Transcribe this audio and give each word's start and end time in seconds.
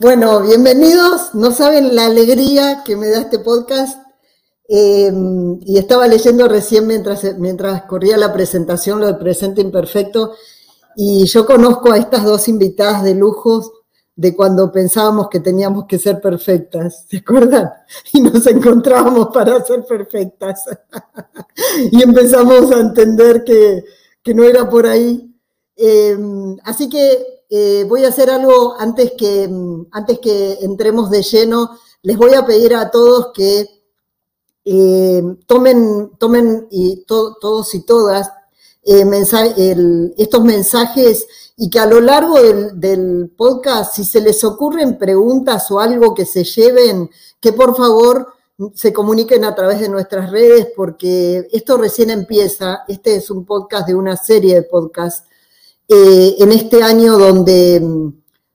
Bueno, 0.00 0.42
bienvenidos. 0.42 1.34
No 1.34 1.50
saben 1.50 1.96
la 1.96 2.06
alegría 2.06 2.84
que 2.84 2.94
me 2.94 3.08
da 3.08 3.22
este 3.22 3.40
podcast. 3.40 4.00
Eh, 4.68 5.12
y 5.62 5.76
estaba 5.76 6.06
leyendo 6.06 6.46
recién 6.46 6.86
mientras, 6.86 7.24
mientras 7.38 7.82
corría 7.82 8.16
la 8.16 8.32
presentación, 8.32 9.00
lo 9.00 9.06
del 9.06 9.18
presente 9.18 9.60
imperfecto, 9.60 10.34
y 10.94 11.24
yo 11.26 11.44
conozco 11.44 11.90
a 11.90 11.96
estas 11.96 12.24
dos 12.24 12.46
invitadas 12.46 13.02
de 13.02 13.16
lujos 13.16 13.72
de 14.14 14.36
cuando 14.36 14.70
pensábamos 14.70 15.28
que 15.28 15.40
teníamos 15.40 15.86
que 15.86 15.98
ser 15.98 16.20
perfectas, 16.20 17.06
¿se 17.08 17.16
acuerdan? 17.16 17.68
Y 18.12 18.20
nos 18.20 18.46
encontrábamos 18.46 19.30
para 19.34 19.64
ser 19.64 19.84
perfectas. 19.84 20.64
y 21.90 22.00
empezamos 22.04 22.70
a 22.70 22.78
entender 22.78 23.42
que, 23.42 23.84
que 24.22 24.32
no 24.32 24.44
era 24.44 24.68
por 24.70 24.86
ahí. 24.86 25.34
Eh, 25.76 26.16
así 26.62 26.88
que 26.88 27.37
eh, 27.50 27.84
voy 27.88 28.04
a 28.04 28.08
hacer 28.08 28.30
algo 28.30 28.74
antes 28.78 29.12
que, 29.16 29.48
antes 29.90 30.18
que 30.18 30.58
entremos 30.60 31.10
de 31.10 31.22
lleno. 31.22 31.78
Les 32.02 32.16
voy 32.16 32.34
a 32.34 32.44
pedir 32.44 32.74
a 32.74 32.90
todos 32.90 33.32
que 33.32 33.66
eh, 34.64 35.22
tomen, 35.46 36.12
tomen 36.18 36.68
y 36.70 37.04
todos 37.06 37.74
y 37.74 37.86
todas 37.86 38.30
eh, 38.82 40.12
estos 40.16 40.44
mensajes 40.44 41.26
y 41.56 41.70
que 41.70 41.78
a 41.78 41.86
lo 41.86 42.00
largo 42.00 42.40
del, 42.40 42.78
del, 42.78 43.32
podcast, 43.36 43.96
si 43.96 44.04
se 44.04 44.20
les 44.20 44.44
ocurren 44.44 44.98
preguntas 44.98 45.70
o 45.70 45.80
algo 45.80 46.14
que 46.14 46.24
se 46.24 46.44
lleven, 46.44 47.10
que 47.40 47.52
por 47.52 47.76
favor 47.76 48.34
se 48.74 48.92
comuniquen 48.92 49.44
a 49.44 49.54
través 49.54 49.80
de 49.80 49.88
nuestras 49.88 50.30
redes 50.30 50.68
porque 50.76 51.48
esto 51.52 51.76
recién 51.76 52.10
empieza. 52.10 52.84
Este 52.88 53.16
es 53.16 53.30
un 53.30 53.44
podcast 53.44 53.86
de 53.86 53.94
una 53.94 54.16
serie 54.16 54.54
de 54.54 54.62
podcasts 54.62 55.27
eh, 55.90 56.36
en 56.38 56.52
este 56.52 56.82
año 56.82 57.16
donde, 57.16 57.82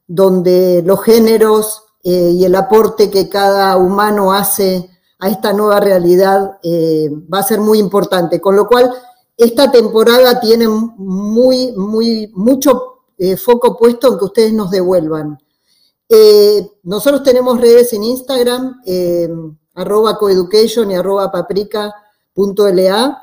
donde 0.06 0.84
los 0.86 1.02
géneros 1.04 1.84
eh, 2.04 2.30
y 2.32 2.46
el 2.46 2.54
aporte 2.54 3.10
que 3.10 3.28
cada 3.28 3.76
humano 3.78 4.34
hace 4.34 4.88
a 5.18 5.30
esta 5.30 5.52
nueva 5.52 5.80
realidad 5.80 6.60
eh, 6.62 7.10
va 7.34 7.40
a 7.40 7.44
ser 7.44 7.60
muy 7.60 7.80
importante. 7.80 8.40
Con 8.40 8.56
lo 8.56 8.68
cual, 8.68 8.94
esta 9.36 9.72
temporada 9.72 10.40
tiene 10.40 10.68
muy, 10.68 11.72
muy, 11.72 12.32
mucho 12.36 12.90
foco 13.44 13.78
puesto 13.78 14.12
en 14.12 14.20
que 14.20 14.26
ustedes 14.26 14.54
nos 14.54 14.70
devuelvan. 14.70 15.40
nosotros 16.84 17.24
tenemos 17.24 17.60
redes 17.60 17.94
en 17.94 18.04
Instagram, 18.04 18.82
arroba 19.74 20.18
coeducation 20.18 20.92
y 20.92 20.96
arroba 20.96 21.32
paprika.la. 21.32 23.23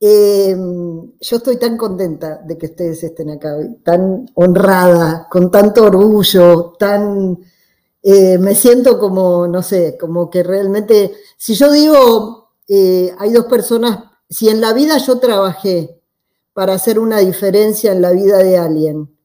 eh, 0.00 0.56
yo 1.20 1.36
estoy 1.36 1.58
tan 1.58 1.76
contenta 1.76 2.38
de 2.38 2.56
que 2.56 2.64
ustedes 2.64 3.04
estén 3.04 3.28
acá 3.28 3.56
hoy, 3.56 3.76
tan 3.84 4.24
honrada, 4.36 5.28
con 5.30 5.50
tanto 5.50 5.84
orgullo, 5.84 6.72
tan... 6.78 7.38
Eh, 8.02 8.38
me 8.38 8.54
siento 8.54 8.98
como, 8.98 9.46
no 9.46 9.62
sé, 9.62 9.98
como 10.00 10.30
que 10.30 10.42
realmente, 10.42 11.12
si 11.36 11.52
yo 11.52 11.70
digo, 11.70 12.52
eh, 12.66 13.14
hay 13.18 13.32
dos 13.32 13.44
personas, 13.44 14.02
si 14.30 14.48
en 14.48 14.62
la 14.62 14.72
vida 14.72 14.96
yo 14.96 15.18
trabajé 15.18 15.99
para 16.52 16.74
hacer 16.74 16.98
una 16.98 17.18
diferencia 17.18 17.92
en 17.92 18.02
la 18.02 18.10
vida 18.10 18.38
de 18.38 18.58
alguien 18.58 19.16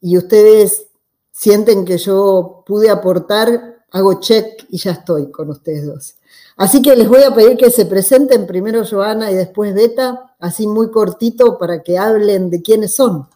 y 0.00 0.16
ustedes 0.16 0.88
sienten 1.30 1.84
que 1.84 1.98
yo 1.98 2.62
pude 2.66 2.90
aportar, 2.90 3.84
hago 3.90 4.20
check 4.20 4.66
y 4.68 4.78
ya 4.78 4.92
estoy 4.92 5.30
con 5.30 5.50
ustedes 5.50 5.86
dos. 5.86 6.16
Así 6.56 6.82
que 6.82 6.96
les 6.96 7.08
voy 7.08 7.22
a 7.22 7.34
pedir 7.34 7.56
que 7.56 7.70
se 7.70 7.86
presenten 7.86 8.46
primero 8.46 8.84
Joana 8.88 9.30
y 9.30 9.34
después 9.34 9.74
Beta, 9.74 10.34
así 10.38 10.66
muy 10.66 10.90
cortito 10.90 11.58
para 11.58 11.82
que 11.82 11.98
hablen 11.98 12.50
de 12.50 12.62
quiénes 12.62 12.94
son. 12.94 13.26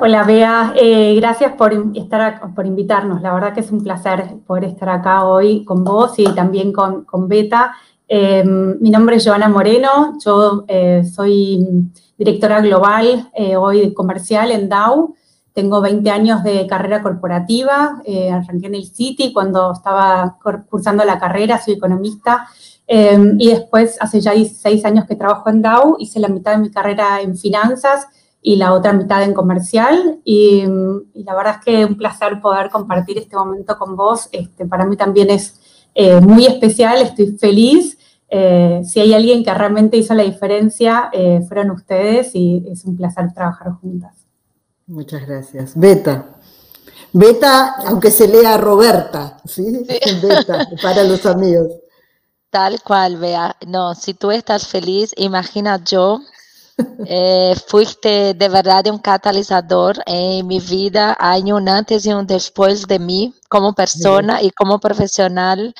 Hola 0.00 0.22
Bea, 0.22 0.74
eh, 0.76 1.16
gracias 1.16 1.54
por, 1.54 1.74
estar, 1.94 2.54
por 2.54 2.64
invitarnos. 2.66 3.20
La 3.20 3.34
verdad 3.34 3.52
que 3.52 3.60
es 3.60 3.70
un 3.72 3.82
placer 3.82 4.36
poder 4.46 4.64
estar 4.64 4.88
acá 4.88 5.24
hoy 5.24 5.64
con 5.64 5.82
vos 5.82 6.12
y 6.18 6.24
también 6.34 6.72
con, 6.72 7.04
con 7.04 7.28
Beta. 7.28 7.74
Eh, 8.10 8.42
mi 8.42 8.88
nombre 8.90 9.16
es 9.16 9.26
Joana 9.26 9.50
Moreno, 9.50 10.16
yo 10.24 10.64
eh, 10.66 11.04
soy 11.04 11.90
directora 12.16 12.62
global 12.62 13.30
eh, 13.34 13.54
hoy 13.54 13.92
comercial 13.92 14.50
en 14.50 14.70
Dow. 14.70 15.14
Tengo 15.52 15.82
20 15.82 16.08
años 16.10 16.42
de 16.42 16.66
carrera 16.66 17.02
corporativa, 17.02 18.00
arranqué 18.32 18.68
en 18.68 18.76
el 18.76 18.84
City 18.86 19.32
cuando 19.32 19.72
estaba 19.72 20.38
cursando 20.70 21.04
la 21.04 21.18
carrera, 21.18 21.60
soy 21.60 21.74
economista, 21.74 22.46
y 22.86 23.48
después 23.48 23.96
hace 24.00 24.20
ya 24.20 24.32
16 24.32 24.84
años 24.84 25.06
que 25.06 25.16
trabajo 25.16 25.50
en 25.50 25.60
Dow, 25.60 25.96
hice 25.98 26.20
la 26.20 26.28
mitad 26.28 26.52
de 26.52 26.58
mi 26.58 26.70
carrera 26.70 27.20
en 27.20 27.36
finanzas 27.36 28.06
y 28.40 28.54
la 28.54 28.72
otra 28.72 28.92
mitad 28.92 29.24
en 29.24 29.34
comercial, 29.34 30.20
y, 30.24 30.62
la 31.14 31.34
verdad 31.34 31.56
es 31.58 31.64
que 31.64 31.84
un 31.86 31.96
placer 31.96 32.40
poder 32.40 32.70
compartir 32.70 33.18
este 33.18 33.34
momento 33.34 33.76
con 33.76 33.96
vos, 33.96 34.28
este, 34.30 34.64
para 34.64 34.84
mí 34.86 34.96
también 34.96 35.28
es 35.28 35.58
muy 36.22 36.46
especial, 36.46 37.02
estoy 37.02 37.36
feliz 37.36 37.97
eh, 38.30 38.82
si 38.84 39.00
hay 39.00 39.14
alguien 39.14 39.42
que 39.42 39.54
realmente 39.54 39.96
hizo 39.96 40.14
la 40.14 40.22
diferencia, 40.22 41.08
eh, 41.12 41.40
fueron 41.46 41.70
ustedes 41.70 42.34
y 42.34 42.64
es 42.70 42.84
un 42.84 42.96
placer 42.96 43.32
trabajar 43.32 43.72
juntas. 43.80 44.14
Muchas 44.86 45.26
gracias. 45.26 45.72
Beta. 45.74 46.26
Beta, 47.12 47.76
aunque 47.86 48.10
se 48.10 48.28
lea 48.28 48.58
Roberta, 48.58 49.38
¿sí? 49.44 49.86
Beta, 50.22 50.68
para 50.82 51.04
los 51.04 51.24
amigos. 51.24 51.68
Tal 52.50 52.82
cual, 52.82 53.16
vea. 53.16 53.56
No, 53.66 53.94
si 53.94 54.14
tú 54.14 54.30
estás 54.30 54.66
feliz, 54.66 55.12
imagina 55.16 55.82
yo. 55.84 56.20
Eh, 57.06 57.54
fuiste 57.66 58.34
de 58.34 58.48
verdad 58.48 58.86
un 58.88 58.98
catalizador 58.98 60.02
en 60.06 60.46
mi 60.46 60.60
vida. 60.60 61.16
Hay 61.18 61.50
un 61.50 61.68
antes 61.68 62.04
y 62.04 62.12
un 62.12 62.26
después 62.26 62.86
de 62.86 62.98
mí 62.98 63.34
como 63.48 63.74
persona 63.74 64.42
y 64.42 64.50
como 64.50 64.78
profesional 64.78 65.74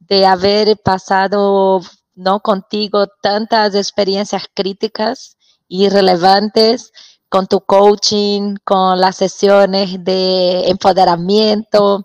de 0.00 0.26
haber 0.26 0.76
pasado 0.82 1.80
¿no? 2.14 2.40
contigo 2.40 3.06
tantas 3.22 3.74
experiencias 3.74 4.44
críticas 4.52 5.36
y 5.68 5.88
relevantes 5.88 6.92
con 7.28 7.46
tu 7.46 7.60
coaching, 7.60 8.56
con 8.64 9.00
las 9.00 9.16
sesiones 9.16 10.02
de 10.04 10.68
empoderamiento, 10.68 12.04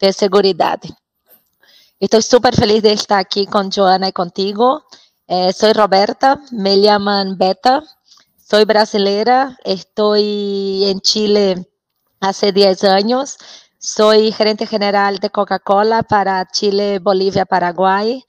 de 0.00 0.12
seguridad. 0.12 0.80
Estoy 2.00 2.22
súper 2.22 2.56
feliz 2.56 2.82
de 2.82 2.92
estar 2.92 3.18
aquí 3.18 3.46
con 3.46 3.70
Joana 3.70 4.08
y 4.08 4.12
contigo. 4.12 4.84
Eh, 5.28 5.52
soy 5.52 5.72
Roberta, 5.72 6.40
me 6.50 6.80
llaman 6.80 7.36
Beta, 7.36 7.82
soy 8.38 8.64
brasilera, 8.64 9.56
estoy 9.62 10.84
en 10.86 11.00
Chile 11.00 11.70
hace 12.20 12.52
10 12.52 12.84
años, 12.84 13.36
soy 13.82 14.30
gerente 14.30 14.64
general 14.64 15.18
de 15.18 15.30
Coca-Cola 15.30 16.04
para 16.04 16.46
Chile, 16.46 17.00
Bolivia, 17.00 17.44
Paraguay. 17.44 18.24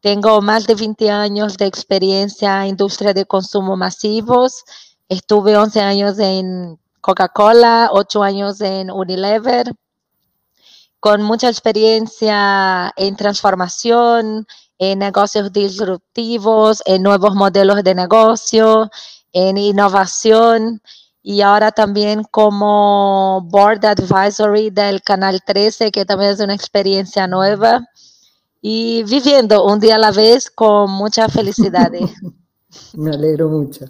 Tengo 0.00 0.42
más 0.42 0.66
de 0.66 0.74
20 0.74 1.10
años 1.10 1.56
de 1.56 1.64
experiencia 1.64 2.62
en 2.62 2.70
industria 2.70 3.14
de 3.14 3.24
consumo 3.24 3.74
masivos. 3.74 4.64
Estuve 5.08 5.56
11 5.56 5.80
años 5.80 6.18
en 6.18 6.78
Coca-Cola, 7.00 7.88
8 7.90 8.22
años 8.22 8.60
en 8.60 8.90
Unilever, 8.90 9.72
con 11.00 11.22
mucha 11.22 11.48
experiencia 11.48 12.92
en 12.94 13.16
transformación, 13.16 14.46
en 14.78 14.98
negocios 14.98 15.50
disruptivos, 15.54 16.82
en 16.84 17.02
nuevos 17.02 17.34
modelos 17.34 17.82
de 17.82 17.94
negocio, 17.94 18.90
en 19.32 19.56
innovación 19.56 20.82
y 21.30 21.42
ahora 21.42 21.72
también 21.72 22.22
como 22.30 23.46
Board 23.50 23.84
Advisory 23.84 24.70
del 24.70 25.02
Canal 25.02 25.42
13, 25.44 25.90
que 25.90 26.06
también 26.06 26.30
es 26.30 26.40
una 26.40 26.54
experiencia 26.54 27.26
nueva 27.26 27.86
y 28.62 29.02
viviendo 29.02 29.62
un 29.66 29.78
día 29.78 29.96
a 29.96 29.98
la 29.98 30.10
vez 30.10 30.50
con 30.50 30.90
mucha 30.90 31.28
felicidad. 31.28 31.92
Me 32.94 33.10
alegro 33.10 33.50
mucho. 33.50 33.84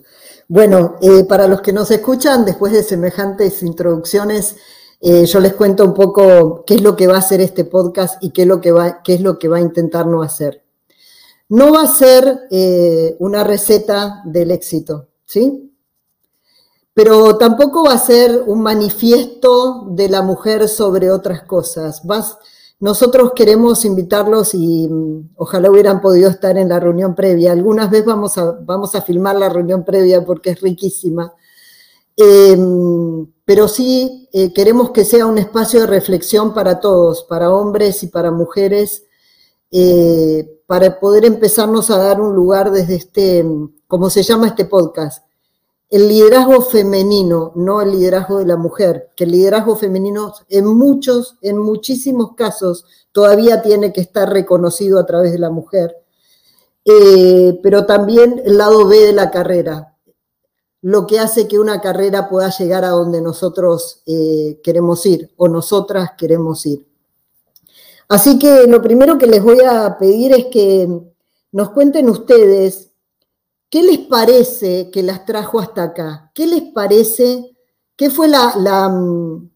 Bueno, 0.49 0.97
eh, 1.01 1.23
para 1.29 1.47
los 1.47 1.61
que 1.61 1.73
nos 1.73 1.89
escuchan, 1.93 2.45
después 2.45 2.73
de 2.73 2.83
semejantes 2.83 3.63
introducciones, 3.63 4.57
eh, 5.01 5.25
yo 5.25 5.39
les 5.39 5.55
cuento 5.55 5.85
un 5.85 5.95
poco 5.95 6.65
qué 6.67 6.75
es 6.75 6.83
lo 6.83 6.97
que 6.97 7.07
va 7.07 7.15
a 7.15 7.19
hacer 7.19 7.41
este 7.41 7.65
podcast 7.65 8.21
y 8.21 8.31
qué 8.31 8.43
es 8.43 8.49
lo 8.49 8.61
que 8.61 8.73
va, 8.73 9.01
qué 9.05 9.15
es 9.15 9.21
lo 9.21 9.39
que 9.39 9.47
va 9.47 9.59
a 9.59 9.61
intentar 9.61 10.09
no 10.09 10.23
hacer. 10.23 10.65
No 11.49 11.73
va 11.73 11.83
a 11.83 11.87
ser 11.87 12.49
eh, 12.51 13.15
una 13.21 13.45
receta 13.45 14.23
del 14.25 14.51
éxito, 14.51 15.11
¿sí? 15.25 15.69
Pero 16.99 17.39
tampoco 17.39 17.85
va 17.85 17.93
a 17.93 17.99
ser 17.99 18.43
un 18.49 18.61
manifiesto 18.61 19.87
de 19.91 20.09
la 20.09 20.21
mujer 20.21 20.69
sobre 20.69 21.13
otras 21.13 21.45
cosas. 21.45 22.03
nosotros 22.81 23.35
queremos 23.37 23.85
invitarlos 23.85 24.53
y 24.53 24.89
mm, 24.89 25.35
ojalá 25.37 25.71
hubieran 25.71 26.01
podido 26.01 26.29
estar 26.29 26.59
en 26.59 26.69
la 26.69 26.81
reunión 26.81 27.15
previa. 27.15 27.53
Algunas 27.53 27.89
veces 27.89 28.07
vamos 28.07 28.37
a, 28.37 28.51
vamos 28.65 28.97
a 28.97 29.03
filmar 29.03 29.37
la 29.37 29.49
reunión 29.49 29.85
previa 29.85 30.25
porque 30.25 30.51
es 30.51 30.61
riquísima. 30.61 31.33
Em, 32.17 33.27
pero 33.45 33.69
sí 33.69 34.29
eh, 34.33 34.53
queremos 34.53 34.91
que 34.91 35.05
sea 35.05 35.27
un 35.27 35.39
espacio 35.39 35.83
de 35.83 35.87
reflexión 35.87 36.53
para 36.53 36.81
todos, 36.81 37.23
para 37.23 37.55
hombres 37.55 38.03
y 38.03 38.09
para 38.09 38.33
mujeres, 38.33 39.05
eh, 39.71 40.63
para 40.67 40.99
poder 40.99 41.25
empezarnos 41.27 41.91
a 41.91 41.99
dar 41.99 42.21
un 42.21 42.35
lugar 42.35 42.73
desde 42.73 42.97
este, 42.97 43.47
como 43.87 44.11
se 44.11 44.25
llama 44.25 44.49
este 44.49 44.65
podcast, 44.65 45.28
el 45.91 46.09
liderazgo 46.09 46.61
femenino, 46.61 47.53
no 47.55 47.81
el 47.81 47.93
liderazgo 47.93 48.39
de 48.39 48.47
la 48.47 48.57
mujer, 48.57 49.11
que 49.17 49.25
el 49.25 49.33
liderazgo 49.33 49.77
femenino 49.77 50.35
en 50.49 50.67
muchos, 50.67 51.39
en 51.41 51.59
muchísimos 51.59 52.35
casos, 52.35 52.85
todavía 53.13 53.63
tiene 53.63 53.93
que 53.93 54.03
estar 54.03 54.31
reconocido 54.31 54.99
a 54.99 55.07
través 55.07 55.33
de 55.33 55.39
la 55.39 55.51
mujer, 55.51 55.97
eh, 56.85 57.59
pero 57.63 57.87
también 57.87 58.43
el 58.45 58.59
lado 58.59 58.87
B 58.87 58.99
de 58.99 59.13
la 59.13 59.31
carrera, 59.31 59.97
lo 60.83 61.07
que 61.07 61.19
hace 61.19 61.49
que 61.49 61.59
una 61.59 61.81
carrera 61.81 62.29
pueda 62.29 62.51
llegar 62.51 62.85
a 62.85 62.91
donde 62.91 63.21
nosotros 63.21 64.03
eh, 64.07 64.61
queremos 64.63 65.05
ir 65.07 65.33
o 65.37 65.49
nosotras 65.49 66.11
queremos 66.17 66.65
ir. 66.67 66.87
Así 68.09 68.39
que 68.39 68.67
lo 68.67 68.81
primero 68.81 69.19
que 69.19 69.27
les 69.27 69.43
voy 69.43 69.61
a 69.61 69.97
pedir 69.99 70.33
es 70.33 70.47
que 70.47 70.89
nos 71.53 71.71
cuenten 71.71 72.09
ustedes 72.09 72.88
qué 73.71 73.83
les 73.83 73.99
parece 73.99 74.91
que 74.91 75.03
las 75.03 75.25
trajo 75.25 75.61
hasta 75.61 75.83
acá, 75.85 76.31
qué 76.35 76.47
les 76.47 76.63
parece, 76.73 77.57
qué 77.97 78.11
fue 78.11 78.29
la, 78.29 78.89
mm, 78.89 79.51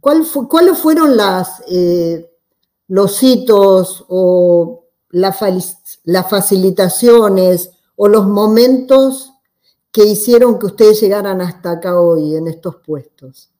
cuál 0.00 0.26
cuáles 0.48 0.78
fueron 0.78 1.16
las, 1.16 1.62
eh, 1.68 2.30
los 2.88 3.22
hitos 3.22 4.04
o 4.08 4.84
las 5.10 5.38
facilitaciones 6.28 7.70
o 7.96 8.08
los 8.08 8.26
momentos 8.26 9.32
que 9.90 10.04
hicieron 10.04 10.58
que 10.58 10.66
ustedes 10.66 11.00
llegaran 11.00 11.40
hasta 11.40 11.72
acá 11.72 12.00
hoy 12.00 12.34
en 12.36 12.46
estos 12.48 12.76
puestos. 12.76 13.50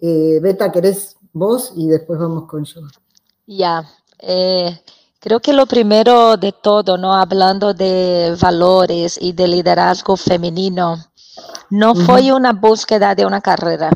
Eh, 0.00 0.40
Beta, 0.42 0.72
¿querés 0.72 1.16
vos? 1.32 1.72
Y 1.76 1.86
después 1.88 2.18
vamos 2.18 2.48
con 2.48 2.64
yo. 2.64 2.80
Ya, 3.46 3.84
eh, 4.18 4.80
creo 5.20 5.40
que 5.40 5.52
lo 5.52 5.66
primero 5.66 6.36
de 6.36 6.52
todo, 6.52 6.96
¿no? 6.96 7.14
Hablando 7.14 7.74
de 7.74 8.36
valores 8.40 9.18
y 9.20 9.32
de 9.32 9.46
liderazgo 9.46 10.16
femenino, 10.16 10.96
no 11.68 11.94
fue 11.94 12.32
una 12.32 12.52
búsqueda 12.52 13.14
de 13.14 13.26
una 13.26 13.40
carrera. 13.40 13.90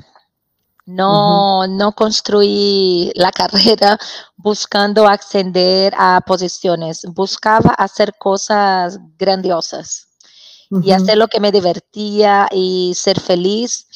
No, 0.86 1.66
no 1.66 1.92
construí 1.92 3.10
la 3.14 3.32
carrera 3.32 3.98
buscando 4.36 5.08
ascender 5.08 5.94
a 5.96 6.20
posiciones, 6.20 7.06
buscaba 7.08 7.70
hacer 7.70 8.14
cosas 8.18 8.98
grandiosas 9.16 10.08
y 10.82 10.90
hacer 10.92 11.16
lo 11.16 11.28
que 11.28 11.40
me 11.40 11.52
divertía 11.52 12.48
y 12.52 12.92
ser 12.94 13.18
feliz. 13.18 13.86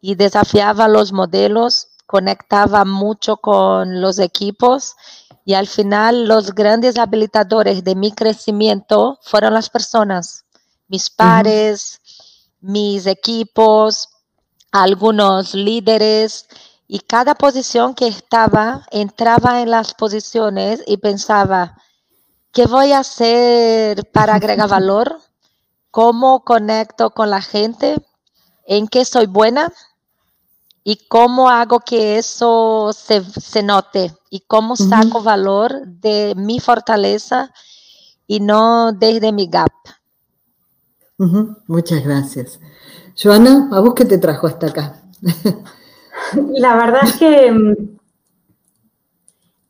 Y 0.00 0.16
desafiaba 0.16 0.88
los 0.88 1.12
modelos, 1.12 1.86
conectaba 2.06 2.84
mucho 2.84 3.36
con 3.36 4.00
los 4.00 4.18
equipos 4.18 4.96
y 5.44 5.54
al 5.54 5.66
final 5.66 6.26
los 6.26 6.54
grandes 6.54 6.98
habilitadores 6.98 7.84
de 7.84 7.94
mi 7.94 8.12
crecimiento 8.12 9.18
fueron 9.22 9.54
las 9.54 9.70
personas, 9.70 10.44
mis 10.88 11.10
pares, 11.10 12.00
mis 12.60 13.06
equipos, 13.06 14.08
algunos 14.70 15.54
líderes 15.54 16.46
y 16.86 17.00
cada 17.00 17.34
posición 17.34 17.94
que 17.94 18.06
estaba, 18.06 18.86
entraba 18.90 19.62
en 19.62 19.70
las 19.70 19.94
posiciones 19.94 20.82
y 20.86 20.98
pensaba, 20.98 21.76
¿qué 22.52 22.66
voy 22.66 22.92
a 22.92 23.00
hacer 23.00 24.04
para 24.12 24.34
agregar 24.34 24.68
valor? 24.68 25.20
cómo 25.92 26.42
conecto 26.42 27.10
con 27.10 27.30
la 27.30 27.42
gente, 27.42 27.96
en 28.64 28.88
qué 28.88 29.04
soy 29.04 29.26
buena 29.26 29.72
y 30.84 31.06
cómo 31.08 31.48
hago 31.48 31.80
que 31.80 32.18
eso 32.18 32.92
se, 32.92 33.62
note 33.62 34.12
y 34.30 34.40
cómo 34.40 34.76
saco 34.76 35.22
valor 35.22 35.86
de 35.86 36.34
mi 36.36 36.60
fortaleza 36.60 37.52
y 38.26 38.40
no 38.40 38.92
desde 38.92 39.32
mi 39.32 39.48
gap. 39.48 39.72
Muchas 41.68 42.04
gracias. 42.04 42.58
Joana, 43.20 43.68
¿a 43.72 43.80
vos 43.80 43.94
qué 43.94 44.04
te 44.04 44.18
trajo 44.18 44.46
hasta 44.46 44.66
acá? 44.68 45.02
La 46.34 46.74
verdad 46.74 47.02
es 47.04 47.16
que 47.16 47.52
mm, 47.52 47.92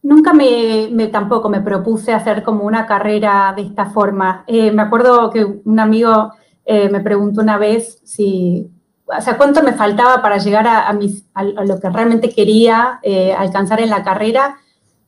Nunca 0.03 0.32
me, 0.32 1.06
tampoco 1.12 1.49
me 1.49 1.61
propuse 1.61 2.12
hacer 2.12 2.43
como 2.43 2.64
una 2.64 2.87
carrera 2.87 3.53
de 3.55 3.62
esta 3.62 3.87
forma. 3.87 4.43
Eh, 4.49 4.73
me 4.73 4.82
acuerdo 4.82 5.31
que 5.31 5.44
un 5.44 5.79
amigo 5.79 6.32
eh, 6.64 6.88
me 6.88 7.00
preguntó 7.00 7.41
una 7.41 7.56
vez 7.56 8.00
si, 8.03 8.69
o 9.17 9.20
sea, 9.20 9.37
cuánto 9.37 9.62
me 9.62 9.73
faltaba 9.73 10.23
para 10.23 10.38
llegar 10.38 10.67
a, 10.67 10.93
mis, 10.93 11.25
a, 11.35 11.44
lo 11.44 11.79
que 11.81 11.91
realmente 11.91 12.31
quería 12.31 13.00
eh, 13.03 13.32
alcanzar 13.32 13.81
en 13.81 13.91
la 13.91 14.03
carrera. 14.03 14.56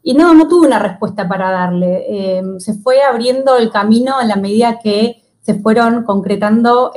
Y 0.02 0.14
no, 0.14 0.34
no 0.34 0.48
tuve 0.48 0.66
una 0.66 0.78
respuesta 0.78 1.26
para 1.26 1.50
darle. 1.50 2.42
se 2.58 2.74
fue 2.74 3.02
abriendo 3.02 3.56
el 3.56 3.70
camino 3.70 4.20
en 4.20 4.28
la 4.28 4.36
medida 4.36 4.78
que 4.78 5.22
se 5.40 5.54
fueron 5.54 6.04
concretando 6.04 6.92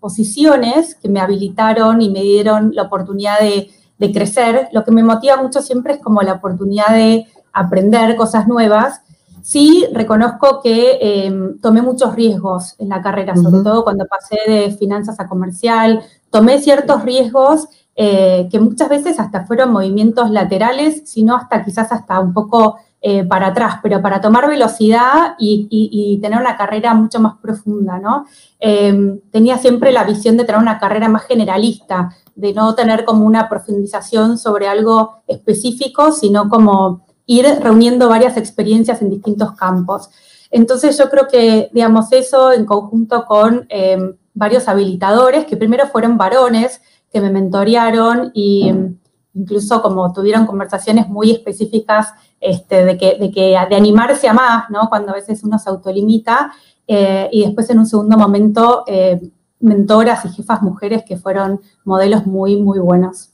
posiciones 0.00 0.96
que 0.96 1.08
me 1.08 1.20
habilitaron 1.20 2.02
y 2.02 2.10
me 2.10 2.22
dieron 2.22 2.72
la 2.74 2.82
oportunidad 2.82 3.38
de 3.38 3.70
de 4.02 4.12
crecer, 4.12 4.68
lo 4.72 4.82
que 4.82 4.90
me 4.90 5.04
motiva 5.04 5.36
mucho 5.36 5.62
siempre 5.62 5.94
es 5.94 6.00
como 6.00 6.22
la 6.22 6.32
oportunidad 6.32 6.88
de 6.88 7.24
aprender 7.52 8.16
cosas 8.16 8.48
nuevas. 8.48 9.00
Sí, 9.42 9.86
reconozco 9.92 10.60
que 10.62 10.98
em, 11.00 11.58
tomé 11.58 11.82
muchos 11.82 12.14
riesgos 12.14 12.76
en 12.78 12.88
la 12.88 13.02
carrera, 13.02 13.36
sobre 13.36 13.62
todo 13.62 13.82
cuando 13.82 14.06
pasé 14.06 14.38
de 14.46 14.70
finanzas 14.70 15.18
a 15.18 15.28
comercial. 15.28 16.02
Tomé 16.30 16.60
ciertos 16.60 17.02
riesgos 17.02 17.66
eh, 17.96 18.48
que 18.50 18.60
muchas 18.60 18.88
veces 18.88 19.18
hasta 19.18 19.44
fueron 19.44 19.72
movimientos 19.72 20.30
laterales, 20.30 21.02
sino 21.06 21.36
hasta 21.36 21.64
quizás 21.64 21.92
hasta 21.92 22.20
un 22.20 22.32
poco 22.32 22.76
eh, 23.00 23.24
para 23.24 23.48
atrás, 23.48 23.80
pero 23.82 24.00
para 24.00 24.20
tomar 24.20 24.48
velocidad 24.48 25.34
y, 25.38 26.20
tener 26.22 26.38
una 26.38 26.56
carrera 26.56 26.94
mucho 26.94 27.18
más 27.18 27.34
profunda, 27.42 27.98
¿no? 27.98 28.26
Em, 28.60 29.18
tenía 29.32 29.58
siempre 29.58 29.90
la 29.90 30.04
visión 30.04 30.36
de 30.36 30.44
tener 30.44 30.60
una 30.60 30.78
carrera 30.78 31.08
más 31.08 31.24
generalista, 31.24 32.14
de 32.36 32.52
no 32.54 32.76
tener 32.76 33.04
como 33.04 33.26
una 33.26 33.48
profundización 33.48 34.38
sobre 34.38 34.68
algo 34.68 35.22
específico, 35.26 36.12
sino 36.12 36.48
como 36.48 37.04
ir 37.26 37.46
reuniendo 37.60 38.08
varias 38.08 38.36
experiencias 38.36 39.02
en 39.02 39.10
distintos 39.10 39.52
campos. 39.52 40.10
Entonces 40.50 40.98
yo 40.98 41.08
creo 41.08 41.28
que, 41.28 41.70
digamos, 41.72 42.12
eso 42.12 42.52
en 42.52 42.66
conjunto 42.66 43.24
con 43.24 43.66
em, 43.68 44.14
varios 44.34 44.68
habilitadores, 44.68 45.46
que 45.46 45.56
primero 45.56 45.86
fueron 45.86 46.18
varones, 46.18 46.80
que 47.12 47.20
me 47.20 47.30
mentorearon 47.30 48.30
y 48.34 48.68
em, 48.68 48.98
incluso 49.34 49.80
como 49.80 50.12
tuvieron 50.12 50.46
conversaciones 50.46 51.08
muy 51.08 51.30
específicas 51.30 52.08
este, 52.40 52.84
de, 52.84 52.98
que, 52.98 53.16
de, 53.18 53.30
que, 53.30 53.56
de 53.68 53.76
animarse 53.76 54.28
a 54.28 54.34
más, 54.34 54.68
¿no? 54.68 54.88
Cuando 54.88 55.12
a 55.12 55.14
veces 55.14 55.42
uno 55.44 55.58
se 55.58 55.70
autolimita, 55.70 56.52
eh, 56.86 57.28
y 57.32 57.44
después 57.44 57.70
en 57.70 57.78
un 57.78 57.86
segundo 57.86 58.18
momento 58.18 58.84
eh, 58.86 59.20
mentoras 59.60 60.24
y 60.24 60.28
jefas 60.30 60.62
mujeres 60.62 61.04
que 61.06 61.16
fueron 61.16 61.60
modelos 61.84 62.26
muy, 62.26 62.60
muy 62.60 62.78
buenos. 62.80 63.30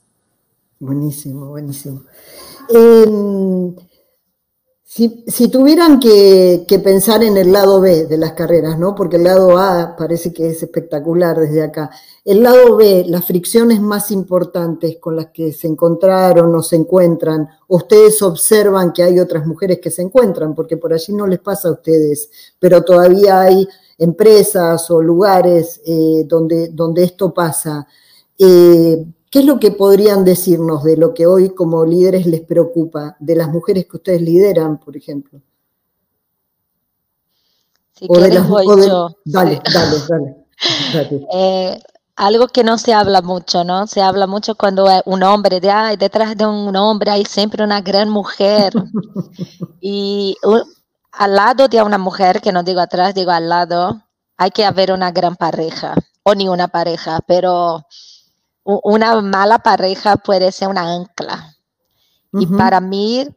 Buenísimo, 0.79 1.47
buenísimo. 1.47 2.03
Em, 2.69 3.75
si, 4.83 5.47
tuvieran 5.49 5.99
que, 5.99 6.65
pensar 6.83 7.23
en 7.23 7.37
el 7.37 7.51
lado 7.51 7.79
B 7.79 8.05
de 8.05 8.17
las 8.17 8.33
carreras, 8.33 8.77
¿no? 8.77 8.95
Porque 8.95 9.17
el 9.17 9.23
lado 9.23 9.57
A 9.57 9.95
parece 9.97 10.33
que 10.33 10.49
es 10.49 10.61
espectacular 10.61 11.39
desde 11.39 11.63
acá. 11.63 11.89
El 12.25 12.43
lado 12.43 12.75
B, 12.75 13.05
las 13.07 13.25
fricciones 13.25 13.81
más 13.81 14.11
importantes 14.11 14.97
con 14.99 15.15
las 15.15 15.27
que 15.27 15.53
se 15.53 15.67
encontraron 15.67 16.53
o 16.55 16.61
se 16.61 16.75
encuentran, 16.75 17.47
ustedes 17.67 18.21
observan 18.21 18.91
que 18.91 19.03
hay 19.03 19.19
otras 19.19 19.45
mujeres 19.45 19.79
que 19.79 19.91
se 19.91 20.01
encuentran, 20.01 20.53
porque 20.55 20.77
por 20.77 20.93
allí 20.93 21.13
no 21.13 21.27
les 21.27 21.39
pasa 21.39 21.69
a 21.69 21.73
ustedes, 21.73 22.29
pero 22.59 22.83
todavía 22.83 23.41
hay 23.41 23.67
empresas 23.97 24.89
o 24.91 25.01
lugares 25.01 25.81
eh, 25.85 26.23
donde, 26.27 26.69
donde 26.69 27.03
esto 27.03 27.33
pasa. 27.33 27.87
Eh, 28.37 29.05
¿Qué 29.29 29.39
es 29.39 29.45
lo 29.45 29.59
que 29.59 29.71
podrían 29.71 30.25
decirnos 30.25 30.83
de 30.83 30.97
lo 30.97 31.13
que 31.13 31.27
hoy 31.27 31.53
como 31.53 31.85
líderes 31.85 32.25
les 32.25 32.41
preocupa, 32.41 33.15
de 33.19 33.35
las 33.35 33.49
mujeres 33.49 33.85
que 33.85 33.97
ustedes 33.97 34.21
lideran, 34.21 34.79
por 34.79 34.97
ejemplo? 34.97 35.39
Si 37.93 38.07
o 38.09 38.19
de 38.19 38.29
las, 38.33 38.47
Dale, 39.25 39.61
dale, 39.73 39.97
dale. 40.07 40.45
Eh, 41.31 41.79
algo 42.17 42.49
que 42.49 42.65
no 42.65 42.77
se 42.77 42.93
habla 42.93 43.21
mucho, 43.21 43.63
¿no? 43.63 43.87
Se 43.87 44.01
habla 44.01 44.27
mucho 44.27 44.55
cuando 44.55 44.87
un 45.05 45.23
hombre, 45.23 45.61
de, 45.61 45.71
ay, 45.71 45.95
detrás 45.95 46.35
de 46.35 46.45
un 46.45 46.75
hombre 46.75 47.11
hay 47.11 47.23
siempre 47.23 47.63
una 47.63 47.79
gran 47.79 48.09
mujer. 48.09 48.73
y 49.79 50.35
al 51.13 51.35
lado 51.35 51.67
de 51.69 51.81
una 51.81 51.97
mujer, 51.97 52.41
que 52.41 52.51
no 52.51 52.63
digo 52.63 52.81
atrás, 52.81 53.13
digo 53.13 53.31
al 53.31 53.47
lado, 53.47 54.01
hay 54.35 54.51
que 54.51 54.65
haber 54.65 54.91
una 54.91 55.11
gran 55.11 55.35
pareja, 55.37 55.95
o 56.23 56.35
ni 56.35 56.49
una 56.49 56.67
pareja, 56.67 57.19
pero 57.25 57.85
una 58.83 59.21
mala 59.21 59.59
pareja 59.59 60.17
puede 60.17 60.51
ser 60.51 60.67
una 60.67 60.93
ancla. 60.93 61.55
Y 62.33 62.45
para 62.45 62.79
mí, 62.79 63.27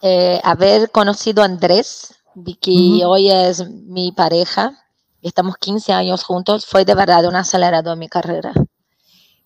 eh, 0.00 0.40
haber 0.42 0.90
conocido 0.90 1.42
a 1.42 1.46
Andrés, 1.46 2.14
que 2.60 3.02
hoy 3.04 3.30
es 3.30 3.68
mi 3.68 4.12
pareja, 4.12 4.72
estamos 5.20 5.56
15 5.58 5.92
años 5.92 6.24
juntos, 6.24 6.64
fue 6.64 6.84
de 6.84 6.94
verdad 6.94 7.26
un 7.26 7.36
acelerador 7.36 7.92
en 7.94 7.98
mi 7.98 8.08
carrera. 8.08 8.52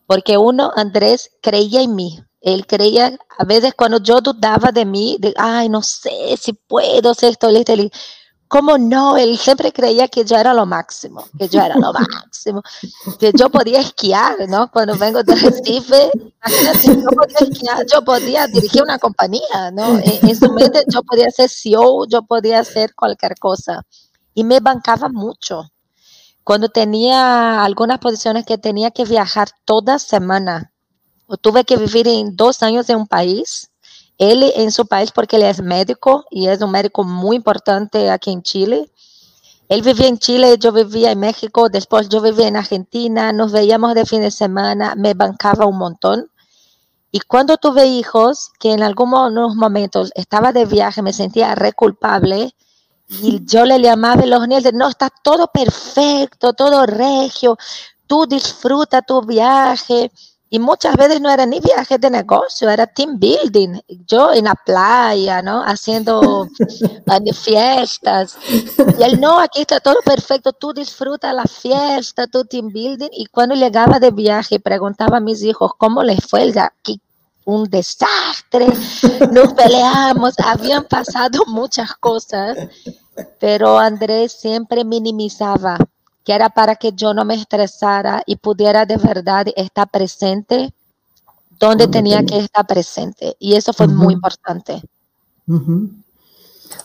porque 0.06 0.38
uno, 0.38 0.71
Andrés, 0.76 1.33
creía 1.42 1.83
en 1.83 1.97
mí. 1.97 2.21
Él 2.40 2.64
creía, 2.64 3.18
a 3.38 3.45
veces 3.45 3.75
cuando 3.75 3.99
yo 3.99 4.21
dudaba 4.21 4.71
de 4.71 4.85
mí, 4.85 5.16
de, 5.18 5.35
ay, 5.37 5.68
no 5.68 5.83
sé 5.83 6.37
si 6.40 6.52
puedo 6.52 7.12
ser 7.12 7.33
esto, 7.33 7.50
listo, 7.50 7.75
listo. 7.75 7.99
¿Cómo 8.48 8.78
no? 8.78 9.16
Él 9.16 9.36
siempre 9.38 9.72
creía 9.72 10.06
que 10.06 10.24
yo 10.24 10.36
era 10.36 10.54
lo 10.54 10.66
máximo, 10.66 11.24
que 11.36 11.48
yo 11.48 11.60
era 11.60 11.74
lo 11.76 11.92
máximo, 11.92 12.62
que 13.18 13.32
yo 13.32 13.50
podía 13.50 13.80
esquiar, 13.80 14.48
¿no? 14.48 14.70
Cuando 14.70 14.96
vengo 14.96 15.22
de 15.24 15.34
Recife, 15.34 16.10
yo 16.84 17.10
podía 17.10 17.84
yo 17.92 18.04
podía 18.04 18.46
dirigir 18.46 18.82
una 18.82 18.98
compañía, 18.98 19.70
¿no? 19.72 19.98
En, 19.98 20.28
en, 20.28 20.36
su 20.36 20.52
mente 20.52 20.84
yo 20.86 21.02
podía 21.02 21.30
ser 21.30 21.50
CEO, 21.50 22.06
yo 22.06 22.22
podía 22.22 22.60
hacer 22.60 22.94
cualquier 22.94 23.36
cosa. 23.38 23.82
Y 24.32 24.44
me 24.44 24.60
bancaba 24.60 25.08
mucho. 25.08 25.72
Cuando 26.44 26.68
tenía 26.68 27.64
algunas 27.64 27.98
posiciones 27.98 28.46
que 28.46 28.58
tenía 28.58 28.92
que 28.92 29.04
viajar 29.04 29.48
toda 29.64 29.98
semana, 29.98 30.72
o 31.26 31.36
tuve 31.36 31.64
que 31.64 31.76
vivir 31.76 32.06
en 32.06 32.36
dos 32.36 32.62
años 32.62 32.88
en 32.88 32.98
un 32.98 33.06
país, 33.08 33.70
él 34.18 34.52
en 34.56 34.73
su 34.73 34.87
país 34.87 35.12
porque 35.12 35.37
él 35.37 35.42
es 35.42 35.61
médico 35.61 36.25
y 36.30 36.49
es 36.49 36.61
un 36.62 36.70
médico 36.70 37.04
muy 37.04 37.37
importante 37.37 38.11
aquí 38.11 38.30
en 38.30 38.42
Chile. 38.42 38.90
Él 39.68 39.82
vivía 39.82 40.08
en 40.08 40.18
Chile, 40.18 40.56
yo 40.58 40.73
vivía 40.73 41.11
en 41.11 41.18
México, 41.18 41.68
después 41.68 42.08
yo 42.08 42.20
vivía 42.20 42.46
en 42.46 42.56
Argentina, 42.56 43.32
nos 43.32 43.52
veíamos 43.52 43.94
de 43.94 44.06
fin 44.06 44.20
de 44.20 44.30
semana, 44.30 44.94
me 44.94 45.14
bancaba 45.14 45.66
un 45.66 45.76
montón. 45.76 46.30
Y 47.11 47.20
cuando 47.20 47.56
tuve 47.56 47.87
hijos, 47.87 48.52
que 48.61 48.73
en 48.73 48.82
algunos 48.82 49.56
momentos 49.56 50.12
estaba 50.14 50.52
de 50.52 50.66
viaje, 50.66 51.02
me 51.02 51.12
sentía 51.12 51.54
re 51.54 51.73
culpable, 51.73 52.54
y 53.08 53.44
yo 53.46 53.64
le 53.64 53.80
llamaba 53.80 54.23
a 54.23 54.26
los 54.26 54.46
niños, 54.46 54.73
no, 54.73 54.88
está 54.88 55.11
todo 55.11 55.49
perfecto, 55.49 56.52
todo 56.52 56.87
regio, 56.87 57.56
tú 58.06 58.26
disfruta 58.26 59.02
tu 59.02 59.23
viaje. 59.23 60.12
Y 60.48 60.60
muchas 60.60 60.94
veces 60.96 61.20
no 61.20 61.28
era 61.28 61.44
ni 61.44 61.58
viaje 61.58 61.98
de 61.98 62.08
negocio, 62.08 62.70
era 62.70 62.86
team 62.86 63.18
building. 63.18 63.80
Yo 64.06 64.32
en 64.32 64.44
la 64.44 64.54
playa, 64.54 65.42
¿no? 65.42 65.62
Haciendo 65.64 66.48
fiestas. 67.34 68.38
Y 68.98 69.02
él, 69.02 69.20
no, 69.20 69.40
aquí 69.40 69.62
está 69.62 69.80
todo 69.80 69.96
perfecto, 70.04 70.52
tú 70.52 70.72
disfruta 70.72 71.32
la 71.32 71.44
fiesta, 71.44 72.28
tu 72.28 72.44
team 72.44 72.68
building. 72.72 73.08
Y 73.12 73.26
cuando 73.26 73.56
llegaba 73.56 73.98
de 73.98 74.12
viaje, 74.12 74.60
preguntaba 74.60 75.16
a 75.16 75.20
mis 75.20 75.42
hijos 75.42 75.72
cómo 75.76 76.02
les 76.04 76.24
fue 76.24 76.52
aquí. 76.60 77.00
Un 77.44 77.64
desastre, 77.70 78.66
nos 79.30 79.52
peleamos, 79.54 80.34
habían 80.44 80.84
pasado 80.84 81.44
muchas 81.46 81.94
cosas, 81.94 82.56
pero 83.38 83.78
Andrés 83.78 84.32
siempre 84.32 84.84
minimizaba 84.84 85.78
que 86.26 86.35
era 86.35 86.50
para 86.50 86.75
que 86.75 86.92
yo 86.92 87.14
no 87.14 87.25
me 87.25 87.37
estresara 87.37 88.21
y 88.26 88.35
pudiera 88.35 88.85
de 88.85 88.97
verdad 88.97 89.47
estar 89.54 89.88
presente 89.88 90.75
donde 91.61 91.87
tenía 91.87 92.26
que 92.26 92.37
estar 92.38 92.66
presente. 92.66 93.37
Y 93.38 93.54
eso 93.54 93.73
fue 93.73 93.87
muy 93.87 94.12
importante. 94.14 94.83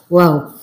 Wow. 0.09 0.53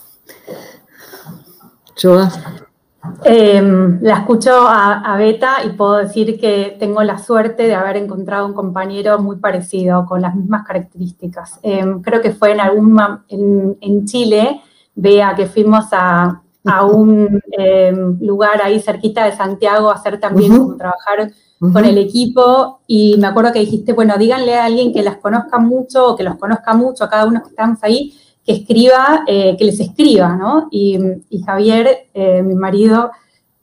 Em, 3.25 4.01
la 4.01 4.19
escucho 4.19 4.69
a, 4.69 5.17
Beta 5.17 5.65
y 5.65 5.71
puedo 5.71 5.97
decir 5.97 6.39
que 6.39 6.77
tengo 6.79 7.03
la 7.03 7.19
suerte 7.19 7.65
de 7.65 7.75
haber 7.75 7.97
encontrado 7.97 8.47
un 8.47 8.55
compañero 8.55 9.19
muy 9.19 9.37
parecido, 9.37 10.07
con 10.07 10.23
las 10.23 10.37
mismas 10.37 10.65
características. 10.65 11.59
Em, 11.65 12.01
creo 12.01 12.23
que 12.23 12.31
fue 12.31 12.53
en 12.53 12.61
algún 12.61 12.97
en, 13.29 13.77
en 13.81 14.07
Chile, 14.07 14.63
vea 14.95 15.35
que 15.35 15.47
fuimos 15.47 15.87
a, 15.91 16.43
a 16.69 16.85
un 16.87 17.41
eh, 17.59 17.93
lugar 18.21 18.61
ahí 18.63 18.81
cerquita 18.81 19.25
de 19.25 19.37
Santiago 19.37 19.91
a 19.91 19.95
hacer 19.95 20.21
también 20.21 20.57
como 20.57 20.77
trabajar 20.77 21.33
con 21.61 21.85
el 21.85 21.99
equipo 21.99 22.81
y 22.87 23.17
me 23.19 23.27
acuerdo 23.27 23.53
que 23.53 23.59
dijiste, 23.59 23.93
bueno, 23.93 24.17
díganle 24.17 24.55
a 24.55 24.67
alguien 24.67 24.93
que 24.93 25.03
las 25.03 25.17
conozca 25.17 25.59
mucho 25.59 26.11
o 26.11 26.17
que 26.17 26.23
los 26.23 26.37
conozca 26.37 26.73
mucho, 26.75 27.03
a 27.03 27.11
cada 27.11 27.27
uno 27.27 27.43
que 27.43 27.49
estamos 27.49 27.79
ahí, 27.83 28.15
que 28.45 28.53
escriba, 28.53 29.25
eh, 29.27 29.57
que 29.59 29.65
les 29.65 29.81
escriba, 29.81 30.37
¿no? 30.37 30.69
Y, 30.71 30.99
Javier, 31.45 32.09
eh, 32.15 32.43
mi 32.45 32.55
marido, 32.55 33.11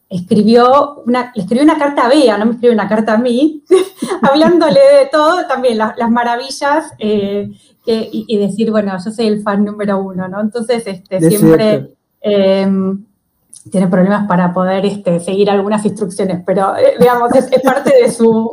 escribió 0.10 1.04
una, 1.06 1.32
le 1.36 1.44
escribió 1.44 1.64
una 1.64 1.78
carta 1.78 2.06
a 2.06 2.10
Bea, 2.10 2.38
no 2.38 2.46
me 2.46 2.52
escribió 2.52 2.74
una 2.74 2.90
carta 2.90 3.14
a 3.14 3.18
mí, 3.18 3.64
hablándole 4.22 4.82
de 5.00 5.10
todo, 5.10 5.48
también 5.48 5.78
las, 5.78 6.12
maravillas, 6.12 6.92
que, 7.00 7.50
y, 8.12 8.38
decir, 8.38 8.72
bueno, 8.72 8.92
yo 9.04 9.12
soy 9.12 9.28
el 9.28 9.42
fan 9.42 9.64
número 9.64 10.00
uno, 10.00 10.28
¿no? 10.28 10.42
Entonces, 10.42 10.84
este, 10.86 11.22
siempre... 11.22 11.96
Em, 12.22 13.06
tiene 13.72 13.88
problemas 13.88 14.28
para 14.28 14.54
poder 14.54 14.86
este, 14.86 15.20
seguir 15.20 15.50
algunas 15.50 15.84
instrucciones, 15.86 16.44
pero 16.46 16.76
eh, 16.78 16.96
digamos, 17.00 17.34
es, 17.34 17.50
parte 17.62 17.94
de 18.04 18.12
su... 18.12 18.52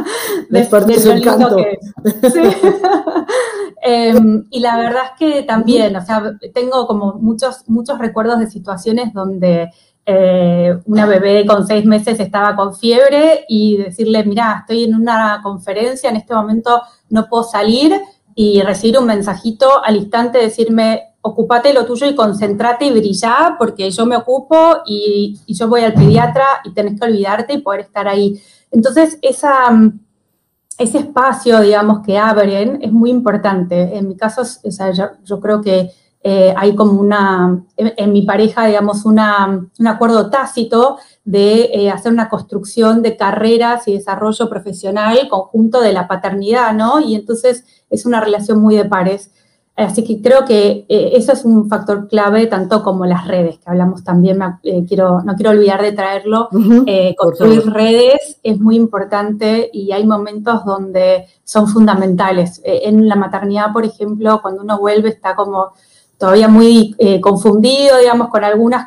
de, 0.50 0.64
parte 0.64 0.92
de 0.92 1.00
su 1.00 1.10
encanto. 1.10 1.56
Em, 3.82 4.44
y 4.50 4.60
la 4.60 4.76
verdad 4.76 5.02
es 5.06 5.18
que 5.18 5.42
también, 5.44 5.96
o 5.96 6.04
sea, 6.04 6.22
tengo 6.52 6.86
como 6.86 7.14
muchos, 7.14 7.64
muchos 7.66 7.98
recuerdos 7.98 8.38
de 8.38 8.50
situaciones 8.50 9.14
donde 9.14 9.70
eh, 10.04 10.78
una 10.84 11.06
bebé 11.06 11.46
con 11.46 11.66
seis 11.66 11.86
meses 11.86 12.20
estaba 12.20 12.54
con 12.56 12.74
fiebre 12.74 13.46
y 13.48 13.78
decirle, 13.78 14.22
mira, 14.24 14.58
estoy 14.60 14.84
en 14.84 14.94
una 14.94 15.40
conferencia, 15.42 16.10
en 16.10 16.16
este 16.16 16.34
momento 16.34 16.82
no 17.08 17.26
puedo 17.26 17.44
salir, 17.44 17.98
y 18.34 18.62
recibir 18.62 18.98
un 18.98 19.06
mensajito 19.06 19.84
al 19.84 19.96
instante, 19.96 20.38
decirme, 20.38 21.09
ocupate 21.22 21.74
lo 21.74 21.84
tuyo 21.84 22.06
y 22.06 22.14
concentrate 22.14 22.86
y 22.86 22.92
brilla 22.92 23.56
porque 23.58 23.90
yo 23.90 24.06
me 24.06 24.16
ocupo 24.16 24.78
y, 24.86 25.38
yo 25.46 25.68
voy 25.68 25.82
al 25.82 25.94
pediatra 25.94 26.44
y 26.64 26.72
tenés 26.72 26.98
que 26.98 27.06
olvidarte 27.06 27.54
y 27.54 27.58
poder 27.58 27.80
estar 27.80 28.08
ahí. 28.08 28.40
Entonces, 28.70 29.18
mm, 29.22 29.88
ese 30.78 30.98
espacio, 30.98 31.60
digamos, 31.60 32.00
que 32.04 32.16
abren 32.16 32.78
es 32.82 32.90
muy 32.90 33.10
importante. 33.10 33.96
En 33.96 34.08
mi 34.08 34.16
caso, 34.16 34.42
yo, 35.24 35.40
creo 35.40 35.60
que 35.60 35.90
eh, 36.22 36.54
hay 36.56 36.74
como 36.74 36.98
una, 36.98 37.64
en, 37.76 38.12
mi 38.12 38.22
pareja, 38.22 38.66
digamos, 38.66 39.04
una, 39.04 39.68
un 39.78 39.86
acuerdo 39.86 40.30
tácito 40.30 40.98
de 41.24 41.70
eh, 41.74 41.90
hacer 41.90 42.12
una 42.12 42.30
construcción 42.30 43.02
de 43.02 43.16
carreras 43.16 43.88
y 43.88 43.92
desarrollo 43.94 44.48
profesional 44.48 45.28
conjunto 45.28 45.82
de 45.82 45.92
la 45.92 46.08
paternidad, 46.08 46.72
¿no? 46.72 46.98
Y 47.00 47.14
entonces 47.14 47.64
es 47.90 48.06
una 48.06 48.20
relación 48.20 48.60
muy 48.60 48.76
de 48.76 48.86
pares. 48.86 49.30
Así 49.86 50.04
que 50.04 50.20
creo 50.20 50.44
que 50.44 50.84
eh, 50.88 51.12
eso 51.14 51.32
es 51.32 51.44
un 51.44 51.68
factor 51.68 52.06
clave, 52.06 52.46
tanto 52.46 52.82
como 52.82 53.06
las 53.06 53.26
redes, 53.26 53.58
que 53.58 53.70
hablamos 53.70 54.04
también, 54.04 54.38
eh, 54.62 54.84
quiero, 54.86 55.22
no 55.22 55.34
quiero 55.34 55.50
olvidar 55.50 55.80
de 55.80 55.92
traerlo. 55.92 56.48
Eh, 56.86 57.14
construir 57.16 57.64
redes 57.70 58.38
es 58.42 58.58
muy 58.60 58.76
importante 58.76 59.70
y 59.72 59.92
hay 59.92 60.06
momentos 60.06 60.64
donde 60.64 61.26
son 61.44 61.66
fundamentales. 61.68 62.60
en 62.64 63.08
la 63.08 63.16
maternidad, 63.16 63.72
por 63.72 63.84
ejemplo, 63.84 64.40
cuando 64.42 64.62
uno 64.62 64.78
vuelve 64.78 65.10
está 65.10 65.34
como 65.34 65.72
todavía 66.18 66.48
muy 66.48 66.94
confundido, 67.20 67.98
digamos, 67.98 68.28
con 68.28 68.44
algunos 68.44 68.82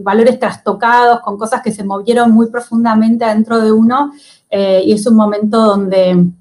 valores 0.00 0.38
trastocados, 0.38 1.20
con 1.20 1.36
cosas 1.36 1.62
que 1.62 1.72
se 1.72 1.84
movieron 1.84 2.32
muy 2.32 2.48
profundamente 2.48 3.24
adentro 3.24 3.60
de 3.60 3.72
uno 3.72 4.12
y 4.50 4.92
es 4.92 5.06
un 5.06 5.16
momento 5.16 5.60
donde 5.60 6.32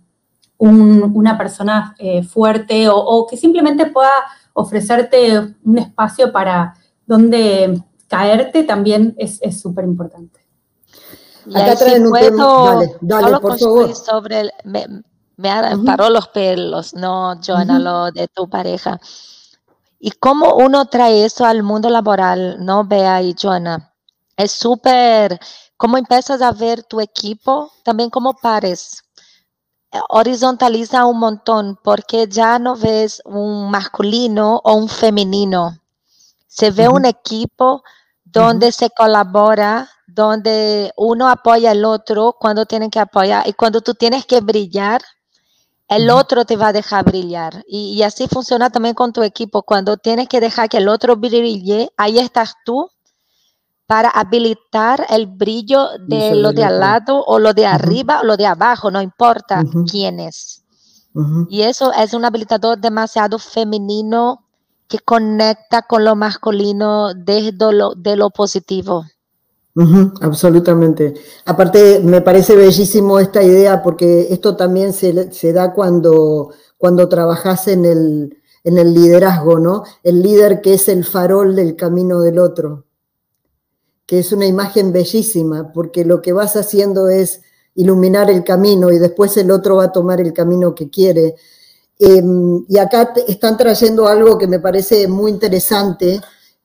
una 0.58 1.38
persona 1.38 1.96
eh, 2.00 2.24
fuerte 2.24 2.88
o, 2.90 3.28
que 3.30 3.38
simplemente 3.38 3.86
pueda 3.86 4.12
ofrecerte 4.54 5.56
un 5.64 5.78
espacio 5.78 6.32
para 6.32 6.74
donde 7.06 7.82
caerte 8.08 8.64
también 8.64 9.16
es 9.18 9.40
súper 9.62 9.86
importante. 9.86 10.48
Acá 11.56 11.76
traen 11.76 12.06
un 12.06 12.12
Dale, 12.12 12.96
dale, 13.02 13.40
por 13.40 13.58
favor. 13.58 13.96
Sobre 13.96 14.50
me, 14.66 14.86
me 15.38 15.78
paró 15.86 16.10
los 16.10 16.28
pelos, 16.30 16.94
no, 16.94 17.40
Joana, 17.46 17.80
lo 17.80 18.12
de 18.12 18.28
tu 18.28 18.50
pareja. 18.50 19.00
Y 20.00 20.12
cómo 20.12 20.56
uno 20.56 20.86
trae 20.86 21.26
eso 21.26 21.46
al 21.46 21.64
mundo 21.64 21.90
laboral, 21.90 22.58
¿no, 22.64 22.86
Bea 22.86 23.22
y 23.22 23.36
Joana? 23.40 23.94
Es 24.36 24.52
súper, 24.52 25.40
cómo 25.76 25.98
empiezas 25.98 26.42
a 26.42 26.52
ver 26.52 26.84
tu 26.84 27.02
equipo, 27.02 27.72
también 27.84 28.10
como 28.10 28.34
pares, 28.36 29.04
horizontaliza 30.10 31.06
un 31.06 31.20
montón 31.20 31.80
porque 31.84 32.28
ya 32.28 32.60
no 32.60 32.76
ves 32.76 33.22
un 33.26 33.70
masculino 33.72 34.62
o 34.64 34.74
un 34.76 34.90
femenino. 34.90 35.80
Se 36.48 36.72
ve 36.72 36.88
un 36.90 37.06
equipo 37.06 37.84
donde 38.24 38.72
se 38.72 38.90
colabora, 38.90 39.90
donde 40.08 40.92
uno 40.98 41.30
apoya 41.30 41.72
al 41.72 41.86
otro 41.86 42.36
cuando 42.40 42.66
tienen 42.66 42.90
que 42.90 43.00
apoyar 43.00 43.48
y 43.48 43.54
cuando 43.54 43.82
tú 43.82 43.94
tienes 43.94 44.26
que 44.26 44.42
brillar, 44.42 45.02
el 45.88 46.10
otro 46.10 46.44
te 46.44 46.58
va 46.58 46.70
a 46.70 46.74
dejar 46.74 47.06
brillar. 47.06 47.64
Y, 47.68 47.94
y, 47.94 48.04
así 48.04 48.28
funciona 48.28 48.70
también 48.70 48.94
con 48.94 49.14
tu 49.14 49.24
equipo. 49.24 49.64
Cuando 49.64 49.96
tienes 49.96 50.28
que 50.28 50.42
dejar 50.42 50.68
que 50.68 50.78
el 50.78 50.90
otro 50.90 51.16
brille, 51.16 51.90
ahí 51.96 52.20
estás 52.20 52.56
tú 52.66 52.90
para 53.88 54.10
habilitar 54.10 55.06
el 55.10 55.28
brillo 55.28 55.88
de 56.08 56.36
lo 56.36 56.52
de 56.52 56.66
al 56.66 56.80
lado 56.82 57.24
o 57.26 57.40
lo 57.40 57.54
de 57.54 57.66
arriba 57.66 58.20
o 58.22 58.26
lo 58.26 58.36
de 58.36 58.46
abajo, 58.46 58.92
no 58.92 59.02
importa 59.02 59.64
quién 59.90 60.20
es. 60.20 60.64
Y 61.50 61.62
eso 61.62 61.92
es 61.94 62.14
un 62.14 62.26
habilitador 62.26 62.78
demasiado 62.78 63.40
femenino 63.40 64.44
que 64.88 65.00
conecta 65.00 65.82
con 65.82 66.06
lo 66.06 66.16
masculino 66.16 67.14
desde 67.16 67.74
lo, 67.74 67.96
de 67.96 68.16
lo 68.16 68.30
positivo. 68.30 69.06
absolutamente. 70.22 71.14
Aparte, 71.46 72.02
me 72.04 72.22
parece 72.22 72.56
bellísimo 72.56 73.20
esta 73.20 73.42
idea 73.42 73.82
porque 73.82 74.28
esto 74.30 74.56
también 74.56 74.94
se, 74.94 75.32
se 75.32 75.54
da 75.54 75.74
cuando, 75.74 76.52
cuando 76.78 77.08
trabajas 77.10 77.68
en 77.68 77.86
el, 77.86 78.38
en 78.64 78.78
el 78.78 78.94
liderazgo, 78.94 79.60
¿no? 79.60 79.84
El 80.04 80.22
líder 80.22 80.62
que 80.62 80.74
es 80.74 80.88
el 80.90 81.04
farol 81.04 81.56
del 81.56 81.76
camino 81.76 82.22
del 82.22 82.38
otro, 82.38 82.87
que 84.08 84.20
es 84.20 84.32
una 84.32 84.46
imagen 84.48 84.94
bellísima, 84.94 85.72
porque 85.74 86.06
lo 86.06 86.22
que 86.22 86.32
vas 86.32 86.56
haciendo 86.56 87.10
es 87.10 87.42
iluminar 87.76 88.32
el 88.32 88.44
camino 88.44 88.92
y 88.92 88.98
después 88.98 89.36
el 89.38 89.52
otro 89.52 89.76
va 89.76 89.86
a 89.86 89.92
tomar 89.92 90.22
el 90.22 90.34
camino 90.34 90.74
que 90.74 90.90
quiere. 90.90 91.36
Em, 92.00 92.66
y 92.70 92.78
acá 92.78 93.14
están 93.28 93.58
trayendo 93.58 94.08
algo 94.08 94.38
que 94.38 94.48
me 94.48 94.60
parece 94.60 95.08
muy 95.08 95.32
interesante, 95.32 96.22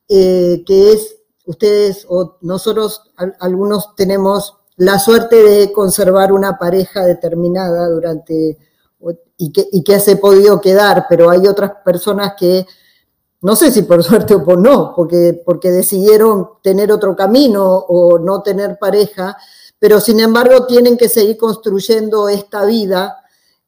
eh, 0.07 0.63
que 0.65 0.93
es 0.93 1.17
ustedes 1.45 2.05
o 2.07 2.37
nosotros 2.41 3.11
algunos 3.39 3.93
tenemos 3.95 4.55
la 4.77 4.97
suerte 4.97 5.35
de 5.43 5.73
conservar 5.73 6.31
una 6.31 6.57
pareja 6.57 7.03
determinada 7.05 7.89
durante 7.89 8.57
y 9.37 9.51
que, 9.51 9.67
y 9.71 9.83
que 9.83 9.99
se 9.99 10.13
ha 10.13 10.17
podido 10.17 10.61
quedar, 10.61 11.07
pero 11.09 11.29
hay 11.29 11.47
otras 11.47 11.71
personas 11.83 12.33
que, 12.39 12.65
no 13.43 13.55
sé 13.55 13.71
si 13.71 13.83
por 13.83 14.03
suerte 14.03 14.33
o 14.33 14.43
por 14.43 14.57
no, 14.57 14.93
porque, 14.95 15.39
porque 15.45 15.69
decidieron 15.69 16.49
tener 16.63 16.91
otro 16.91 17.15
camino 17.15 17.77
o 17.77 18.17
no 18.17 18.41
tener 18.41 18.79
pareja, 18.79 19.37
pero 19.77 19.99
sin 19.99 20.19
embargo 20.19 20.65
tienen 20.65 20.97
que 20.97 21.09
seguir 21.09 21.37
construyendo 21.37 22.29
esta 22.29 22.65
vida 22.65 23.17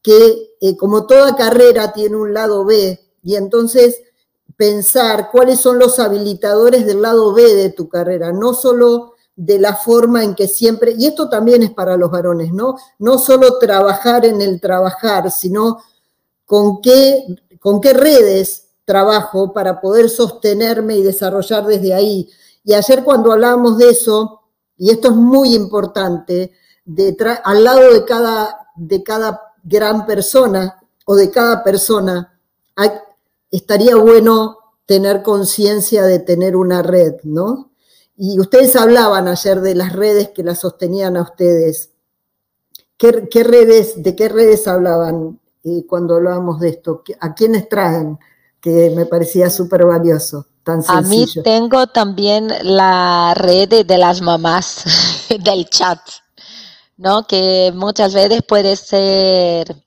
que 0.01 0.55
eh, 0.61 0.77
como 0.77 1.05
toda 1.05 1.35
carrera 1.35 1.91
tiene 1.91 2.15
un 2.15 2.33
lado 2.33 2.63
B 2.63 2.99
y 3.21 3.35
entonces 3.35 4.01
pensar 4.55 5.29
cuáles 5.31 5.59
son 5.59 5.77
los 5.77 5.99
habilitadores 5.99 6.85
del 6.85 7.01
lado 7.01 7.33
B 7.33 7.53
de 7.55 7.69
tu 7.71 7.89
carrera, 7.89 8.31
no 8.31 8.53
solo 8.53 9.13
de 9.35 9.59
la 9.59 9.75
forma 9.75 10.23
en 10.23 10.33
que 10.35 10.47
siempre, 10.47 10.95
y 10.97 11.07
esto 11.07 11.27
también 11.27 11.63
es 11.63 11.71
para 11.71 11.97
los 11.97 12.09
varones, 12.09 12.53
¿no? 12.53 12.77
No 12.99 13.17
solo 13.17 13.57
trabajar 13.57 14.25
en 14.25 14.41
el 14.41 14.61
trabajar, 14.61 15.29
sino 15.29 15.79
con 16.45 16.79
qué, 16.81 17.25
con 17.59 17.81
qué 17.81 17.91
redes 17.91 18.64
trabajo 18.85 19.51
para 19.51 19.81
poder 19.81 20.09
sostenerme 20.09 20.95
y 20.97 21.03
desarrollar 21.03 21.65
desde 21.65 21.93
ahí. 21.93 22.29
Y 22.63 22.73
ayer 22.73 23.03
cuando 23.03 23.31
hablábamos 23.31 23.77
de 23.77 23.89
eso, 23.89 24.43
y 24.77 24.91
esto 24.91 25.09
es 25.09 25.15
muy 25.15 25.53
importante, 25.55 26.53
al 27.43 27.63
lado 27.63 27.93
de 27.93 28.05
cada, 28.05 28.69
de 28.75 29.03
cada 29.03 29.41
gran 29.63 30.05
persona 30.05 30.79
o 31.05 31.15
de 31.15 31.31
cada 31.31 31.63
persona, 31.63 32.39
estaría 33.51 33.95
bueno 33.95 34.59
tener 34.85 35.23
conciencia 35.23 36.03
de 36.03 36.19
tener 36.19 36.55
una 36.55 36.83
red, 36.83 37.15
¿no? 37.23 37.71
Y 38.17 38.39
ustedes 38.39 38.75
hablaban 38.75 39.27
ayer 39.27 39.61
de 39.61 39.75
las 39.75 39.93
redes 39.93 40.29
que 40.29 40.43
las 40.43 40.59
sostenían 40.59 41.17
a 41.17 41.23
ustedes. 41.23 41.91
¿Qué, 42.97 43.11
redes, 43.43 44.01
¿De 44.01 44.15
qué 44.15 44.29
redes 44.29 44.67
hablaban 44.67 45.39
eh, 45.63 45.85
cuando 45.87 46.15
hablábamos 46.15 46.59
de 46.61 46.69
esto? 46.69 47.03
¿A 47.19 47.33
quiénes 47.33 47.67
traen? 47.67 48.17
Que 48.65 48.91
me 48.95 49.05
parecía 49.05 49.51
súper 49.51 49.85
valioso. 49.85 50.47
Tan 50.63 50.81
a 50.87 51.01
mí 51.01 51.27
tengo 51.43 51.85
también 51.85 52.51
la 52.63 53.35
red 53.35 53.85
de 53.85 53.97
las 53.99 54.21
mamás 54.21 54.83
del 55.29 55.69
chat, 55.69 55.99
¿no? 56.97 57.27
Que 57.27 57.71
muchas 57.75 58.15
veces 58.15 58.41
puede 58.41 58.75
ser 58.75 59.85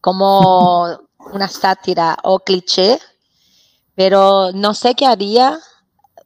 como 0.00 0.86
una 1.34 1.48
sátira 1.48 2.16
o 2.22 2.38
cliché, 2.38 2.98
pero 3.94 4.52
no 4.54 4.72
sé 4.72 4.94
qué 4.94 5.04
haría 5.04 5.60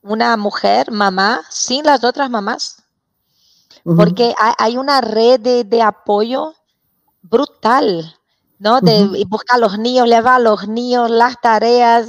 una 0.03 0.37
mujer, 0.37 0.93
mamá, 0.93 1.43
sin 1.51 1.85
las 1.85 2.05
otras 2.05 2.31
mamás. 2.31 2.77
Porque 3.85 4.33
hay, 4.39 4.77
una 4.77 5.01
red 5.01 5.65
de, 5.65 5.83
apoyo 5.83 6.55
brutal, 7.23 8.15
¿no? 8.63 8.81
De 8.81 9.25
buscar 9.29 9.57
a 9.57 9.61
los 9.61 9.77
niños, 9.77 10.07
llevar 10.07 10.35
a 10.35 10.39
los 10.39 10.69
niños 10.69 11.11
las 11.11 11.41
tareas, 11.41 12.07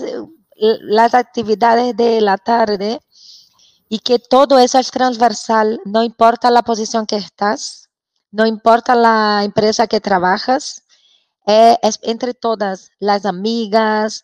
las 0.55 1.15
actividades 1.15 1.97
de 1.97 2.21
la 2.21 2.37
tarde, 2.37 2.99
y 3.89 3.99
que 3.99 4.19
todo 4.19 4.59
eso 4.59 4.77
es 4.77 4.91
transversal, 4.91 5.81
no 5.83 6.03
importa 6.03 6.51
la 6.51 6.61
posición 6.61 7.07
que 7.07 7.15
estás, 7.15 7.89
no 8.31 8.45
importa 8.45 8.93
la 8.93 9.41
empresa 9.43 9.87
que 9.87 9.99
trabajas, 9.99 10.83
eh, 11.47 11.77
es 11.81 11.99
entre 12.03 12.35
todas, 12.35 12.91
las 12.99 13.25
amigas, 13.25 14.23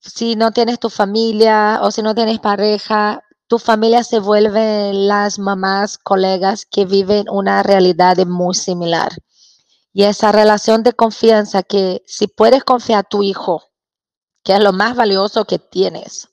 si 0.00 0.34
no 0.34 0.50
tienes 0.50 0.80
tu 0.80 0.90
familia 0.90 1.78
o 1.82 1.92
si 1.92 2.02
no 2.02 2.16
tienes 2.16 2.40
pareja, 2.40 3.22
tu 3.46 3.60
familia 3.60 4.02
se 4.02 4.18
vuelve 4.18 4.92
las 4.92 5.38
mamás, 5.38 5.98
colegas 5.98 6.66
que 6.66 6.84
viven 6.84 7.26
una 7.30 7.62
realidad 7.62 8.16
muy 8.26 8.54
similar. 8.54 9.12
Y 9.92 10.04
esa 10.04 10.32
relación 10.32 10.82
de 10.82 10.92
confianza 10.92 11.62
que 11.62 12.02
si 12.06 12.28
puedes 12.28 12.64
confiar 12.64 13.00
a 13.00 13.08
tu 13.08 13.22
hijo, 13.22 13.64
que 14.44 14.54
es 14.54 14.60
lo 14.60 14.72
más 14.72 14.94
valioso 14.96 15.44
que 15.44 15.58
tienes, 15.58 16.28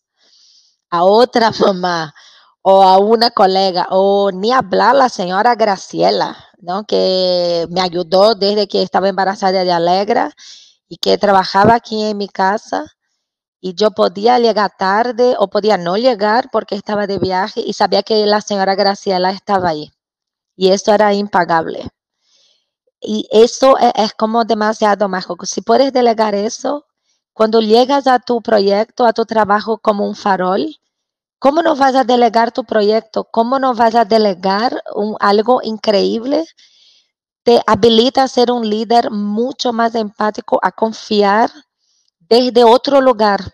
a 0.90 1.04
otra 1.04 1.52
mamá 1.60 2.14
o 2.62 2.84
a 2.84 2.98
una 2.98 3.32
colega, 3.32 3.88
o 3.92 4.32
ni 4.32 4.52
hablar 4.52 4.96
la 4.96 5.10
señora 5.10 5.56
Graciela, 5.56 6.38
¿no? 6.60 6.84
que 6.86 7.66
me 7.70 7.82
ayudó 7.82 8.36
desde 8.36 8.68
que 8.68 8.84
estaba 8.84 9.10
embarazada 9.10 9.64
de 9.64 9.72
Alegra 9.72 10.32
y 10.90 10.98
que 10.98 11.18
trabajaba 11.18 11.76
aquí 11.76 12.04
en 12.04 12.18
mi 12.18 12.28
casa 12.28 12.86
y 13.60 13.74
yo 13.74 13.92
podía 13.92 14.40
llegar 14.40 14.72
tarde 14.78 15.36
o 15.40 15.50
podía 15.50 15.78
no 15.78 15.98
llegar 15.98 16.50
porque 16.52 16.76
estaba 16.76 17.08
de 17.08 17.20
viaje 17.20 17.62
y 17.66 17.74
sabía 17.74 18.04
que 18.04 18.26
la 18.26 18.42
señora 18.42 18.76
Graciela 18.76 19.32
estaba 19.32 19.70
ahí. 19.70 19.92
Y 20.56 20.72
eso 20.72 20.94
era 20.94 21.14
impagable. 21.14 21.90
Y 23.10 23.26
eso 23.32 23.78
e, 23.80 23.94
es, 23.96 24.14
como 24.14 24.44
demasiado 24.44 25.08
mágico. 25.08 25.46
Si 25.46 25.62
puedes 25.62 25.94
delegar 25.94 26.36
eso, 26.36 26.86
cuando 27.32 27.62
llegas 27.62 28.06
a 28.06 28.20
tu 28.20 28.42
proyecto, 28.42 29.06
a 29.06 29.14
tu 29.14 29.26
trabajo 29.26 29.78
como 29.78 30.06
un 30.06 30.14
farol, 30.14 30.76
¿cómo 31.40 31.62
no 31.62 31.74
vas 31.78 31.96
a 31.96 32.04
delegar 32.04 32.52
tu 32.52 32.66
proyecto? 32.66 33.24
¿Cómo 33.32 33.60
no 33.60 33.74
vas 33.74 33.96
a 33.96 34.04
delegar 34.04 34.84
un, 34.94 35.16
algo 35.22 35.62
increíble? 35.64 36.46
Te 37.44 37.62
habilita 37.66 38.24
a 38.24 38.28
ser 38.28 38.52
un 38.52 38.70
líder 38.70 39.10
mucho 39.10 39.72
más 39.72 39.96
empático, 39.96 40.60
a 40.62 40.74
confiar 40.74 41.50
desde 42.20 42.66
otro 42.66 43.00
lugar, 43.00 43.54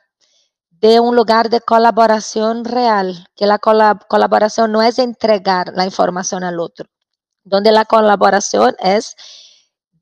de 0.72 1.00
un 1.00 1.16
lugar 1.16 1.52
de 1.52 1.62
colaboración 1.62 2.66
real, 2.66 3.28
que 3.36 3.46
la 3.46 3.60
colaboración 3.60 4.72
no 4.72 4.82
es 4.82 4.98
entregar 4.98 5.74
la 5.76 5.86
información 5.86 6.44
al 6.44 6.60
otro, 6.60 6.89
donde 7.44 7.72
la 7.72 7.86
colaboración 7.86 8.76
es 8.80 9.16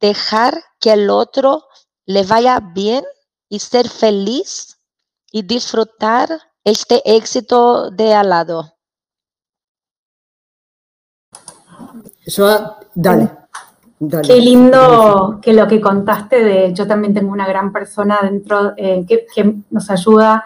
dejar 0.02 0.62
que 0.80 0.94
el 0.94 1.10
otro 1.10 1.64
le 2.06 2.24
vaya 2.24 2.60
bien 2.60 3.06
y 3.48 3.60
ser 3.60 3.88
feliz 3.88 4.80
y 5.32 5.44
disfrutar 5.44 6.30
este 6.64 7.02
éxito 7.06 7.92
de 7.92 8.14
al 8.14 8.30
lado. 8.30 8.74
Yo, 12.26 12.78
dale. 12.94 13.30
Qué 14.26 14.38
lindo 14.38 15.40
que 15.42 15.54
lo 15.54 15.68
que 15.68 15.80
contaste 15.80 16.44
de, 16.44 16.74
yo 16.74 16.88
también 16.88 17.14
tengo 17.14 17.32
una 17.32 17.48
gran 17.48 17.72
persona 17.72 18.20
dentro 18.24 18.74
eh, 18.76 19.06
que, 19.08 19.56
nos 19.70 19.92
ayuda, 19.92 20.44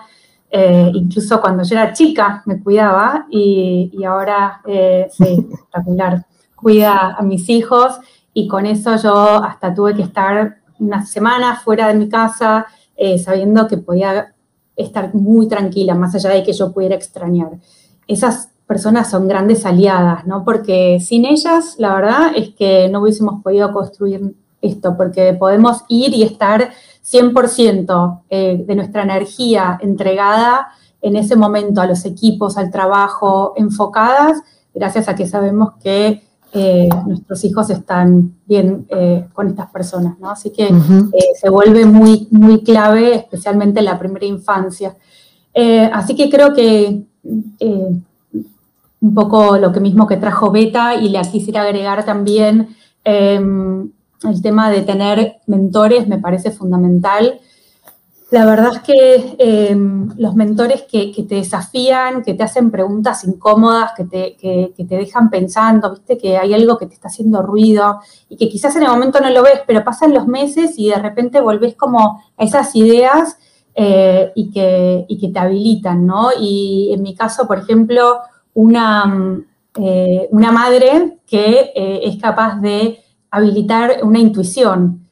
eh, 0.50 0.92
incluso 0.94 1.40
cuando 1.40 1.64
yo 1.64 1.76
era 1.76 1.94
chica 1.94 2.44
me 2.46 2.62
cuidaba 2.62 3.28
y, 3.30 4.04
ahora, 4.04 4.62
eh, 4.66 5.08
sí, 5.10 5.48
espectacular, 5.54 6.26
cuida 6.56 7.16
a 7.18 7.22
mis 7.22 7.48
hijos 7.48 7.98
y 8.36 8.48
con 8.48 8.68
eso 8.68 8.96
yo 8.98 9.44
hasta 9.44 9.74
tuve 9.74 9.96
que 9.96 10.04
estar 10.04 10.58
una 10.78 11.04
semana 11.04 11.56
fuera 11.56 11.88
de 11.88 11.96
mi 11.96 12.08
casa 12.08 12.68
sabiendo 13.18 13.68
que 13.68 13.78
podía 13.78 14.36
estar 14.76 15.14
muy 15.16 15.48
tranquila, 15.48 15.96
más 15.96 16.14
allá 16.16 16.30
de 16.30 16.44
que 16.44 16.54
yo 16.54 16.72
pudiera 16.72 16.96
extrañar. 16.96 17.60
Esas 18.08 18.50
personas 18.68 19.10
son 19.10 19.28
grandes 19.28 19.66
aliadas, 19.66 20.26
¿no? 20.26 20.44
Porque 20.44 21.00
sin 21.00 21.26
ellas, 21.26 21.76
la 21.78 21.96
verdad 21.96 22.32
es 22.36 22.54
que 22.56 22.90
no 22.90 23.02
hubiésemos 23.02 23.42
podido 23.44 23.72
construir 23.72 24.36
esto, 24.62 24.98
porque 24.98 25.34
podemos 25.34 25.84
ir 25.88 26.14
y 26.14 26.24
estar 26.24 26.72
100% 27.04 28.22
eh, 28.30 28.64
de 28.66 28.76
nuestra 28.76 29.04
energía 29.04 29.78
entregada 29.82 30.70
en 31.02 31.16
ese 31.16 31.36
momento 31.36 31.82
a 31.82 31.86
los 31.86 32.04
equipos, 32.06 32.58
al 32.58 32.72
trabajo, 32.72 33.54
enfocadas, 33.56 34.42
gracias 34.74 35.08
a 35.08 35.16
que 35.16 35.28
sabemos 35.28 35.74
que 35.82 36.24
eh, 36.56 36.90
nuestros 37.06 37.44
hijos 37.44 37.70
están 37.70 38.34
bien 38.46 38.86
eh, 38.90 39.28
con 39.34 39.48
estas 39.48 39.70
personas, 39.70 40.18
¿no? 40.20 40.32
Así 40.32 40.50
que 40.50 40.70
se 41.40 41.50
vuelve 41.50 41.86
muy, 41.86 42.28
muy 42.32 42.64
clave, 42.64 43.16
especialmente 43.16 43.80
en 43.80 43.86
la 43.86 44.00
primera 44.00 44.26
infancia. 44.26 44.96
así 45.94 46.16
que 46.16 46.30
creo 46.30 46.54
que 46.54 47.04
un 49.06 49.14
poco 49.14 49.58
lo 49.58 49.72
que 49.72 49.80
mismo 49.80 50.08
que 50.08 50.18
trajo 50.18 50.52
Beta 50.52 50.96
y 50.96 51.10
le 51.10 51.22
quisiera 51.22 51.62
agregar 51.62 52.06
también 52.06 52.70
em, 53.04 53.92
el 54.24 54.42
tema 54.42 54.72
de 54.72 54.82
tener 54.82 55.36
mentores 55.46 56.08
me 56.08 56.18
parece 56.18 56.52
fundamental. 56.52 57.40
La 58.32 58.44
verdad 58.46 58.72
es 58.74 58.80
que 58.80 59.36
em, 59.38 60.10
los 60.18 60.36
mentores 60.36 60.84
que, 60.84 61.14
te 61.28 61.36
desafían, 61.36 62.24
que 62.24 62.34
te 62.34 62.44
hacen 62.44 62.72
preguntas 62.72 63.24
incómodas, 63.24 63.92
que 63.96 64.06
te, 64.06 64.36
que, 64.36 64.74
te, 64.76 64.96
dejan 64.98 65.30
pensando, 65.30 65.92
viste 65.92 66.18
que 66.18 66.38
hay 66.38 66.54
algo 66.54 66.78
que 66.78 66.88
te 66.88 66.96
está 66.96 67.08
haciendo 67.08 67.44
ruido 67.44 68.00
y 68.28 68.36
que 68.36 68.50
quizás 68.50 68.76
en 68.76 68.84
el 68.84 68.90
momento 68.90 69.20
no 69.20 69.30
lo 69.30 69.44
ves, 69.44 69.62
pero 69.68 69.84
pasan 69.84 70.14
los 70.14 70.28
meses 70.28 70.74
y 70.78 70.90
de 70.90 70.96
repente 70.96 71.40
volvés 71.40 71.76
como 71.76 72.24
a 72.36 72.44
esas 72.44 72.76
ideas 72.76 73.38
eh, 73.76 74.32
y, 74.36 74.50
que, 74.52 75.06
y 75.08 75.20
que 75.20 75.30
te 75.30 75.40
habilitan, 75.40 76.06
¿no? 76.06 76.30
Y 76.40 76.92
en 76.94 77.04
mi 77.04 77.14
caso, 77.14 77.46
por 77.46 77.60
ejemplo, 77.60 78.22
una, 78.56 79.38
eh, 79.80 80.28
una 80.32 80.52
madre 80.52 81.20
que 81.28 81.72
eh, 81.76 82.00
es 82.04 82.20
capaz 82.20 82.60
de 82.60 83.00
habilitar 83.30 84.00
una 84.04 84.20
intuición. 84.20 85.05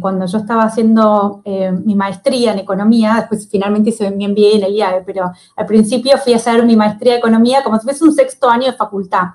Cuando 0.00 0.26
yo 0.26 0.38
estaba 0.38 0.62
haciendo 0.62 1.42
mi 1.84 1.94
maestría 1.94 2.52
en 2.52 2.60
economía, 2.60 3.14
después 3.16 3.48
finalmente 3.50 3.90
hice 3.90 4.10
mi 4.10 4.28
MBA 4.28 4.56
en 4.56 4.64
el 4.64 4.74
IAE, 4.74 5.02
pero 5.04 5.32
al 5.56 5.66
principio 5.66 6.16
fui 6.18 6.32
a 6.32 6.36
hacer 6.36 6.64
mi 6.64 6.76
maestría 6.76 7.14
de 7.14 7.18
economía 7.18 7.62
como 7.64 7.76
si 7.78 7.84
fuese 7.84 8.04
un 8.04 8.14
sexto 8.14 8.48
año 8.48 8.66
de 8.66 8.74
facultad. 8.74 9.28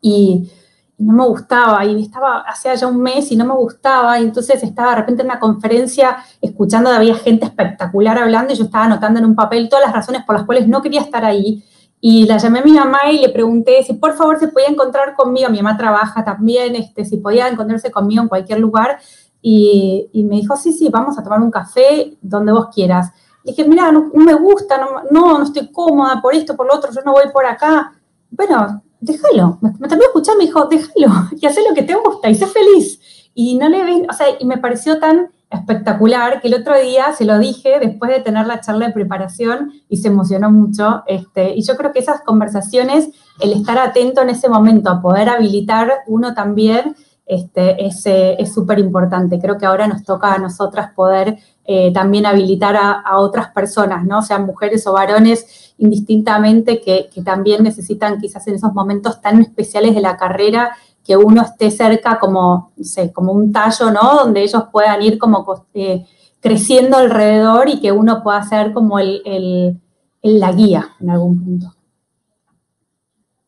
Y 0.00 0.50
no 0.96 1.12
me 1.12 1.26
gustaba, 1.26 1.84
y 1.84 2.02
estaba 2.02 2.40
hacía 2.46 2.74
ya 2.74 2.86
un 2.86 3.02
mes 3.02 3.30
y 3.32 3.36
no 3.36 3.44
me 3.44 3.54
gustaba, 3.54 4.18
y 4.20 4.22
entonces 4.22 4.62
estaba 4.62 4.90
de 4.90 4.96
repente 4.96 5.22
en 5.22 5.28
una 5.28 5.40
conferencia 5.40 6.18
escuchando, 6.40 6.88
había 6.88 7.16
gente 7.16 7.46
espectacular 7.46 8.16
hablando, 8.16 8.52
y 8.52 8.56
yo 8.56 8.64
estaba 8.64 8.84
anotando 8.84 9.18
en 9.18 9.26
un 9.26 9.34
papel 9.34 9.68
todas 9.68 9.84
las 9.86 9.94
razones 9.94 10.22
por 10.24 10.36
las 10.36 10.44
cuales 10.44 10.68
no 10.68 10.80
quería 10.82 11.00
estar 11.00 11.24
ahí, 11.24 11.64
y 12.00 12.26
la 12.26 12.36
llamé 12.36 12.60
a 12.60 12.62
mi 12.62 12.72
mamá 12.72 12.98
y 13.10 13.18
le 13.18 13.30
pregunté 13.30 13.82
si 13.82 13.94
por 13.94 14.14
favor 14.14 14.38
se 14.38 14.48
podía 14.48 14.68
encontrar 14.68 15.14
conmigo, 15.14 15.48
mi 15.48 15.56
mamá 15.60 15.76
trabaja 15.76 16.22
también, 16.22 16.76
este, 16.76 17.04
si 17.04 17.16
podía 17.16 17.48
encontrarse 17.48 17.90
conmigo 17.90 18.22
en 18.22 18.28
cualquier 18.28 18.60
lugar, 18.60 18.98
y, 19.46 20.24
me 20.24 20.36
dijo, 20.36 20.56
sí, 20.56 20.72
sí, 20.72 20.88
vamos 20.88 21.18
a 21.18 21.22
tomar 21.22 21.38
un 21.42 21.50
café 21.50 22.16
donde 22.22 22.50
vos 22.50 22.68
quieras. 22.74 23.12
Y 23.44 23.50
dije, 23.50 23.68
mira, 23.68 23.92
no, 23.92 24.10
no, 24.14 24.24
me 24.24 24.32
gusta, 24.32 24.78
no, 24.78 25.02
no, 25.10 25.36
no 25.36 25.44
estoy 25.44 25.70
cómoda 25.70 26.22
por 26.22 26.34
esto, 26.34 26.56
por 26.56 26.66
lo 26.66 26.74
otro, 26.74 26.90
yo 26.90 27.02
no 27.04 27.12
voy 27.12 27.24
por 27.30 27.44
acá. 27.44 27.92
Bueno, 28.30 28.82
déjalo. 29.00 29.58
Me, 29.60 29.70
me 29.78 29.86
terminó 29.86 30.06
escuchando, 30.06 30.38
me 30.38 30.46
dijo, 30.46 30.64
déjalo 30.64 31.28
y 31.38 31.44
haz 31.44 31.58
lo 31.68 31.74
que 31.74 31.82
te 31.82 31.94
gusta 31.94 32.30
y 32.30 32.34
sé 32.36 32.46
feliz. 32.46 32.98
Y 33.34 33.56
no 33.56 33.68
le 33.68 33.84
ven, 33.84 34.06
o 34.08 34.14
sea, 34.14 34.28
y 34.38 34.46
me 34.46 34.56
pareció 34.56 34.98
tan 34.98 35.28
espectacular 35.50 36.40
que 36.40 36.48
el 36.48 36.54
otro 36.54 36.80
día 36.80 37.12
se 37.12 37.26
lo 37.26 37.38
dije 37.38 37.78
después 37.80 38.10
de 38.10 38.20
tener 38.20 38.46
la 38.46 38.62
charla 38.62 38.86
de 38.86 38.94
preparación 38.94 39.72
y 39.90 39.98
se 39.98 40.08
emocionó 40.08 40.50
mucho. 40.50 41.02
Este, 41.06 41.54
y 41.54 41.62
yo 41.62 41.76
creo 41.76 41.92
que 41.92 41.98
esas 41.98 42.22
conversaciones, 42.22 43.10
el 43.40 43.52
estar 43.52 43.76
atento 43.76 44.22
en 44.22 44.30
ese 44.30 44.48
momento 44.48 44.88
a 44.88 45.02
poder 45.02 45.28
habilitar 45.28 45.92
uno 46.06 46.32
también, 46.32 46.96
este, 47.26 47.86
es 47.86 48.52
súper 48.52 48.78
importante. 48.78 49.38
Creo 49.38 49.56
que 49.58 49.66
ahora 49.66 49.86
nos 49.86 50.04
toca 50.04 50.34
a 50.34 50.38
nosotras 50.38 50.92
poder 50.94 51.38
eh, 51.66 51.92
también 51.94 52.26
habilitar 52.26 52.76
a, 52.76 53.18
otras 53.18 53.48
personas, 53.48 54.04
¿no? 54.04 54.20
Sean 54.20 54.44
mujeres 54.44 54.86
o 54.86 54.92
varones, 54.92 55.74
indistintamente, 55.78 56.80
que, 56.80 57.08
también 57.24 57.62
necesitan 57.62 58.20
quizás 58.20 58.46
en 58.48 58.56
esos 58.56 58.74
momentos 58.74 59.22
tan 59.22 59.40
especiales 59.40 59.94
de 59.94 60.02
la 60.02 60.16
carrera 60.16 60.76
que 61.02 61.16
uno 61.16 61.42
esté 61.42 61.70
cerca 61.70 62.18
como, 62.18 62.72
un 63.16 63.52
tallo, 63.52 63.90
¿no? 63.90 64.16
Donde 64.16 64.42
ellos 64.42 64.64
puedan 64.70 65.00
ir 65.02 65.18
como 65.18 65.66
eh, 65.72 66.04
creciendo 66.40 66.98
alrededor 66.98 67.68
y 67.70 67.80
que 67.80 67.92
uno 67.92 68.22
pueda 68.22 68.42
ser 68.42 68.74
como 68.74 68.98
la 68.98 70.52
guía 70.52 70.90
en 71.00 71.10
algún 71.10 71.42
punto. 71.42 71.74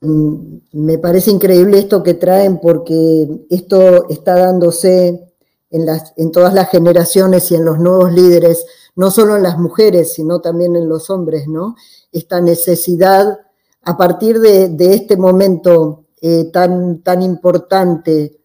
Mm, 0.01 0.59
me 0.73 0.99
parece 0.99 1.31
increíble 1.31 1.79
esto 1.79 2.03
que 2.03 2.15
traen 2.15 2.59
porque 2.61 3.29
esto 3.49 4.09
está 4.09 4.37
dándose 4.37 5.33
en, 5.71 6.33
todas 6.33 6.55
las 6.55 6.71
generaciones 6.71 7.51
y 7.51 7.55
en 7.55 7.65
los 7.65 7.79
nuevos 7.79 8.13
líderes, 8.13 8.65
no 8.95 9.11
solo 9.11 9.37
en 9.37 9.43
las 9.43 9.59
mujeres, 9.59 10.15
sino 10.15 10.41
también 10.41 10.77
en 10.77 10.89
los 10.89 11.11
hombres, 11.11 11.49
¿no? 11.49 11.77
Esta 12.13 12.41
necesidad, 12.41 13.39
a 13.83 13.97
partir 13.97 14.41
de, 14.41 14.75
este 14.95 15.17
momento 15.17 16.05
eh, 16.21 16.51
tan, 16.53 17.03
tan 17.03 17.23
importante 17.23 18.39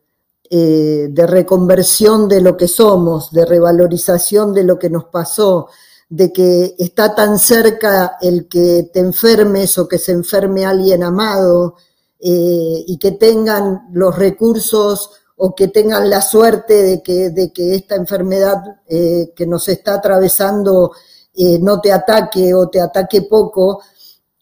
eh, 0.50 1.08
de 1.10 1.28
reconversión 1.28 2.28
de 2.28 2.42
lo 2.42 2.58
que 2.58 2.68
somos, 2.68 3.32
de 3.32 3.46
revalorización 3.46 4.54
de 4.54 4.64
lo 4.64 4.78
que 4.78 4.90
nos 4.90 5.06
pasó, 5.06 5.68
de 6.12 6.34
que 6.34 6.76
está 6.78 7.16
tan 7.16 7.40
cerca 7.40 8.18
el 8.20 8.50
que 8.50 8.90
te 8.92 9.00
enfermes 9.00 9.78
o 9.78 9.88
que 9.88 9.98
se 9.98 10.12
enferme 10.12 10.66
alguien 10.66 11.04
amado 11.04 11.76
eh, 12.20 12.84
y 12.86 12.98
que 13.00 13.14
tengan 13.14 13.88
los 13.94 14.18
recursos 14.18 15.12
o 15.38 15.56
que 15.56 15.70
tengan 15.70 16.10
la 16.10 16.22
suerte 16.22 16.84
de 16.84 17.02
que, 17.02 17.30
de 17.30 17.54
que 17.54 17.76
esta 17.76 17.96
enfermedad 17.96 18.62
eh, 18.90 19.32
que 19.34 19.48
nos 19.48 19.70
está 19.70 19.94
atravesando 19.94 20.92
eh, 21.34 21.58
no 21.60 21.80
te 21.80 21.94
ataque 21.94 22.54
o 22.54 22.68
te 22.68 22.82
ataque 22.82 23.22
poco. 23.22 23.82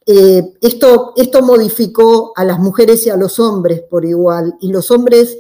Esto, 0.08 1.14
esto 1.16 1.44
modificó 1.44 2.34
a 2.36 2.44
las 2.44 2.58
mujeres 2.58 3.06
y 3.06 3.12
a 3.12 3.16
los 3.16 3.40
hombres 3.40 3.84
por 3.88 4.06
igual, 4.06 4.56
y 4.60 4.72
los 4.72 4.90
hombres 4.90 5.38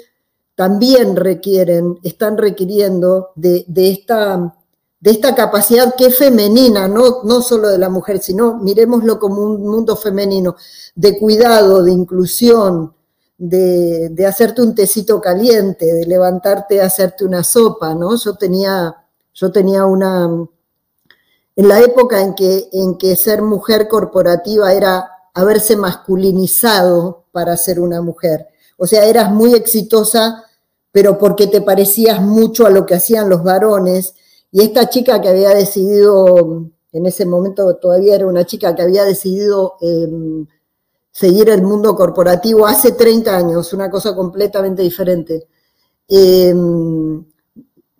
también 0.53 1.15
requieren, 1.15 1.97
están 2.03 2.37
requiriendo 2.37 3.29
de, 3.35 3.65
esta, 3.77 4.57
de 4.99 5.11
esta 5.11 5.33
capacidad 5.33 5.95
que 5.95 6.07
es 6.07 6.17
femenina, 6.17 6.87
no, 6.87 7.23
no 7.23 7.41
solo 7.41 7.69
de 7.69 7.77
la 7.77 7.89
mujer, 7.89 8.19
sino 8.19 8.57
miremoslo 8.57 9.19
como 9.19 9.41
un 9.41 9.61
mundo 9.65 9.95
femenino, 9.95 10.55
de 10.95 11.17
cuidado, 11.17 11.83
de 11.83 11.91
inclusión, 11.91 12.93
de, 13.37 14.25
hacerte 14.27 14.61
un 14.61 14.75
tecito 14.75 15.21
caliente, 15.21 15.93
de 15.93 16.05
levantarte 16.05 16.81
a 16.81 16.85
hacerte 16.85 17.23
una 17.23 17.43
sopa, 17.43 17.95
¿no? 17.95 18.17
Yo 18.17 18.35
tenía, 18.35 18.95
yo 19.33 19.51
tenía 19.51 19.85
una, 19.85 20.25
en 21.55 21.67
la 21.67 21.79
época 21.79 22.21
en 22.21 22.35
que, 22.35 22.69
en 22.73 22.97
que 22.97 23.15
ser 23.15 23.41
mujer 23.41 23.87
corporativa 23.87 24.73
era 24.73 25.09
haberse 25.33 25.77
masculinizado 25.77 27.23
para 27.31 27.55
ser 27.55 27.79
una 27.79 28.01
mujer. 28.01 28.47
O 28.77 28.85
sea, 28.85 29.05
eras 29.05 29.31
muy 29.31 29.53
exitosa, 29.53 30.43
pero 30.91 31.17
porque 31.17 31.47
te 31.47 31.61
parecías 31.61 32.21
mucho 32.21 32.65
a 32.65 32.69
lo 32.69 32.85
que 32.85 32.95
hacían 32.95 33.29
los 33.29 33.43
varones. 33.43 34.15
Y 34.51 34.61
esta 34.61 34.89
chica 34.89 35.21
que 35.21 35.29
había 35.29 35.49
decidido, 35.49 36.69
en 36.91 37.05
ese 37.05 37.25
momento 37.25 37.75
todavía 37.75 38.15
era 38.15 38.27
una 38.27 38.45
chica 38.45 38.75
que 38.75 38.81
había 38.81 39.03
decidido 39.03 39.75
em, 39.81 40.47
seguir 41.11 41.49
el 41.49 41.61
mundo 41.61 41.95
corporativo 41.95 42.65
hace 42.65 42.93
30 42.93 43.35
años, 43.35 43.73
una 43.73 43.89
cosa 43.89 44.15
completamente 44.15 44.81
diferente. 44.81 45.47
Em, 46.07 47.23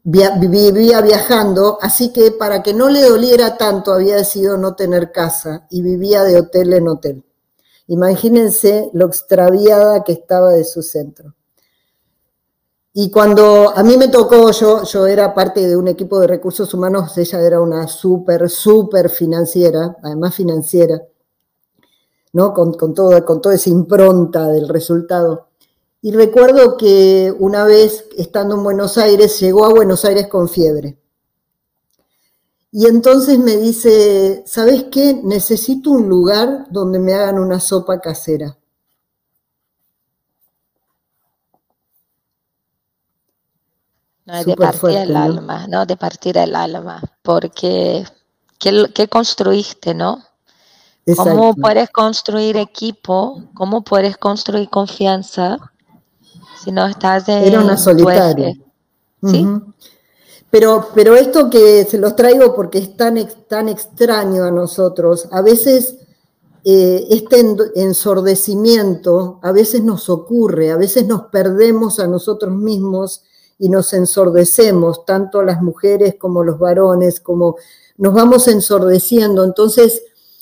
vivía 0.04 1.02
viajando, 1.02 1.78
así 1.82 2.12
que 2.12 2.32
para 2.32 2.64
que 2.64 2.74
no 2.74 2.90
le 2.90 3.02
doliera 3.02 3.58
tanto 3.58 3.94
había 3.94 4.16
decidido 4.16 4.58
no 4.58 4.76
tener 4.76 5.12
casa 5.12 5.68
y 5.70 5.82
vivía 5.82 6.24
de 6.24 6.38
hotel 6.38 6.74
en 6.74 6.88
hotel. 6.88 7.24
Imagínense 7.88 8.90
lo 8.94 9.08
extraviada 9.08 10.04
que 10.04 10.14
estaba 10.14 10.52
de 10.54 10.64
su 10.64 10.82
centro. 10.82 11.36
Y 13.02 13.10
cuando 13.10 13.72
a 13.74 13.82
mí 13.82 13.96
me 13.96 14.10
tocó, 14.10 14.52
yo, 14.52 14.84
yo 14.84 15.08
era 15.08 15.34
parte 15.34 15.66
de 15.66 15.78
un 15.78 15.88
equipo 15.88 16.20
de 16.20 16.28
recursos 16.28 16.74
humanos, 16.74 17.18
ella 17.18 17.40
era 17.40 17.62
una 17.62 17.88
súper, 17.88 18.50
súper 18.50 19.10
financiera, 19.10 19.96
además 20.04 20.36
financiera, 20.36 21.02
¿no? 22.34 22.54
Con, 22.54 22.74
con, 22.74 22.94
todo, 22.94 23.24
con 23.24 23.42
toda 23.42 23.56
esa 23.56 23.70
impronta 23.70 24.50
del 24.50 24.68
resultado. 24.68 25.48
Y 26.02 26.12
recuerdo 26.12 26.76
que 26.76 27.34
una 27.40 27.64
vez, 27.64 28.04
estando 28.18 28.56
en 28.56 28.64
Buenos 28.66 28.98
Aires, 28.98 29.40
llegó 29.40 29.64
a 29.64 29.70
Buenos 29.70 30.04
Aires 30.04 30.28
con 30.28 30.50
fiebre. 30.50 31.00
Y 32.70 32.86
entonces 32.86 33.40
me 33.40 33.56
dice, 33.56 34.44
¿sabes 34.46 34.88
qué? 34.92 35.22
Necesito 35.24 35.92
un 35.92 36.10
lugar 36.10 36.68
donde 36.70 37.00
me 37.00 37.14
hagan 37.14 37.40
una 37.40 37.62
sopa 37.62 38.02
casera. 38.02 38.59
No, 44.30 44.44
de 44.44 44.56
partir 44.56 44.90
el 44.92 45.16
alma, 45.16 45.68
¿no? 45.68 45.86
De 45.86 45.98
partir 45.98 46.38
el 46.38 46.56
alma, 46.56 47.02
porque 47.24 48.06
¿qué, 48.60 49.08
construiste, 49.08 49.94
no? 49.94 50.24
¿Cómo 51.18 51.56
puedes 51.56 51.90
construir 51.90 52.58
equipo? 52.58 53.42
¿Cómo 53.56 53.84
puedes 53.84 54.18
construir 54.18 54.70
confianza 54.70 55.58
si 56.64 56.72
no 56.72 56.86
estás 56.86 57.28
en 57.30 57.44
Era 57.44 57.62
una 57.62 57.78
solitaria. 57.78 58.56
¿Sí? 59.24 59.48
Pero, 60.52 60.90
pero 60.94 61.16
esto 61.16 61.50
que 61.50 61.86
se 61.86 61.98
los 61.98 62.16
traigo 62.16 62.56
porque 62.56 62.80
es 62.80 62.96
tan, 62.96 63.18
tan 63.48 63.70
extraño 63.70 64.44
a 64.44 64.52
nosotros, 64.52 65.28
a 65.32 65.42
veces 65.42 65.96
eh, 66.64 67.08
este 67.10 67.56
ensordecimiento, 67.76 69.40
a 69.42 69.52
veces 69.52 69.84
nos 69.84 70.10
ocurre, 70.10 70.72
a 70.72 70.78
veces 70.78 71.06
nos 71.08 71.24
perdemos 71.24 72.00
a 72.00 72.08
nosotros 72.08 72.54
mismos 72.54 73.24
y 73.60 73.70
nos 73.70 73.94
ensordecemos, 73.94 75.06
tanto 75.06 75.44
las 75.44 75.62
mujeres 75.62 76.16
como 76.20 76.44
los 76.44 76.58
varones, 76.58 77.20
como 77.20 77.58
nos 77.98 78.14
vamos 78.16 78.48
ensordeciendo. 78.48 79.44
Entonces, 79.44 80.02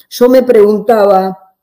yo 0.10 0.30
me 0.30 0.43
preguntaba 0.43 1.56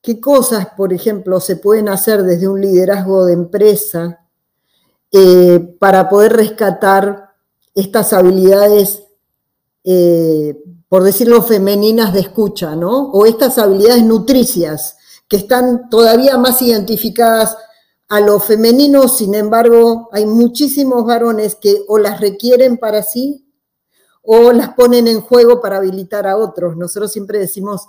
qué 0.00 0.20
cosas, 0.20 0.68
por 0.76 0.92
ejemplo, 0.92 1.40
se 1.40 1.56
pueden 1.56 1.88
hacer 1.88 2.22
desde 2.22 2.46
un 2.46 2.60
liderazgo 2.60 3.24
de 3.24 3.32
empresa 3.32 4.20
eh, 5.10 5.76
para 5.80 6.08
poder 6.08 6.34
rescatar 6.34 7.30
estas 7.74 8.12
habilidades 8.12 9.02
eh, 9.84 10.62
por 10.92 11.04
decirlo, 11.04 11.42
femeninas 11.42 12.12
de 12.12 12.20
escucha, 12.20 12.76
¿no? 12.76 13.10
O 13.12 13.24
estas 13.24 13.56
habilidades 13.56 14.04
nutricias 14.04 14.98
que 15.26 15.38
están 15.38 15.88
todavía 15.88 16.36
más 16.36 16.60
identificadas 16.60 17.56
a 18.12 18.20
lo 18.20 18.38
femenino, 18.40 19.08
sin 19.08 19.34
embargo, 19.34 20.10
hay 20.12 20.26
muchísimos 20.26 21.06
varones 21.06 21.54
que 21.54 21.82
o 21.88 21.96
las 21.96 22.20
requieren 22.20 22.76
para 22.76 23.02
sí 23.02 23.46
o 24.20 24.52
las 24.52 24.74
ponen 24.74 25.08
en 25.08 25.22
juego 25.22 25.62
para 25.62 25.78
habilitar 25.78 26.26
a 26.26 26.36
otros. 26.36 26.76
Nosotros 26.76 27.10
siempre 27.10 27.38
decimos, 27.38 27.86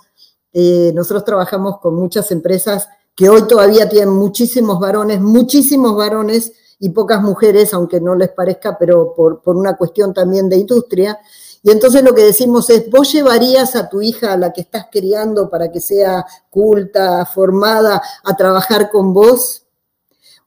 eh, 0.54 0.92
nosotros 0.94 1.26
trabajamos 1.26 1.78
con 1.78 1.96
muchas 1.96 2.30
empresas 2.30 2.88
que 3.14 3.28
hoy 3.28 3.46
todavía 3.46 3.86
tienen 3.86 4.14
muchísimos 4.14 4.80
varones, 4.80 5.20
muchísimos 5.20 5.94
varones 5.94 6.54
y 6.78 6.88
pocas 6.88 7.20
mujeres, 7.20 7.74
aunque 7.74 8.00
no 8.00 8.14
les 8.14 8.30
parezca, 8.30 8.78
pero 8.78 9.12
por, 9.14 9.42
por 9.42 9.56
una 9.56 9.76
cuestión 9.76 10.14
también 10.14 10.48
de 10.48 10.56
industria. 10.56 11.18
Y 11.62 11.70
entonces 11.70 12.02
lo 12.02 12.14
que 12.14 12.24
decimos 12.24 12.70
es, 12.70 12.88
vos 12.88 13.12
llevarías 13.12 13.76
a 13.76 13.90
tu 13.90 14.00
hija, 14.00 14.32
a 14.32 14.38
la 14.38 14.54
que 14.54 14.62
estás 14.62 14.86
criando 14.90 15.50
para 15.50 15.70
que 15.70 15.82
sea 15.82 16.24
culta, 16.48 17.26
formada, 17.26 18.00
a 18.24 18.34
trabajar 18.34 18.88
con 18.90 19.12
vos, 19.12 19.63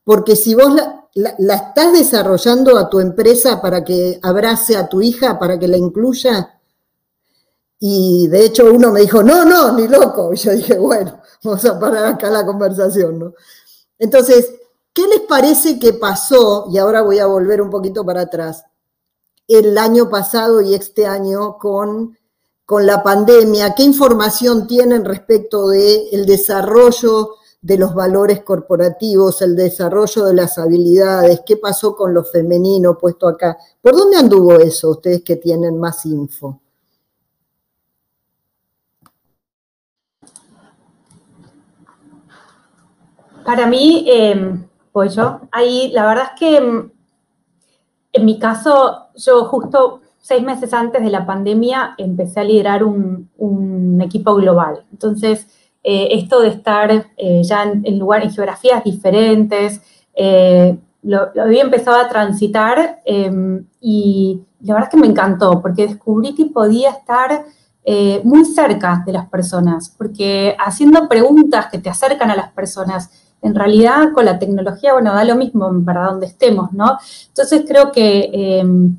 porque 0.07 0.37
si 0.37 0.55
vos 0.55 0.73
la, 1.15 1.35
estás 1.53 1.91
desarrollando 1.91 2.77
a 2.77 2.89
tu 2.89 3.01
empresa 3.01 3.61
para 3.61 3.83
que 3.83 4.17
abrace 4.23 4.77
a 4.77 4.87
tu 4.87 5.01
hija, 5.01 5.37
para 5.37 5.59
que 5.59 5.67
la 5.67 5.75
incluya, 5.75 6.61
y 7.77 8.25
de 8.29 8.45
hecho 8.45 8.71
uno 8.71 8.93
me 8.93 9.01
dijo, 9.01 9.21
no, 9.21 9.43
no, 9.43 9.73
ni 9.73 9.85
loco. 9.89 10.31
Y 10.33 10.37
yo 10.37 10.53
dije, 10.53 10.77
bueno, 10.77 11.19
vamos 11.43 11.65
a 11.65 11.77
parar 11.77 12.05
acá 12.05 12.29
la 12.29 12.45
conversación, 12.45 13.19
¿no? 13.19 13.33
Entonces, 13.99 14.49
¿qué 14.93 15.05
les 15.07 15.19
parece 15.27 15.77
que 15.77 15.91
pasó? 15.91 16.67
Y 16.71 16.77
ahora 16.77 17.01
voy 17.01 17.19
a 17.19 17.25
volver 17.25 17.61
un 17.61 17.69
poquito 17.69 18.05
para 18.05 18.21
atrás. 18.21 18.63
El 19.45 19.77
año 19.77 20.09
pasado 20.09 20.61
y 20.61 20.73
este 20.73 21.05
año 21.05 21.57
con, 21.57 22.17
con 22.65 22.85
la 22.85 23.03
pandemia, 23.03 23.75
¿qué 23.75 23.83
información 23.83 24.67
tienen 24.67 25.03
respecto 25.03 25.67
del 25.67 26.03
el 26.13 26.25
desarrollo 26.25 27.35
de 27.61 27.77
los 27.77 27.93
valores 27.93 28.43
corporativos, 28.43 29.41
el 29.41 29.55
desarrollo 29.55 30.25
de 30.25 30.33
las 30.33 30.57
habilidades, 30.57 31.41
qué 31.45 31.57
pasó 31.57 31.95
con 31.95 32.13
lo 32.13 32.23
femenino 32.23 32.97
puesto 32.97 33.27
acá. 33.27 33.57
¿Por 33.81 33.95
dónde 33.95 34.17
anduvo 34.17 34.53
eso 34.53 34.91
ustedes 34.91 35.23
que 35.23 35.35
tienen 35.35 35.79
más 35.79 36.05
info? 36.05 36.61
Para 43.43 43.65
mí, 43.65 44.05
em, 44.07 44.67
pues 44.91 45.15
yo, 45.15 45.39
ahí 45.51 45.89
la 45.93 46.05
verdad 46.05 46.31
es 46.33 46.39
que 46.39 46.57
em, 46.57 46.91
en 48.13 48.25
mi 48.25 48.39
caso, 48.39 49.07
yo 49.15 49.45
justo 49.45 50.01
seis 50.19 50.43
meses 50.43 50.73
antes 50.73 51.01
de 51.01 51.09
la 51.09 51.25
pandemia 51.25 51.95
empecé 51.97 52.41
a 52.41 52.43
liderar 52.43 52.83
un, 52.83 53.29
un 53.37 54.01
equipo 54.01 54.35
global. 54.35 54.85
Entonces, 54.91 55.47
eh, 55.89 56.19
esto 56.19 56.41
de 56.41 56.49
estar 56.49 56.91
eh, 57.15 57.41
ya 57.45 57.63
en, 57.63 57.97
lugares, 57.97 58.27
en 58.27 58.33
geografías 58.35 58.83
diferentes, 58.83 59.79
eh, 60.15 60.77
lo, 61.03 61.29
había 61.41 61.61
empezado 61.61 61.95
a 61.95 62.09
transitar 62.09 62.99
em, 63.05 63.65
y 63.79 64.41
la 64.59 64.73
verdad 64.73 64.89
es 64.89 64.91
que 64.91 64.99
me 64.99 65.07
encantó 65.07 65.61
porque 65.61 65.87
descubrí 65.87 66.35
que 66.35 66.47
podía 66.47 66.89
estar 66.89 67.45
muy 68.25 68.43
cerca 68.43 69.01
de 69.05 69.13
las 69.13 69.29
personas, 69.29 69.95
porque 69.97 70.57
haciendo 70.59 71.07
preguntas 71.07 71.67
que 71.71 71.77
te 71.77 71.89
acercan 71.89 72.29
a 72.31 72.35
las 72.35 72.51
personas, 72.51 73.09
en 73.41 73.55
realidad 73.55 74.11
con 74.13 74.25
la 74.25 74.39
tecnología, 74.39 74.91
bueno, 74.91 75.13
da 75.13 75.23
lo 75.23 75.37
mismo, 75.37 75.71
para 75.85 76.07
donde 76.07 76.25
estemos, 76.25 76.73
¿no? 76.73 76.97
Entonces 77.29 77.63
creo 77.65 77.93
que, 77.93 78.29
em, 78.33 78.97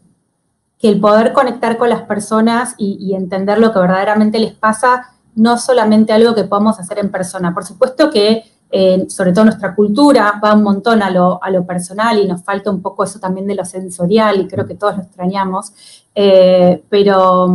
que 0.79 0.89
el 0.89 1.01
poder 1.01 1.35
conectar 1.35 1.77
con 1.77 1.91
las 1.91 2.01
personas 2.05 2.77
y 2.79 3.15
entender 3.15 3.59
lo 3.59 3.75
que 3.75 3.81
verdaderamente 3.81 4.39
les 4.39 4.55
pasa, 4.55 5.18
no 5.39 5.57
solamente 5.57 6.13
algo 6.13 6.35
que 6.35 6.45
podamos 6.45 6.79
hacer 6.79 6.99
en 6.99 7.11
persona. 7.11 7.55
Por 7.55 7.65
supuesto 7.65 8.11
que, 8.11 8.45
eh, 8.71 9.07
sobre 9.09 9.33
todo 9.33 9.45
nuestra 9.45 9.75
cultura, 9.75 10.41
va 10.45 10.55
un 10.55 10.63
montón 10.63 11.03
a 11.03 11.11
lo, 11.11 11.43
a 11.43 11.51
lo, 11.51 11.65
personal 11.65 12.19
y 12.19 12.27
nos 12.27 12.43
falta 12.43 12.71
un 12.71 12.83
poco 12.83 13.05
eso 13.05 13.19
también 13.19 13.47
de 13.47 13.55
lo 13.55 13.65
sensorial 13.65 14.41
y 14.41 14.49
creo 14.49 14.67
que 14.67 14.75
todos 14.75 14.97
lo 14.97 15.03
extrañamos, 15.05 15.73
eh, 16.15 16.83
pero, 16.89 17.49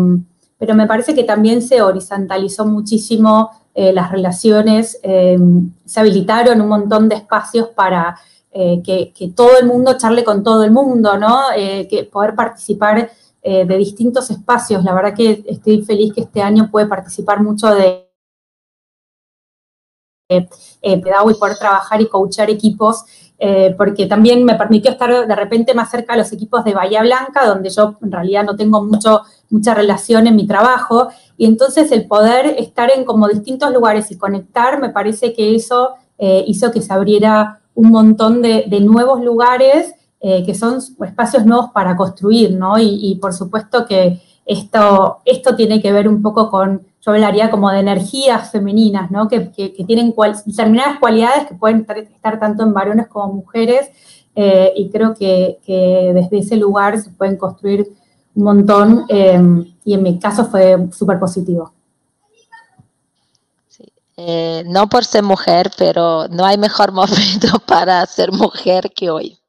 pero 0.58 0.76
me 0.76 0.88
parece 0.88 1.14
que 1.14 1.24
también 1.24 1.62
se 1.62 1.82
horizontalizó 1.82 2.66
muchísimo 2.66 3.52
eh, 3.76 3.92
las 3.92 4.12
relaciones, 4.12 5.00
se 5.02 6.00
habilitaron 6.00 6.62
un 6.62 6.68
montón 6.68 7.10
de 7.10 7.16
espacios 7.16 7.70
para 7.70 8.16
que, 8.52 9.34
todo 9.36 9.58
el 9.60 9.66
mundo 9.66 9.98
charle 9.98 10.24
con 10.24 10.44
todo 10.44 10.64
el 10.64 10.72
mundo, 10.72 11.18
¿no? 11.18 11.40
que 11.56 12.08
poder 12.12 12.36
participar 12.36 13.10
eh, 13.46 13.66
de 13.66 13.76
distintos 13.76 14.32
espacios. 14.32 14.86
La 14.86 14.94
verdad 14.94 15.14
que 15.14 15.44
estoy 15.46 15.82
feliz 15.82 16.14
que 16.14 16.22
este 16.22 16.42
año 16.42 16.70
puede 16.72 16.88
participar 16.88 17.44
mucho 17.44 17.76
de 17.76 18.10
eh, 20.30 20.48
y 20.82 21.02
poder 21.02 21.58
trabajar 21.58 22.02
y 22.02 22.08
coachar 22.08 22.50
equipos, 22.50 23.04
eh, 23.38 23.76
porque 23.78 24.06
también 24.06 24.46
me 24.46 24.56
permitió 24.56 24.92
estar 24.92 25.28
de 25.28 25.36
repente 25.36 25.74
más 25.74 25.92
cerca 25.92 26.14
de 26.14 26.20
los 26.20 26.32
equipos 26.32 26.64
de 26.64 26.74
Bahía 26.74 27.02
Blanca, 27.02 27.46
donde 27.46 27.70
yo 27.70 27.98
en 28.02 28.14
realidad 28.14 28.46
no 28.46 28.56
tengo 28.56 28.82
mucho, 28.82 29.24
mucha 29.50 29.74
relación 29.74 30.26
en 30.28 30.38
mi 30.38 30.48
trabajo, 30.48 31.10
y 31.36 31.46
entonces 31.46 31.92
el 31.92 32.08
poder 32.08 32.46
estar 32.58 32.92
en 32.96 33.04
como 33.04 33.28
distintos 33.28 33.74
lugares 33.74 34.10
y 34.10 34.18
conectar, 34.18 34.80
me 34.80 34.90
parece 34.90 35.34
que 35.34 35.54
eso 35.54 35.96
hizo 36.18 36.72
que 36.72 36.82
se 36.82 36.94
abriera 36.94 37.60
un 37.76 37.90
montón 37.90 38.42
de, 38.42 38.64
de 38.68 38.80
nuevos 38.80 39.22
lugares 39.22 39.94
eh, 40.26 40.42
que 40.46 40.56
son 40.56 40.80
espacios 41.06 41.46
nuevos 41.46 41.72
para 41.74 41.98
construir, 41.98 42.56
¿no? 42.56 42.80
Y, 42.80 43.20
por 43.22 43.34
supuesto 43.34 43.86
que 43.86 44.22
esto, 44.46 45.18
esto 45.26 45.54
tiene 45.54 45.82
que 45.82 45.92
ver 45.92 46.08
un 46.08 46.22
poco 46.22 46.50
con, 46.50 46.88
yo 47.02 47.12
hablaría 47.12 47.52
como 47.52 47.70
de 47.70 47.82
energías 47.82 48.50
femeninas, 48.50 49.12
¿no? 49.12 49.28
Que, 49.28 49.42
tienen 49.86 50.16
determinadas 50.46 50.98
cualidades 51.00 51.48
que 51.48 51.56
pueden 51.56 51.86
estar 52.14 52.40
tanto 52.40 52.64
en 52.64 52.74
varones 52.74 53.08
como 53.08 53.34
mujeres, 53.34 53.90
eh, 54.34 54.72
y 54.78 54.90
creo 54.90 55.14
que, 55.14 55.60
desde 56.16 56.38
ese 56.38 56.56
lugar 56.56 57.02
se 57.02 57.10
pueden 57.10 57.36
construir 57.36 57.86
un 58.34 58.44
montón, 58.46 59.06
em, 59.10 59.76
y 59.84 59.94
en 59.94 60.04
mi 60.04 60.20
caso 60.20 60.46
fue 60.46 60.88
súper 60.94 61.20
positivo. 61.20 61.74
Eh, 64.16 64.64
no 64.68 64.88
por 64.88 65.04
ser 65.04 65.24
mujer, 65.24 65.70
pero 65.78 66.30
no 66.30 66.46
hay 66.46 66.58
mejor 66.58 66.94
momento 66.94 67.60
para 67.68 68.06
ser 68.06 68.32
mujer 68.32 68.90
que 68.96 69.10
hoy. 69.10 69.43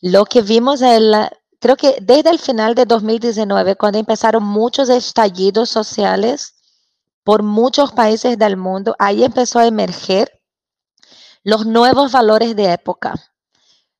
Lo 0.00 0.24
que 0.24 0.40
vimos, 0.42 0.80
el, 0.80 1.14
creo 1.60 1.76
que 1.76 1.98
desde 2.00 2.30
el 2.30 2.38
final 2.38 2.74
de 2.74 2.86
2019, 2.86 3.76
cuando 3.76 3.98
empezaron 3.98 4.42
muchos 4.42 4.88
estallidos 4.88 5.68
sociales 5.68 6.54
por 7.22 7.42
muchos 7.42 7.92
países 7.92 8.38
del 8.38 8.56
mundo, 8.56 8.96
ahí 8.98 9.24
empezó 9.24 9.58
a 9.58 9.66
emerger 9.66 10.40
los 11.44 11.66
nuevos 11.66 12.12
valores 12.12 12.56
de 12.56 12.72
época, 12.72 13.14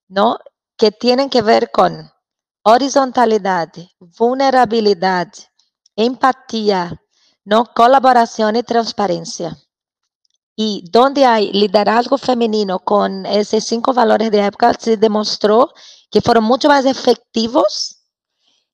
¿no? 0.08 0.38
Que 0.76 0.90
tienen 0.90 1.28
que 1.28 1.42
ver 1.42 1.70
con 1.70 2.10
horizontalidad, 2.62 3.70
vulnerabilidad, 4.18 5.28
empatía, 5.96 7.02
¿no? 7.44 7.66
Colaboración 7.66 8.56
y 8.56 8.62
transparencia. 8.62 9.56
Y 10.62 10.84
donde 10.90 11.24
hay 11.24 11.50
liderazgo 11.54 12.18
femenino 12.18 12.80
con 12.80 13.24
esos 13.24 13.64
cinco 13.64 13.94
valores 13.94 14.30
de 14.30 14.44
época, 14.44 14.74
se 14.74 14.98
demostró 14.98 15.72
que 16.10 16.20
fueron 16.20 16.44
mucho 16.44 16.68
más 16.68 16.84
efectivos 16.84 18.02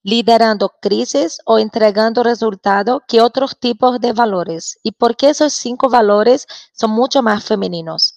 liderando 0.02 0.68
crisis 0.82 1.38
o 1.44 1.60
entregando 1.60 2.24
resultados 2.24 3.02
que 3.06 3.20
otros 3.20 3.56
tipos 3.60 4.00
de 4.00 4.12
valores. 4.12 4.80
¿Y 4.82 4.90
por 4.90 5.16
qué 5.16 5.30
esos 5.30 5.52
cinco 5.52 5.88
valores 5.88 6.48
son 6.72 6.90
mucho 6.90 7.22
más 7.22 7.44
femeninos? 7.44 8.16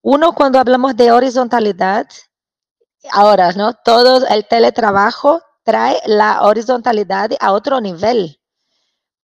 Uno, 0.00 0.34
cuando 0.34 0.58
hablamos 0.58 0.96
de 0.96 1.12
horizontalidad, 1.12 2.06
ahora, 3.12 3.52
¿no? 3.52 3.74
Todo 3.74 4.26
el 4.26 4.48
teletrabajo 4.48 5.42
trae 5.64 6.00
la 6.06 6.40
horizontalidad 6.44 7.32
a 7.40 7.52
otro 7.52 7.78
nivel 7.78 8.40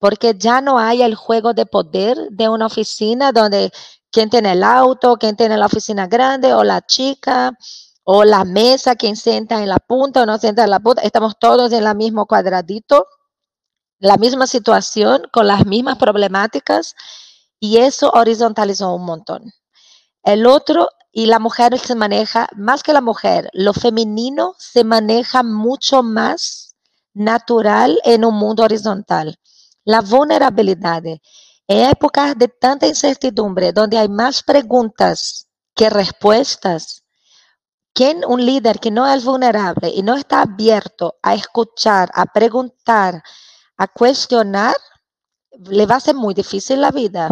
porque 0.03 0.35
ya 0.37 0.61
no 0.61 0.81
hay 0.81 1.01
el 1.01 1.15
juego 1.15 1.55
de 1.55 1.65
poder 1.65 2.17
de 2.31 2.49
una 2.49 2.67
oficina 2.67 3.31
donde 3.31 3.71
quien 4.11 4.31
tiene 4.31 4.51
el 4.51 4.65
auto, 4.65 5.17
quien 5.17 5.37
tiene 5.37 5.57
la 5.57 5.67
oficina 5.67 6.09
grande 6.09 6.53
o 6.55 6.65
la 6.65 6.81
chica 6.81 7.57
o 8.03 8.25
la 8.25 8.45
mesa, 8.45 8.97
quien 8.97 9.15
sienta 9.15 9.63
en 9.63 9.69
la 9.69 9.77
punta 9.77 10.23
o 10.23 10.27
no 10.27 10.39
sienta 10.39 10.65
en 10.65 10.71
la 10.71 10.81
punta, 10.81 11.03
estamos 11.03 11.39
todos 11.39 11.71
en 11.71 11.87
el 11.87 11.95
mismo 11.95 12.27
cuadradito, 12.27 13.07
la 14.01 14.17
misma 14.17 14.49
situación, 14.49 15.23
con 15.33 15.47
las 15.47 15.67
mismas 15.67 15.99
problemáticas 15.99 16.97
y 17.61 17.77
eso 17.77 18.11
horizontalizó 18.11 18.93
un 18.97 19.05
montón. 19.05 19.53
El 20.25 20.47
otro, 20.47 20.89
y 21.13 21.27
la 21.27 21.39
mujer 21.39 21.79
se 21.79 21.95
maneja, 21.95 22.49
más 22.57 22.83
que 22.83 22.93
la 22.93 23.03
mujer, 23.03 23.51
lo 23.53 23.73
femenino 23.73 24.57
se 24.59 24.83
maneja 24.83 25.45
mucho 25.45 26.03
más 26.03 26.75
natural 27.15 28.01
en 28.03 28.25
un 28.25 28.35
mundo 28.35 28.65
horizontal 28.65 29.39
la 29.85 30.01
vulnerabilidad. 30.01 31.03
En 31.05 31.91
épocas 31.91 32.37
de 32.37 32.49
tanta 32.49 32.87
incertidumbre, 32.87 33.73
donde 33.73 33.99
hay 33.99 34.09
más 34.09 34.43
preguntas 34.43 35.47
que 35.75 35.89
respuestas, 35.91 37.05
quien 37.95 38.25
un 38.27 38.45
líder 38.45 38.79
que 38.81 38.91
no 38.91 39.07
es 39.07 39.25
vulnerable 39.25 39.91
y 39.91 40.03
no 40.03 40.17
está 40.17 40.43
abierto 40.43 41.17
a 41.23 41.35
escuchar, 41.35 42.11
a 42.15 42.27
preguntar, 42.27 43.23
a 43.77 43.87
cuestionar, 43.87 44.75
le 45.67 45.87
va 45.87 45.97
a 45.97 46.01
ser 46.01 46.15
muy 46.15 46.35
difícil 46.35 46.81
la 46.81 46.91
vida. 46.91 47.31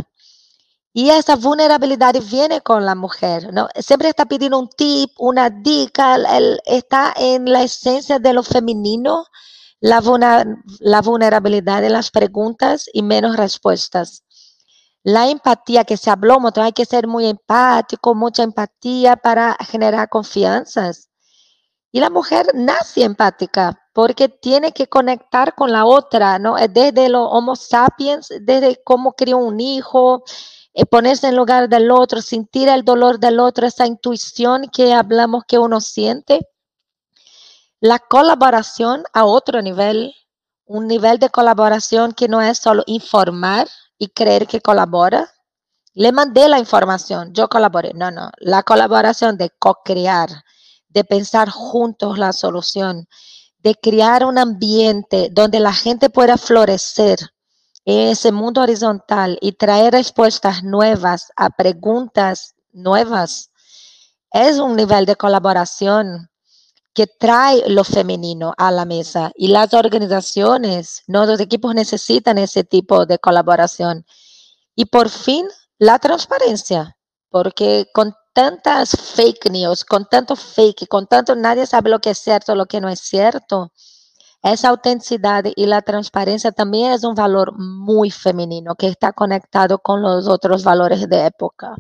Y 0.93 1.11
esa 1.11 1.37
vulnerabilidad 1.37 2.15
viene 2.29 2.61
con 2.63 2.85
la 2.85 2.95
mujer, 2.95 3.53
¿no? 3.55 3.69
Siempre 3.79 4.09
está 4.09 4.27
pidiendo 4.27 4.59
un 4.59 4.69
tip, 4.69 5.11
una 5.19 5.49
dica, 5.49 6.19
está 6.65 7.15
en 7.17 7.51
la 7.51 7.63
esencia 7.63 8.19
de 8.19 8.33
lo 8.33 8.43
femenino, 8.43 9.25
la, 9.81 11.01
vulnerabilidad 11.03 11.81
de 11.81 11.91
las 11.91 12.11
preguntas 12.11 12.89
y 12.93 13.03
menos 13.03 13.37
respuestas. 13.37 14.25
La 15.03 15.29
empatía 15.29 15.85
que 15.85 15.97
se 15.97 16.11
habló 16.11 16.39
hay 16.57 16.73
que 16.73 16.85
ser 16.85 17.07
muy 17.07 17.27
empático, 17.27 18.15
mucha 18.15 18.43
empatía 18.43 19.17
para 19.17 19.57
generar 19.69 20.09
confianzas. 20.11 21.09
Y 21.93 22.01
la 22.01 22.11
mujer 22.11 22.47
nace 22.55 23.03
empática 23.03 23.81
porque 23.93 24.29
tiene 24.29 24.73
que 24.73 24.87
conectar 24.87 25.55
con 25.55 25.73
la 25.73 25.85
otra, 25.85 26.39
¿no? 26.39 26.55
Desde 26.57 27.09
los 27.09 27.27
Homo 27.31 27.57
sapiens, 27.57 28.29
desde 28.43 28.81
cómo 28.85 29.15
crió 29.15 29.39
un 29.39 29.59
hijo, 29.59 30.23
eh, 30.73 30.87
ponerse 30.87 31.29
en 31.29 31.37
lugar 31.37 31.69
del 31.69 31.91
otro, 31.91 32.23
sentir 32.23 32.69
el 32.69 32.85
dolor 32.85 33.19
del 33.19 33.41
otro, 33.41 33.67
esa 33.67 33.87
intuición 33.87 34.69
que 34.73 34.93
hablamos 34.93 35.45
que 35.49 35.59
uno 35.59 35.81
siente. 35.81 36.47
La 37.83 37.99
colaboración 37.99 39.05
a 39.15 39.25
otro 39.25 39.63
nivel, 39.63 40.15
un 40.67 40.87
nivel 40.87 41.19
de 41.19 41.31
colaboración 41.31 42.13
que 42.13 42.29
no 42.29 42.43
es 42.43 42.59
solo 42.59 42.83
informar 42.87 43.69
y 43.97 44.09
creer 44.09 44.47
que 44.47 44.61
colabora. 44.61 45.33
Le 45.95 46.13
mandé 46.13 46.47
la 46.51 46.59
información, 46.59 47.33
yo 47.33 47.49
colaboré. 47.49 47.95
No, 47.95 48.11
no, 48.11 48.33
la 48.37 48.63
colaboración 48.65 49.39
de 49.39 49.49
co-crear, 49.59 50.29
de 50.91 51.05
pensar 51.05 51.49
juntos 51.49 52.19
la 52.19 52.35
solución, 52.35 53.09
de 53.61 53.75
crear 53.75 54.27
un 54.27 54.37
ambiente 54.37 55.31
donde 55.33 55.59
la 55.59 55.73
gente 55.73 56.11
pueda 56.11 56.37
florecer 56.37 57.19
ese 57.87 58.31
mundo 58.31 58.61
horizontal 58.61 59.39
y 59.41 59.53
traer 59.53 59.95
respuestas 59.95 60.63
nuevas 60.63 61.33
a 61.35 61.49
preguntas 61.49 62.57
nuevas, 62.73 63.51
es 64.33 64.59
un 64.59 64.77
nivel 64.77 65.07
de 65.07 65.17
colaboración 65.17 66.31
que 66.95 67.07
trae 67.07 67.69
lo 67.69 67.85
femenino 67.85 68.53
a 68.57 68.71
la 68.71 68.85
mesa 68.85 69.33
y 69.37 69.49
las 69.49 69.75
organizaciones, 69.75 71.03
¿no? 71.07 71.27
los 71.27 71.41
equipos 71.41 71.75
necesitan 71.75 72.39
ese 72.39 72.65
tipo 72.65 73.07
de 73.07 73.19
colaboración. 73.19 74.05
Y 74.75 74.87
por 74.87 75.09
fin, 75.09 75.47
la 75.79 75.99
transparencia, 75.99 76.97
porque 77.31 77.87
con 77.95 78.15
tantas 78.33 78.91
fake 78.91 79.51
news, 79.51 79.85
con 79.85 80.07
tanto 80.07 80.37
fake, 80.37 80.89
con 80.89 81.07
tanto 81.07 81.35
nadie 81.37 81.67
sabe 81.67 81.91
lo 81.91 82.01
que 82.01 82.11
es 82.11 82.19
cierto, 82.19 82.55
lo 82.55 82.67
que 82.67 82.81
no 82.81 82.89
es 82.89 83.01
cierto, 83.01 83.73
esa 84.43 84.71
autenticidad 84.71 85.45
y 85.55 85.67
la 85.67 85.83
transparencia 85.83 86.51
también 86.53 86.93
es 86.93 87.05
un 87.05 87.15
valor 87.15 87.53
muy 87.59 88.11
femenino 88.11 88.75
que 88.75 88.89
está 88.89 89.13
conectado 89.13 89.79
con 89.79 90.01
los 90.01 90.29
otros 90.29 90.65
valores 90.65 91.09
de 91.09 91.27
época. 91.27 91.77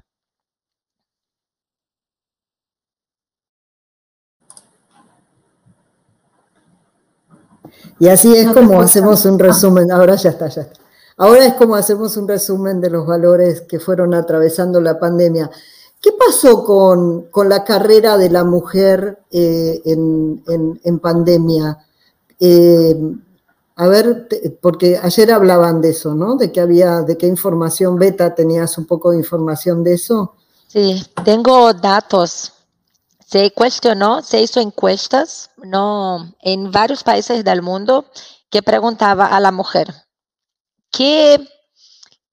Y 8.00 8.08
así 8.08 8.34
es 8.34 8.50
como 8.52 8.80
hacemos 8.80 9.24
un 9.26 9.38
resumen, 9.38 9.92
ahora 9.92 10.16
ya 10.16 10.30
está, 10.30 10.48
ya 10.48 10.62
está. 10.62 10.80
Ahora 11.16 11.46
es 11.46 11.54
como 11.54 11.76
hacemos 11.76 12.16
un 12.16 12.26
resumen 12.26 12.80
de 12.80 12.90
los 12.90 13.06
valores 13.06 13.60
que 13.60 13.78
fueron 13.78 14.14
atravesando 14.14 14.80
la 14.80 14.98
pandemia. 14.98 15.48
¿Qué 16.00 16.10
pasó 16.12 16.64
con, 16.64 17.48
la 17.48 17.62
carrera 17.62 18.16
de 18.16 18.30
la 18.30 18.42
mujer 18.42 19.18
eh, 19.30 19.82
en 19.84 20.98
pandemia? 20.98 21.78
Eh, 22.40 22.96
a 23.76 23.86
ver, 23.86 24.28
porque 24.60 24.98
ayer 25.00 25.32
hablaban 25.32 25.80
de 25.80 25.90
eso, 25.90 26.14
¿no? 26.14 26.36
De 26.36 26.50
que 26.50 26.60
había, 26.60 27.02
de 27.02 27.16
qué 27.16 27.26
información 27.26 27.98
beta, 27.98 28.34
¿tenías 28.34 28.76
un 28.76 28.86
poco 28.86 29.10
de 29.10 29.18
información 29.18 29.84
de 29.84 29.94
eso? 29.94 30.34
Sí, 30.68 31.02
tengo 31.24 31.72
datos. 31.72 32.52
Se 33.30 33.52
cuestionó, 33.52 34.22
se 34.22 34.42
hizo 34.42 34.58
encuestas, 34.58 35.50
¿no? 35.58 36.34
En 36.40 36.72
varios 36.72 37.04
países 37.04 37.44
del 37.44 37.62
mundo 37.62 38.10
que 38.50 38.60
preguntaba 38.60 39.26
a 39.26 39.38
la 39.38 39.52
mujer, 39.52 39.94
¿qué 40.90 41.38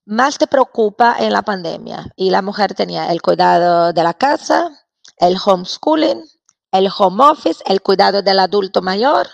más 0.05 0.39
te 0.39 0.47
preocupa 0.47 1.15
en 1.19 1.33
la 1.33 1.43
pandemia? 1.43 2.11
Y 2.15 2.31
la 2.31 2.41
mujer 2.41 2.73
tenía 2.73 3.11
el 3.11 3.21
cuidado 3.21 3.93
de 3.93 4.01
la 4.01 4.15
casa, 4.15 4.71
el 5.17 5.37
homeschooling, 5.37 6.23
el 6.71 6.89
home 6.97 7.23
office, 7.25 7.63
el 7.67 7.83
cuidado 7.83 8.23
del 8.23 8.39
adulto 8.39 8.81
mayor, 8.81 9.27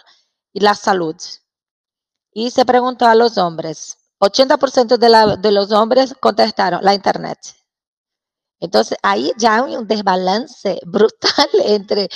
y 0.51 0.59
la 0.59 0.75
salud. 0.75 1.15
Y 2.33 2.51
se 2.51 2.65
preguntó 2.65 3.05
a 3.05 3.15
los 3.15 3.37
hombres. 3.37 3.99
80% 4.19 4.97
de, 4.97 5.37
de 5.37 5.51
los 5.53 5.71
hombres 5.71 6.13
contestaron 6.19 6.83
la 6.83 6.93
Internet. 6.93 7.39
Entonces 8.63 8.97
ahí 9.03 9.33
ya 9.37 9.55
hay 9.55 9.75
un 9.75 9.87
desbalance 9.87 10.79
brutal 10.85 11.49
entre, 11.65 12.07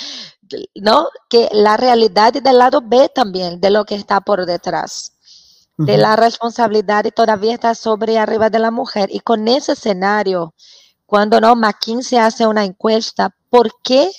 ¿no? 0.74 1.08
Que 1.28 1.48
la 1.52 1.76
realidad 1.76 2.34
y 2.34 2.40
del 2.40 2.58
lado 2.58 2.80
B 2.82 3.10
también, 3.14 3.60
de 3.60 3.70
lo 3.70 3.84
que 3.84 3.94
está 3.94 4.22
por 4.22 4.46
detrás. 4.46 5.12
De 5.76 5.96
la 5.96 6.16
responsabilidad 6.16 7.04
y 7.04 7.12
todavía 7.12 7.54
está 7.54 7.72
sobre 7.72 8.18
arriba 8.18 8.50
de 8.50 8.58
la 8.58 8.72
mujer. 8.72 9.10
Y 9.12 9.20
con 9.20 9.46
ese 9.46 9.72
escenario, 9.72 10.52
cuando 11.06 11.40
no 11.40 11.54
McKinsey 11.54 12.18
hace 12.18 12.48
una 12.48 12.64
encuesta, 12.64 13.32
¿por 13.48 13.70
qué 13.84 14.10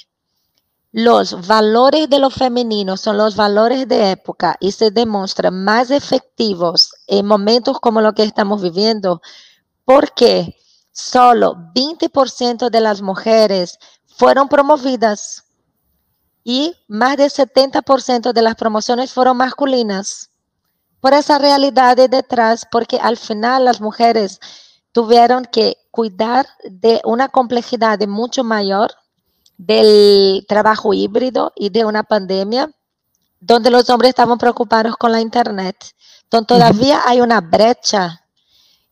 los 0.93 1.47
valores 1.47 2.09
de 2.09 2.19
lo 2.19 2.29
femenino 2.29 2.95
son 2.95 3.17
los 3.17 3.35
valores 3.35 3.89
de 3.89 4.11
época 4.11 4.55
y 4.61 4.71
se 4.71 4.89
demuestran 4.89 5.65
más 5.65 5.91
efectivos 5.91 6.93
en 7.07 7.25
momentos 7.25 7.79
como 7.81 7.99
lo 7.99 8.13
que 8.13 8.23
estamos 8.23 8.61
viviendo 8.61 9.21
porque 9.83 10.55
solo 10.99 11.55
20% 11.73 12.69
de 12.69 12.81
las 12.81 13.01
mujeres 13.01 13.79
fueron 14.05 14.49
promovidas 14.49 15.45
y 16.43 16.75
más 16.87 17.17
del 17.17 17.29
70% 17.29 18.33
de 18.33 18.41
las 18.41 18.55
promociones 18.55 19.13
fueron 19.13 19.37
masculinas. 19.37 20.29
Por 20.99 21.13
esa 21.13 21.37
realidad 21.37 21.95
de 21.95 22.09
detrás, 22.09 22.67
porque 22.69 22.99
al 22.99 23.15
final 23.15 23.65
las 23.65 23.79
mujeres 23.79 24.39
tuvieron 24.91 25.45
que 25.45 25.77
cuidar 25.91 26.47
de 26.63 27.01
una 27.05 27.29
complejidad 27.29 27.99
mucho 28.07 28.43
mayor 28.43 28.91
del 29.57 30.45
trabajo 30.47 30.93
híbrido 30.93 31.53
y 31.55 31.69
de 31.69 31.85
una 31.85 32.03
pandemia 32.03 32.71
donde 33.39 33.69
los 33.69 33.89
hombres 33.89 34.09
estaban 34.09 34.37
preocupados 34.37 34.97
con 34.97 35.11
la 35.11 35.21
Internet. 35.21 35.77
Entonces 36.23 36.47
todavía 36.47 37.01
hay 37.05 37.21
una 37.21 37.39
brecha 37.41 38.18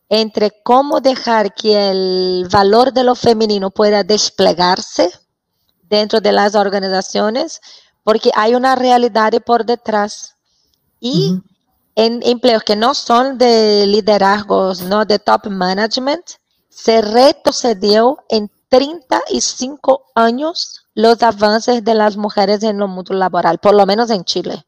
entre 0.08 0.62
cómo 0.62 1.00
dejar 1.00 1.54
que 1.54 1.90
el 1.90 2.48
valor 2.50 2.92
de 2.92 3.04
lo 3.04 3.14
femenino 3.14 3.70
pueda 3.70 4.04
desplegarse 4.04 5.10
dentro 5.82 6.20
de 6.20 6.32
las 6.32 6.54
organizaciones, 6.54 7.60
porque 8.04 8.30
hay 8.34 8.54
una 8.54 8.74
realidad 8.74 9.32
por 9.44 9.66
detrás. 9.66 10.36
Y 11.00 11.38
en 11.94 12.20
empleos 12.22 12.62
que 12.62 12.76
no 12.76 12.94
son 12.94 13.38
de 13.38 13.86
liderazgos, 13.86 14.82
no 14.82 15.04
de 15.04 15.18
top 15.18 15.48
management, 15.48 16.24
se 16.68 17.02
retrocedió 17.02 18.18
en 18.28 18.50
35 18.68 20.06
años 20.14 20.86
los 20.94 21.22
avances 21.22 21.84
de 21.84 21.94
las 21.94 22.16
mujeres 22.16 22.62
en 22.62 22.78
lo 22.78 22.88
mundo 22.88 23.14
laboral, 23.14 23.58
por 23.58 23.74
lo 23.74 23.86
menos 23.86 24.10
en 24.10 24.24
Chile. 24.24 24.66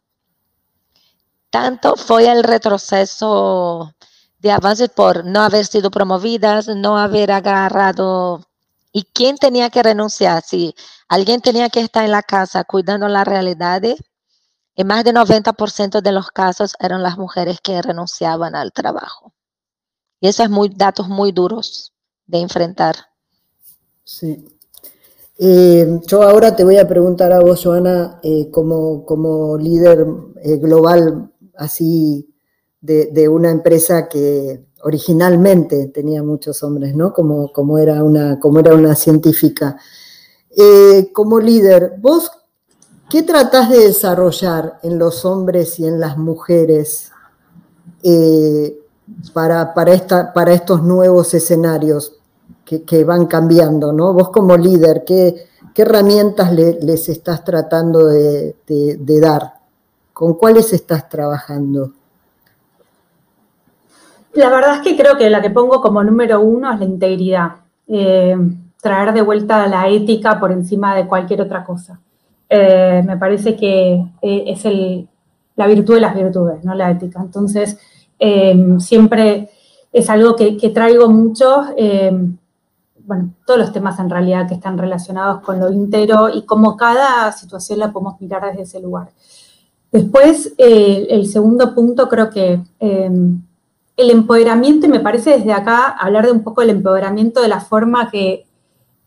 Tanto 1.50 1.96
fue 1.96 2.30
el 2.30 2.44
retroceso 2.44 3.94
de 4.40 4.50
avances 4.50 4.88
por 4.88 5.24
no 5.24 5.40
haber 5.40 5.66
sido 5.66 5.90
promovidas, 5.90 6.68
no 6.68 6.98
haber 6.98 7.30
agarrado. 7.30 8.46
¿Y 8.92 9.04
quién 9.04 9.36
tenía 9.36 9.70
que 9.70 9.82
renunciar? 9.82 10.42
Si 10.42 10.74
alguien 11.08 11.40
tenía 11.40 11.68
que 11.68 11.80
estar 11.80 12.04
en 12.04 12.10
la 12.10 12.22
casa 12.22 12.64
cuidando 12.64 13.08
la 13.08 13.24
realidad, 13.24 13.82
en 13.82 14.86
más 14.86 15.04
del 15.04 15.16
90% 15.16 16.00
de 16.00 16.12
los 16.12 16.30
casos 16.30 16.74
eran 16.80 17.02
las 17.02 17.18
mujeres 17.18 17.60
que 17.62 17.82
renunciaban 17.82 18.54
al 18.54 18.72
trabajo. 18.72 19.32
Y 20.20 20.28
esos 20.28 20.48
son 20.48 20.70
datos 20.76 21.08
muy 21.08 21.32
duros 21.32 21.92
de 22.26 22.38
enfrentar. 22.38 22.96
Sí. 24.04 24.44
Eh, 25.38 26.00
yo 26.06 26.22
ahora 26.22 26.54
te 26.54 26.64
voy 26.64 26.76
a 26.76 26.86
preguntar 26.86 27.32
a 27.32 27.40
vos, 27.40 27.62
Joana, 27.64 28.20
eh, 28.22 28.50
como, 28.50 29.56
líder 29.58 30.06
eh, 30.42 30.56
global 30.56 31.32
así 31.56 32.29
de, 32.80 33.28
una 33.28 33.50
empresa 33.50 34.08
que 34.08 34.64
originalmente 34.82 35.88
tenía 35.88 36.22
muchos 36.22 36.62
hombres, 36.62 36.94
¿no? 36.94 37.12
Como, 37.12 37.52
como, 37.52 37.78
era, 37.78 38.02
una, 38.02 38.38
como 38.38 38.60
era 38.60 38.74
una 38.74 38.94
científica. 38.94 39.76
como 41.12 41.40
líder, 41.40 41.94
¿vos 41.98 42.30
qué 43.10 43.22
tratás 43.22 43.70
de 43.70 43.78
desarrollar 43.86 44.78
en 44.82 44.98
los 44.98 45.24
hombres 45.24 45.78
y 45.78 45.86
en 45.86 46.00
las 46.00 46.16
mujeres 46.16 47.10
para, 49.34 49.74
para, 49.74 49.92
esta, 49.92 50.32
para 50.32 50.54
estos 50.54 50.82
nuevos 50.82 51.34
escenarios? 51.34 52.20
que, 52.78 53.04
van 53.04 53.26
cambiando, 53.26 53.92
¿no? 53.92 54.12
Vos 54.12 54.30
como 54.30 54.56
líder, 54.56 55.04
¿qué, 55.04 55.46
herramientas 55.74 56.52
les 56.52 57.08
estás 57.08 57.42
tratando 57.42 58.06
de, 58.06 58.54
dar? 59.20 59.54
¿Con 60.12 60.34
cuáles 60.34 60.72
estás 60.72 61.08
trabajando? 61.08 61.94
La 64.32 64.48
verdad 64.48 64.76
es 64.76 64.80
que 64.82 64.96
creo 64.96 65.16
que 65.16 65.28
la 65.28 65.42
que 65.42 65.50
pongo 65.50 65.80
como 65.80 66.04
número 66.04 66.40
uno 66.40 66.72
es 66.72 66.78
la 66.78 66.84
integridad. 66.84 67.50
Eh, 67.88 68.36
traer 68.80 69.12
de 69.12 69.22
vuelta 69.22 69.66
la 69.66 69.88
ética 69.88 70.38
por 70.38 70.52
encima 70.52 70.94
de 70.94 71.06
cualquier 71.06 71.42
otra 71.42 71.64
cosa. 71.64 72.00
Eh, 72.48 73.02
me 73.04 73.16
parece 73.16 73.56
que 73.56 73.94
eh, 74.22 74.44
es 74.46 74.64
la 75.56 75.66
virtud 75.66 75.94
de 75.94 76.00
las 76.00 76.14
virtudes, 76.14 76.64
¿no? 76.64 76.74
La 76.74 76.90
ética. 76.90 77.20
Entonces, 77.20 77.78
siempre 78.78 79.50
es 79.92 80.10
algo 80.10 80.36
que, 80.36 80.70
traigo 80.72 81.08
mucho, 81.08 81.64
bueno, 83.04 83.34
todos 83.46 83.58
los 83.58 83.72
temas 83.72 83.98
en 83.98 84.10
realidad 84.10 84.46
que 84.46 84.54
están 84.54 84.78
relacionados 84.78 85.40
con 85.40 85.58
lo 85.58 85.72
íntegro 85.72 86.28
y 86.28 86.42
cómo 86.44 86.76
cada 86.76 87.32
situación 87.32 87.78
la 87.78 87.92
podemos 87.92 88.20
mirar 88.20 88.44
desde 88.44 88.62
ese 88.62 88.80
lugar. 88.80 89.10
Después, 89.90 90.54
el 90.58 91.26
segundo 91.26 91.74
punto 91.74 92.08
creo 92.08 92.30
que 92.30 92.60
el 94.00 94.10
empoderamiento, 94.10 94.86
y 94.86 94.90
me 94.90 95.00
parece 95.00 95.38
desde 95.38 95.52
acá 95.52 95.88
hablar 95.88 96.26
de 96.26 96.32
un 96.32 96.42
poco 96.42 96.60
del 96.60 96.70
empoderamiento 96.70 97.40
de 97.42 97.48
la 97.48 97.60
forma 97.60 98.10
que, 98.10 98.46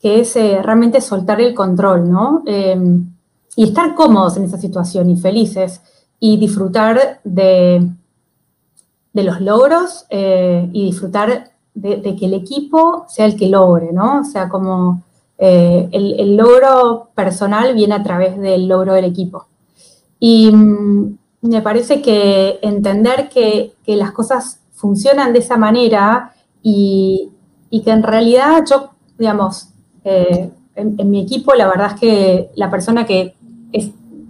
es 0.01 0.35
eh, 0.35 0.61
realmente 0.61 0.99
soltar 0.99 1.39
el 1.39 1.53
control, 1.53 2.11
¿no? 2.11 2.43
Em, 2.45 3.09
y 3.55 3.63
estar 3.63 3.95
cómodos 3.95 4.35
en 4.35 4.43
esa 4.43 4.57
situación 4.57 5.09
y 5.09 5.15
felices 5.15 5.81
y 6.19 6.35
disfrutar 6.35 7.21
de, 7.23 7.89
de 9.13 9.23
los 9.23 9.39
logros 9.39 10.05
eh, 10.09 10.69
y 10.73 10.85
disfrutar 10.85 11.51
de, 11.73 12.15
que 12.15 12.25
el 12.25 12.33
equipo 12.33 13.05
sea 13.07 13.25
el 13.25 13.37
que 13.37 13.47
logre, 13.47 13.93
¿no? 13.93 14.21
O 14.21 14.23
sea, 14.23 14.49
como 14.49 15.03
eh, 15.37 15.87
el, 15.91 16.35
logro 16.35 17.09
personal 17.15 17.73
viene 17.73 17.95
a 17.95 18.03
través 18.03 18.37
del 18.37 18.67
logro 18.67 18.93
del 18.93 19.05
equipo. 19.05 19.47
Y 20.19 20.51
mm, 20.51 21.17
me 21.41 21.61
parece 21.61 22.01
que 22.01 22.59
entender 22.61 23.29
que, 23.29 23.73
que 23.85 23.95
las 23.95 24.11
cosas 24.11 24.59
funcionan 24.84 25.31
de 25.31 25.39
esa 25.39 25.55
manera 25.55 26.34
y, 26.61 27.31
que 27.71 27.89
en 27.89 28.03
realidad 28.03 28.65
yo, 28.69 28.89
digamos, 29.17 29.69
eh, 30.03 30.51
en, 30.75 31.09
mi 31.09 31.21
equipo 31.21 31.53
la 31.53 31.67
verdad 31.67 31.93
es 31.93 31.99
que 32.01 32.51
la 32.55 32.69
persona 32.69 33.05
que 33.05 33.36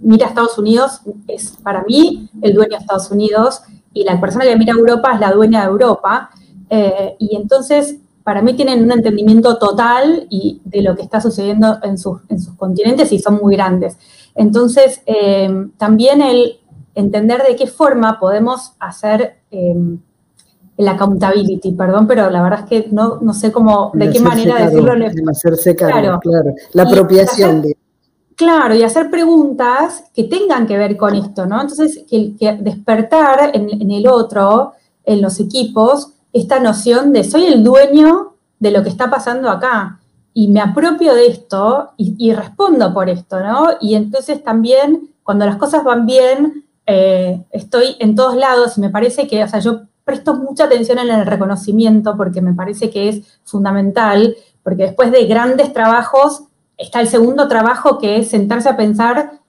mira 0.00 0.26
a 0.26 0.28
Estados 0.28 0.56
Unidos 0.56 1.00
es 1.26 1.56
para 1.62 1.82
mí 1.82 2.30
el 2.40 2.54
dueño 2.54 2.76
de 2.76 2.82
Estados 2.82 3.10
Unidos 3.10 3.62
y 3.92 4.04
la 4.04 4.20
persona 4.20 4.44
que 4.44 4.56
mira 4.56 4.74
a 4.74 4.78
Europa 4.78 5.12
es 5.14 5.20
la 5.20 5.32
dueña 5.32 5.62
de 5.62 5.66
Europa. 5.66 6.30
Eh, 6.70 7.16
y 7.18 7.34
entonces, 7.34 7.96
para 8.22 8.40
mí 8.40 8.54
tienen 8.54 8.84
un 8.84 8.92
entendimiento 8.92 9.58
total 9.58 10.28
y 10.30 10.60
de 10.64 10.82
lo 10.82 10.94
que 10.94 11.02
está 11.02 11.20
sucediendo 11.20 11.78
en 11.82 11.98
sus, 11.98 12.20
continentes 12.56 13.10
y 13.12 13.18
son 13.18 13.40
muy 13.42 13.56
grandes. 13.56 13.98
Entonces, 14.36 15.02
eh, 15.06 15.68
también 15.78 16.22
el 16.22 16.60
entender 16.94 17.42
de 17.42 17.56
qué 17.56 17.66
forma 17.66 18.20
podemos 18.20 18.74
hacer 18.78 19.38
el 20.76 20.88
accountability, 20.88 21.72
perdón, 21.72 22.06
pero 22.06 22.30
la 22.30 22.42
verdad 22.42 22.60
es 22.60 22.66
que 22.66 22.88
no, 22.90 23.18
no 23.20 23.32
sé 23.32 23.52
cómo, 23.52 23.92
de 23.94 24.10
qué 24.10 24.20
manera 24.20 24.66
decirlo. 24.66 24.92
hacerse 25.30 25.76
cargo, 25.76 26.18
claro, 26.20 26.54
La 26.72 26.82
apropiación. 26.84 27.62
de... 27.62 27.76
Claro, 28.34 28.74
y 28.74 28.82
hacer 28.82 29.10
preguntas 29.10 30.04
que 30.12 30.24
tengan 30.24 30.66
que 30.66 30.76
ver 30.76 30.96
con 30.96 31.14
esto, 31.14 31.46
¿no? 31.46 31.60
Entonces, 31.60 32.04
que, 32.08 32.58
despertar 32.60 33.52
en, 33.54 33.90
el 33.90 34.08
otro, 34.08 34.72
en 35.04 35.22
los 35.22 35.38
equipos, 35.38 36.08
esta 36.32 36.58
noción 36.58 37.12
de 37.12 37.22
soy 37.22 37.46
el 37.46 37.62
dueño 37.62 38.34
de 38.58 38.72
lo 38.72 38.82
que 38.82 38.88
está 38.88 39.08
pasando 39.08 39.48
acá 39.50 40.00
y 40.32 40.48
me 40.48 40.60
apropio 40.60 41.14
de 41.14 41.28
esto 41.28 41.92
y, 41.96 42.16
y 42.18 42.32
respondo 42.32 42.92
por 42.92 43.08
esto, 43.08 43.38
¿no? 43.38 43.68
Y 43.80 43.94
entonces 43.94 44.42
también, 44.42 45.10
cuando 45.22 45.46
las 45.46 45.56
cosas 45.56 45.84
van 45.84 46.06
bien, 46.06 46.64
eh, 46.86 47.42
estoy 47.50 47.96
en 47.98 48.14
todos 48.14 48.36
lados 48.36 48.76
y 48.76 48.80
me 48.80 48.90
parece 48.90 49.26
que, 49.26 49.42
o 49.42 49.48
sea, 49.48 49.60
yo 49.60 49.82
presto 50.04 50.34
mucha 50.34 50.64
atención 50.64 50.98
en 50.98 51.10
el 51.10 51.26
reconocimiento 51.26 52.16
porque 52.16 52.40
me 52.40 52.54
parece 52.54 52.90
que 52.90 53.08
es 53.08 53.40
fundamental, 53.44 54.36
porque 54.62 54.84
después 54.84 55.10
de 55.10 55.26
grandes 55.26 55.72
trabajos 55.72 56.44
está 56.76 57.00
el 57.00 57.08
segundo 57.08 57.48
trabajo 57.48 57.98
que 57.98 58.18
es 58.18 58.28
sentarse 58.28 58.68
a 58.68 58.76
pensar 58.76 59.40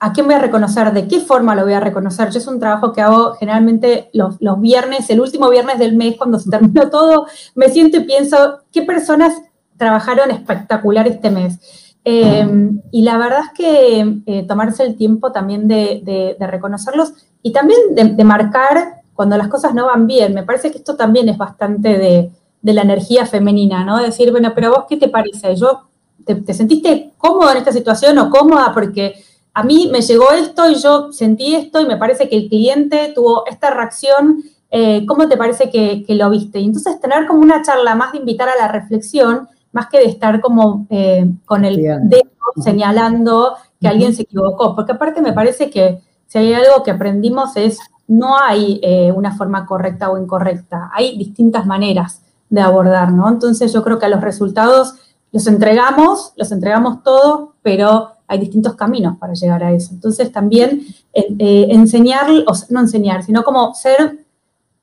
a 0.00 0.12
quién 0.12 0.26
voy 0.26 0.36
a 0.36 0.38
reconocer, 0.38 0.92
de 0.92 1.08
qué 1.08 1.20
forma 1.20 1.54
lo 1.54 1.64
voy 1.64 1.72
a 1.72 1.80
reconocer. 1.80 2.30
Yo 2.30 2.38
es 2.38 2.46
un 2.46 2.60
trabajo 2.60 2.92
que 2.92 3.00
hago 3.00 3.34
generalmente 3.34 4.10
los, 4.12 4.38
viernes, 4.60 5.10
el 5.10 5.20
último 5.20 5.50
viernes 5.50 5.78
del 5.78 5.96
mes, 5.96 6.16
cuando 6.16 6.38
se 6.38 6.50
terminó 6.50 6.88
todo, 6.90 7.26
me 7.54 7.68
siento 7.68 7.98
y 7.98 8.04
pienso, 8.04 8.60
¿qué 8.72 8.82
personas 8.82 9.34
trabajaron 9.76 10.30
espectacular 10.30 11.06
este 11.08 11.30
mes? 11.30 11.94
Em, 12.04 12.80
y 12.92 13.02
la 13.02 13.18
verdad 13.18 13.40
es 13.46 13.58
que 13.58 14.20
eh, 14.24 14.46
tomarse 14.46 14.84
el 14.84 14.96
tiempo 14.96 15.32
también 15.32 15.66
de, 15.66 16.36
reconocerlos 16.38 17.12
y 17.42 17.52
también 17.52 17.78
de 17.94 18.24
marcar 18.24 18.97
cuando 19.18 19.36
las 19.36 19.48
cosas 19.48 19.74
no 19.74 19.86
van 19.86 20.06
bien. 20.06 20.32
Me 20.32 20.44
parece 20.44 20.70
que 20.70 20.78
esto 20.78 20.94
también 20.94 21.28
es 21.28 21.36
bastante 21.36 21.98
de, 21.98 22.30
la 22.62 22.82
energía 22.82 23.26
femenina, 23.26 23.84
¿no? 23.84 23.98
Decir, 23.98 24.30
bueno, 24.30 24.52
pero 24.54 24.70
vos, 24.70 24.84
¿qué 24.88 24.96
te 24.96 25.08
parece? 25.08 25.56
Yo, 25.56 25.88
te, 26.24 26.54
sentiste 26.54 27.14
cómodo 27.18 27.50
en 27.50 27.56
esta 27.56 27.72
situación 27.72 28.16
o 28.18 28.30
cómoda? 28.30 28.70
Porque 28.72 29.14
a 29.54 29.64
mí 29.64 29.88
me 29.90 30.02
llegó 30.02 30.30
esto 30.30 30.70
y 30.70 30.76
yo 30.76 31.12
sentí 31.12 31.56
esto 31.56 31.80
y 31.80 31.86
me 31.86 31.96
parece 31.96 32.28
que 32.28 32.36
el 32.36 32.48
cliente 32.48 33.10
tuvo 33.12 33.44
esta 33.48 33.70
reacción. 33.70 34.44
Eh, 34.70 35.04
¿Cómo 35.04 35.26
te 35.26 35.36
parece 35.36 35.68
que, 35.68 36.04
lo 36.14 36.30
viste? 36.30 36.60
Y 36.60 36.66
entonces 36.66 37.00
tener 37.00 37.26
como 37.26 37.40
una 37.40 37.62
charla 37.62 37.96
más 37.96 38.12
de 38.12 38.18
invitar 38.18 38.48
a 38.48 38.54
la 38.54 38.68
reflexión, 38.68 39.48
más 39.72 39.88
que 39.88 39.98
de 39.98 40.04
estar 40.04 40.40
como 40.40 40.86
eh, 40.90 41.28
con 41.44 41.64
el 41.64 41.82
dedo 42.04 42.22
señalando 42.62 43.56
que 43.80 43.88
alguien 43.88 44.14
se 44.14 44.22
equivocó. 44.22 44.76
Porque 44.76 44.92
aparte 44.92 45.20
me 45.20 45.32
parece 45.32 45.70
que 45.70 45.98
si 46.28 46.38
hay 46.38 46.52
algo 46.52 46.84
que 46.84 46.92
aprendimos 46.92 47.56
es 47.56 47.80
no 48.08 48.38
hay 48.38 48.80
eh, 48.82 49.12
una 49.12 49.36
forma 49.36 49.66
correcta 49.66 50.10
o 50.10 50.18
incorrecta, 50.18 50.90
hay 50.92 51.16
distintas 51.16 51.66
maneras 51.66 52.22
de 52.48 52.60
abordar, 52.60 53.12
¿no? 53.12 53.28
Entonces 53.28 53.72
yo 53.72 53.84
creo 53.84 53.98
que 53.98 54.06
a 54.06 54.08
los 54.08 54.22
resultados 54.22 54.94
los 55.30 55.46
entregamos, 55.46 56.32
los 56.36 56.50
entregamos 56.50 57.02
todos, 57.02 57.50
pero 57.62 58.12
hay 58.26 58.38
distintos 58.38 58.74
caminos 58.74 59.18
para 59.18 59.34
llegar 59.34 59.62
a 59.62 59.72
eso. 59.72 59.90
Entonces 59.92 60.32
también 60.32 60.82
eh, 61.12 61.66
enseñar, 61.70 62.30
o 62.46 62.52
no 62.70 62.80
enseñar, 62.80 63.22
sino 63.22 63.44
como 63.44 63.74
ser 63.74 64.24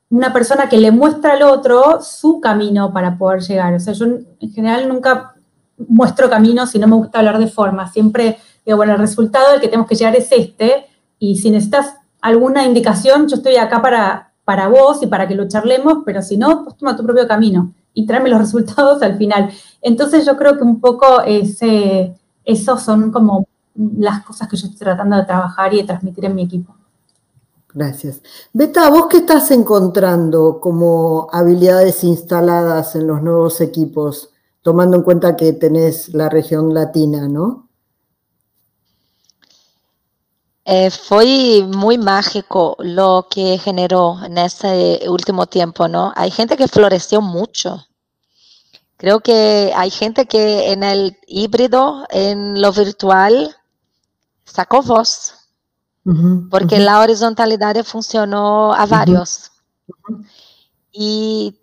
una 0.08 0.32
persona 0.32 0.68
que 0.68 0.78
le 0.78 0.92
muestra 0.92 1.32
al 1.32 1.42
otro 1.42 2.00
su 2.00 2.40
camino 2.40 2.92
para 2.92 3.18
poder 3.18 3.42
llegar. 3.42 3.74
O 3.74 3.80
sea, 3.80 3.92
yo 3.92 4.06
en 4.06 4.52
general 4.52 4.88
nunca 4.88 5.34
muestro 5.88 6.30
caminos 6.30 6.70
si 6.70 6.78
no 6.78 6.86
me 6.86 6.96
gusta 6.96 7.18
hablar 7.18 7.38
de 7.38 7.48
forma. 7.48 7.90
Siempre 7.90 8.38
digo, 8.64 8.76
bueno, 8.76 8.92
el 8.92 8.98
resultado 8.98 9.54
al 9.54 9.60
que 9.60 9.66
tenemos 9.66 9.88
que 9.88 9.96
llegar 9.96 10.14
es 10.14 10.28
este, 10.30 10.86
y 11.18 11.38
si 11.38 11.50
necesitas 11.50 11.94
alguna 12.26 12.64
indicación, 12.64 13.28
yo 13.28 13.36
estoy 13.36 13.56
acá 13.56 13.80
para, 13.80 14.32
para 14.44 14.66
vos 14.66 15.00
y 15.00 15.06
para 15.06 15.28
que 15.28 15.36
lo 15.36 15.46
charlemos, 15.46 15.98
pero 16.04 16.22
si 16.22 16.36
no, 16.36 16.64
toma 16.76 16.96
tu 16.96 17.04
propio 17.04 17.28
camino 17.28 17.72
y 17.94 18.04
tráeme 18.04 18.28
los 18.28 18.40
resultados 18.46 19.00
al 19.02 19.16
final. 19.16 19.50
Entonces 19.80 20.26
yo 20.26 20.36
creo 20.36 20.56
que 20.56 20.64
un 20.64 20.80
poco 20.80 21.22
ese, 21.22 22.16
esos 22.44 22.82
son 22.82 23.12
como 23.12 23.46
las 23.76 24.24
cosas 24.24 24.48
que 24.48 24.56
yo 24.56 24.66
estoy 24.66 24.80
tratando 24.80 25.16
de 25.16 25.24
trabajar 25.24 25.72
y 25.72 25.78
de 25.78 25.84
transmitir 25.84 26.24
en 26.24 26.34
mi 26.34 26.42
equipo. 26.42 26.74
Gracias. 27.72 28.20
Beta, 28.52 28.90
¿vos 28.90 29.06
qué 29.08 29.18
estás 29.18 29.52
encontrando 29.52 30.58
como 30.60 31.28
habilidades 31.30 32.02
instaladas 32.02 32.96
en 32.96 33.06
los 33.06 33.22
nuevos 33.22 33.60
equipos, 33.60 34.30
tomando 34.62 34.96
en 34.96 35.02
cuenta 35.02 35.36
que 35.36 35.52
tenés 35.52 36.12
la 36.12 36.28
región 36.28 36.74
latina, 36.74 37.28
¿no? 37.28 37.65
Eh, 40.68 40.90
fue 40.90 41.62
muy 41.62 41.96
mágico 41.96 42.74
lo 42.80 43.28
que 43.30 43.56
generó 43.56 44.18
en 44.24 44.36
ese 44.36 45.00
último 45.08 45.46
tiempo, 45.46 45.86
¿no? 45.86 46.12
Hay 46.16 46.32
gente 46.32 46.56
que 46.56 46.66
floreció 46.66 47.20
mucho. 47.20 47.86
Creo 48.96 49.20
que 49.20 49.72
hay 49.76 49.90
gente 49.90 50.26
que 50.26 50.72
en 50.72 50.82
el 50.82 51.16
híbrido, 51.28 52.04
en 52.10 52.60
lo 52.60 52.72
virtual, 52.72 53.54
sacó 54.44 54.82
voz, 54.82 55.34
porque 56.50 56.80
la 56.80 56.98
horizontalidad 56.98 57.76
funcionó 57.84 58.74
a 58.74 58.86
varios. 58.86 59.52
Y 60.90 61.60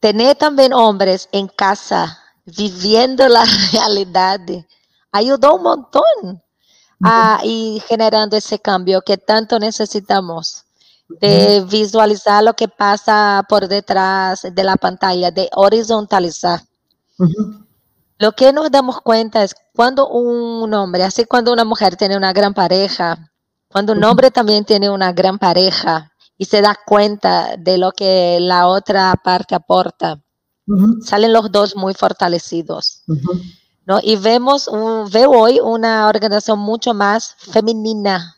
tener 0.00 0.36
también 0.36 0.74
hombres 0.74 1.30
en 1.32 1.48
casa, 1.48 2.18
viviendo 2.44 3.26
la 3.28 3.46
realidad, 3.72 4.40
ayudó 5.10 5.54
un 5.54 5.62
montón 5.62 6.43
ah, 7.02 7.40
y 7.42 7.82
generando 7.86 8.36
ese 8.36 8.58
cambio 8.58 9.02
que 9.02 9.16
tanto 9.16 9.58
necesitamos 9.58 10.64
de 11.08 11.64
visualizar 11.68 12.42
lo 12.42 12.54
que 12.54 12.68
pasa 12.68 13.44
por 13.48 13.68
detrás 13.68 14.42
de 14.50 14.64
la 14.64 14.76
pantalla, 14.76 15.30
de 15.30 15.48
horizontalizar. 15.54 16.62
Lo 18.18 18.32
que 18.32 18.52
nos 18.52 18.70
damos 18.70 19.00
cuenta 19.00 19.42
es 19.42 19.54
cuando 19.74 20.08
un 20.08 20.72
hombre, 20.72 21.04
así 21.04 21.24
cuando 21.24 21.52
una 21.52 21.64
mujer 21.64 21.96
tiene 21.96 22.16
una 22.16 22.32
gran 22.32 22.54
pareja, 22.54 23.30
cuando 23.68 23.92
un 23.92 24.04
hombre 24.04 24.30
también 24.30 24.64
tiene 24.64 24.88
una 24.88 25.12
gran 25.12 25.38
pareja 25.38 26.12
y 26.38 26.44
se 26.44 26.62
da 26.62 26.76
cuenta 26.86 27.56
de 27.56 27.76
lo 27.78 27.92
que 27.92 28.38
la 28.40 28.66
otra 28.66 29.14
parte 29.22 29.54
aporta, 29.54 30.20
salen 31.02 31.32
los 31.32 31.50
dos 31.52 31.76
muy 31.76 31.92
fortalecidos. 31.94 33.02
¿No? 33.86 33.98
Y 34.02 34.16
vemos, 34.16 34.68
veo 35.10 35.30
hoy 35.30 35.60
una 35.60 36.08
organización 36.08 36.58
mucho 36.58 36.94
más 36.94 37.36
femenina, 37.38 38.36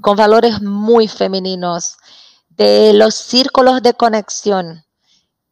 con 0.00 0.16
valores 0.16 0.62
muy 0.62 1.08
femeninos, 1.08 1.96
de 2.50 2.92
los 2.94 3.14
círculos 3.14 3.82
de 3.82 3.94
conexión. 3.94 4.84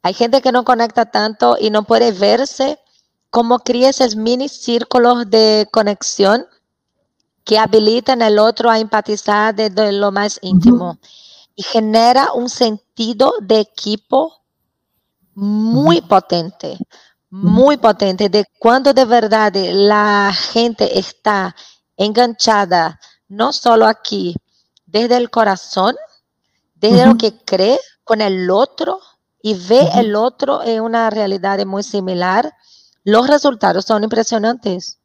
Hay 0.03 0.15
gente 0.15 0.41
que 0.43 0.53
no 0.53 0.65
conecta 0.65 1.11
tanto 1.11 1.57
y 1.59 1.71
no 1.71 1.85
puede 1.85 2.13
verse 2.13 2.79
cómo 3.31 3.59
crea 3.59 3.91
esos 3.91 4.17
mini 4.17 4.49
círculos 4.49 5.29
de 5.29 5.67
conexión 5.73 6.47
que 7.45 7.59
habilitan 7.59 8.23
al 8.23 8.39
otro 8.39 8.71
a 8.71 8.79
empatizar 8.79 9.55
desde 9.55 9.93
lo 9.93 10.13
más 10.13 10.39
íntimo. 10.43 10.99
Y 11.57 11.63
genera 11.63 12.33
un 12.33 12.49
sentido 12.49 13.35
de 13.41 13.61
equipo 13.61 14.41
muy 15.35 16.01
potente, 16.01 16.79
muy 17.43 17.79
potente, 17.79 18.29
de 18.29 18.45
cuando 18.61 18.93
de 18.93 19.05
verdad 19.05 19.53
la 19.57 20.33
gente 20.33 21.01
está 21.01 21.57
enganchada, 21.97 23.01
no 23.27 23.53
solo 23.53 23.87
aquí, 23.87 24.37
desde 24.87 25.17
el 25.17 25.31
corazón, 25.31 25.97
desde 26.77 27.07
lo 27.07 27.17
que 27.17 27.37
cree 27.45 27.81
con 28.05 28.21
el 28.21 28.49
otro 28.51 29.01
y 29.43 29.55
ve 29.55 29.89
el 29.97 30.15
otro 30.15 30.63
en 30.63 30.83
una 30.83 31.11
realidad 31.11 31.59
muy 31.67 31.83
similar, 31.83 32.53
los 33.03 33.27
resultados 33.27 33.85
son 33.85 34.05
impresionantes. 34.05 35.01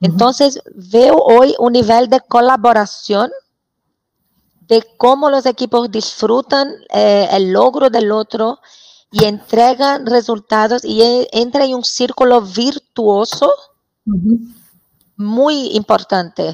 Entonces, 0.00 0.60
veo 0.74 1.14
hoy 1.14 1.54
un 1.60 1.74
nivel 1.74 2.08
de 2.08 2.18
colaboración 2.22 3.30
de 4.62 4.84
cómo 4.96 5.30
los 5.30 5.46
equipos 5.46 5.92
disfrutan 5.92 6.74
eh, 6.92 7.28
el 7.30 7.52
logro 7.52 7.88
del 7.88 8.10
otro 8.10 8.58
y 9.12 9.24
entregan 9.26 10.06
resultados 10.06 10.84
y 10.84 11.02
e, 11.02 11.28
entra 11.32 11.64
en 11.64 11.74
un 11.74 11.84
círculo 11.84 12.40
virtuoso 12.40 13.52
muy 15.16 15.68
importante. 15.76 16.52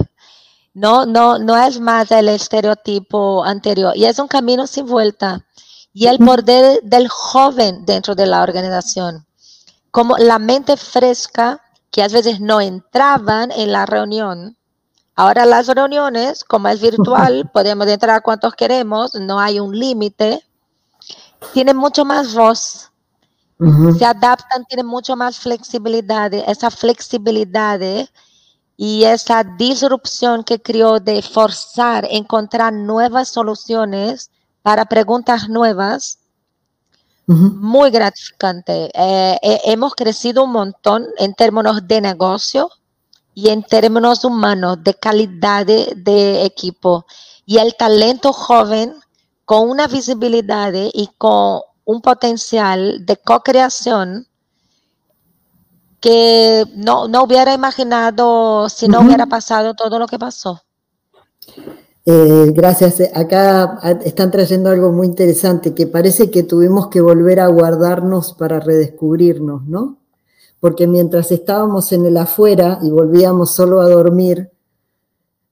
No, 0.74 1.06
no, 1.06 1.38
no 1.38 1.56
es 1.56 1.80
más 1.80 2.10
el 2.10 2.28
estereotipo 2.28 3.42
anterior 3.44 3.96
y 3.96 4.04
es 4.04 4.18
un 4.18 4.28
camino 4.28 4.66
sin 4.66 4.86
vuelta. 4.86 5.46
Y 5.92 6.06
el 6.06 6.18
poder 6.18 6.80
del 6.82 7.08
joven 7.08 7.84
dentro 7.86 8.14
de 8.14 8.26
la 8.26 8.42
organización, 8.42 9.26
como 9.90 10.16
la 10.18 10.38
mente 10.38 10.76
fresca 10.76 11.62
que 11.90 12.02
a 12.02 12.08
veces 12.08 12.40
no 12.40 12.60
entraban 12.60 13.50
en 13.50 13.72
la 13.72 13.86
reunión. 13.86 14.56
Ahora 15.16 15.46
las 15.46 15.66
reuniones, 15.66 16.44
como 16.44 16.68
es 16.68 16.80
virtual, 16.80 17.50
podemos 17.52 17.86
entrar 17.88 18.22
cuantos 18.22 18.54
queremos, 18.54 19.14
no 19.14 19.40
hay 19.40 19.58
un 19.58 19.76
límite. 19.76 20.44
Tienen 21.52 21.76
mucho 21.76 22.04
más 22.04 22.34
voz, 22.34 22.90
se 23.98 24.04
adaptan, 24.04 24.64
tienen 24.66 24.86
mucho 24.86 25.16
más 25.16 25.38
flexibilidad. 25.38 26.32
Esa 26.32 26.70
flexibilidad 26.70 27.80
y 28.76 29.04
esa 29.04 29.42
disrupción 29.42 30.44
que 30.44 30.62
creó 30.62 31.00
de 31.00 31.22
forzar, 31.22 32.06
encontrar 32.10 32.72
nuevas 32.72 33.28
soluciones 33.28 34.30
para 34.62 34.84
preguntas 34.84 35.48
nuevas, 35.48 36.18
muy 37.26 37.90
gratificante. 37.90 38.90
Eh, 38.94 39.38
eh, 39.42 39.60
hemos 39.64 39.94
crecido 39.94 40.44
un 40.44 40.52
montón 40.52 41.06
en 41.18 41.34
términos 41.34 41.86
de 41.86 42.00
negocio 42.00 42.70
y 43.34 43.50
en 43.50 43.62
términos 43.62 44.24
humanos, 44.24 44.78
de 44.82 44.94
calidad 44.94 45.66
de, 45.66 46.44
equipo. 46.44 47.06
Y 47.44 47.58
el 47.58 47.76
talento 47.76 48.32
joven 48.32 48.94
con 49.48 49.70
una 49.70 49.86
visibilidad 49.86 50.74
y 50.74 51.08
con 51.16 51.60
un 51.86 52.02
potencial 52.02 53.06
de 53.06 53.16
co-creación 53.16 54.26
que 56.02 56.66
no, 56.76 57.06
hubiera 57.24 57.54
imaginado 57.54 58.68
si 58.68 58.88
no 58.88 59.00
hubiera 59.00 59.24
pasado 59.24 59.72
todo 59.72 59.98
lo 59.98 60.06
que 60.06 60.18
pasó. 60.18 60.60
Eh, 62.04 62.52
gracias. 62.54 63.00
Acá 63.14 63.78
están 64.04 64.30
trayendo 64.30 64.68
algo 64.68 64.92
muy 64.92 65.06
interesante, 65.06 65.72
que 65.72 65.86
parece 65.86 66.30
que 66.30 66.42
tuvimos 66.42 66.88
que 66.88 67.00
volver 67.00 67.40
a 67.40 67.46
guardarnos 67.46 68.34
para 68.34 68.60
redescubrirnos, 68.60 69.64
¿no? 69.66 69.96
Porque 70.60 70.86
mientras 70.86 71.32
estábamos 71.32 71.90
en 71.92 72.04
el 72.04 72.18
afuera 72.18 72.80
y 72.82 72.90
volvíamos 72.90 73.52
solo 73.52 73.80
a 73.80 73.88
dormir, 73.88 74.50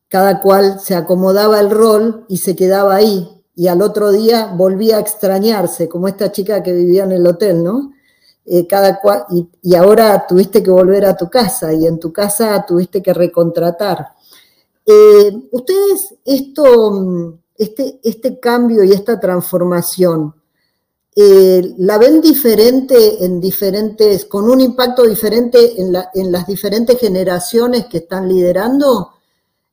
cada 0.09 0.43
cual 0.43 0.81
se 0.81 0.95
acomodaba 0.95 1.61
el 1.61 1.71
rol 1.71 2.27
y 2.29 2.37
se 2.37 2.55
quedaba 2.55 2.97
ahí. 2.97 3.36
Y 3.57 3.67
al 3.67 3.83
otro 3.83 4.13
día 4.13 4.53
volvía 4.55 4.99
a 4.99 5.01
extrañarse, 5.01 5.89
como 5.89 6.07
esta 6.07 6.31
chica 6.31 6.63
que 6.63 6.73
vivía 6.73 7.03
en 7.03 7.13
el 7.13 7.27
hotel, 7.27 7.65
¿no? 7.65 7.93
Eh, 8.45 8.65
cada 8.69 9.01
y 9.63 9.75
ahora 9.75 10.25
tuviste 10.29 10.63
que 10.63 10.71
volver 10.71 11.05
a 11.05 11.17
tu 11.17 11.29
casa 11.29 11.73
y 11.73 11.85
en 11.85 11.99
tu 11.99 12.13
casa 12.13 12.65
tuviste 12.65 13.03
que 13.03 13.13
recontratar 13.13 14.07
eh, 14.87 15.49
ustedes, 15.51 16.15
esto, 16.25 17.41
este, 17.59 17.99
este, 18.05 18.39
cambio 18.39 18.85
y 18.85 18.93
esta 18.93 19.19
transformación, 19.19 20.33
eh, 21.17 21.75
¿la 21.79 21.99
ven 21.99 22.21
diferente 22.21 23.25
en 23.25 23.41
diferentes, 23.41 24.27
con 24.27 24.49
un 24.49 24.61
impacto 24.61 25.03
diferente 25.03 25.81
en, 25.81 25.93
las 26.31 26.47
diferentes 26.47 27.01
generaciones 27.01 27.87
que 27.87 27.99
están 27.99 28.29
liderando? 28.29 29.11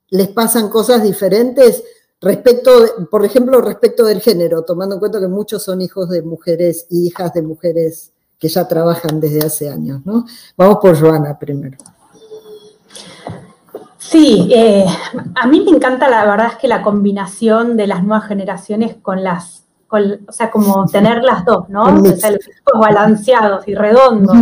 ¿Les 0.10 0.30
pasan 0.30 0.70
cosas 0.70 1.04
diferentes? 1.04 1.84
Respecto, 2.24 2.72
por 3.12 3.26
ejemplo, 3.26 3.60
respecto 3.60 4.06
del 4.06 4.22
género, 4.22 4.64
tomando 4.64 4.96
en 4.96 5.00
cuenta 5.00 5.20
que 5.20 5.28
muchos 5.28 5.62
son 5.62 5.82
hijos 5.82 6.10
de 6.10 6.22
mujeres 6.22 6.88
y 6.90 7.08
hijas 7.08 7.34
de 7.34 7.42
mujeres 7.42 8.14
que 8.40 8.48
ya 8.48 8.68
trabajan 8.68 9.20
desde 9.20 9.46
hace 9.46 9.70
años, 9.70 10.02
¿no? 10.06 10.26
Vamos 10.56 10.78
por 10.82 11.00
Joana 11.00 11.38
primero. 11.38 11.78
Sí, 13.98 14.50
eh, 14.54 14.86
a 15.36 15.48
mí 15.48 15.62
me 15.62 15.72
encanta, 15.72 16.10
la 16.10 16.26
verdad 16.26 16.48
es 16.52 16.58
que 16.58 16.68
la 16.68 16.82
combinación 16.82 17.76
de 17.76 17.88
las 17.88 18.04
nuevas 18.04 18.28
generaciones 18.28 18.96
con 19.02 19.24
las, 19.24 19.66
o 19.90 20.32
sea, 20.32 20.50
como 20.52 20.86
tener 20.88 21.24
las 21.24 21.44
dos, 21.44 21.68
¿no? 21.70 21.84
O 21.84 22.16
sea, 22.16 22.32
los 22.32 22.48
equipos 22.48 22.80
balanceados 22.80 23.68
y 23.68 23.76
redondos, 23.76 24.38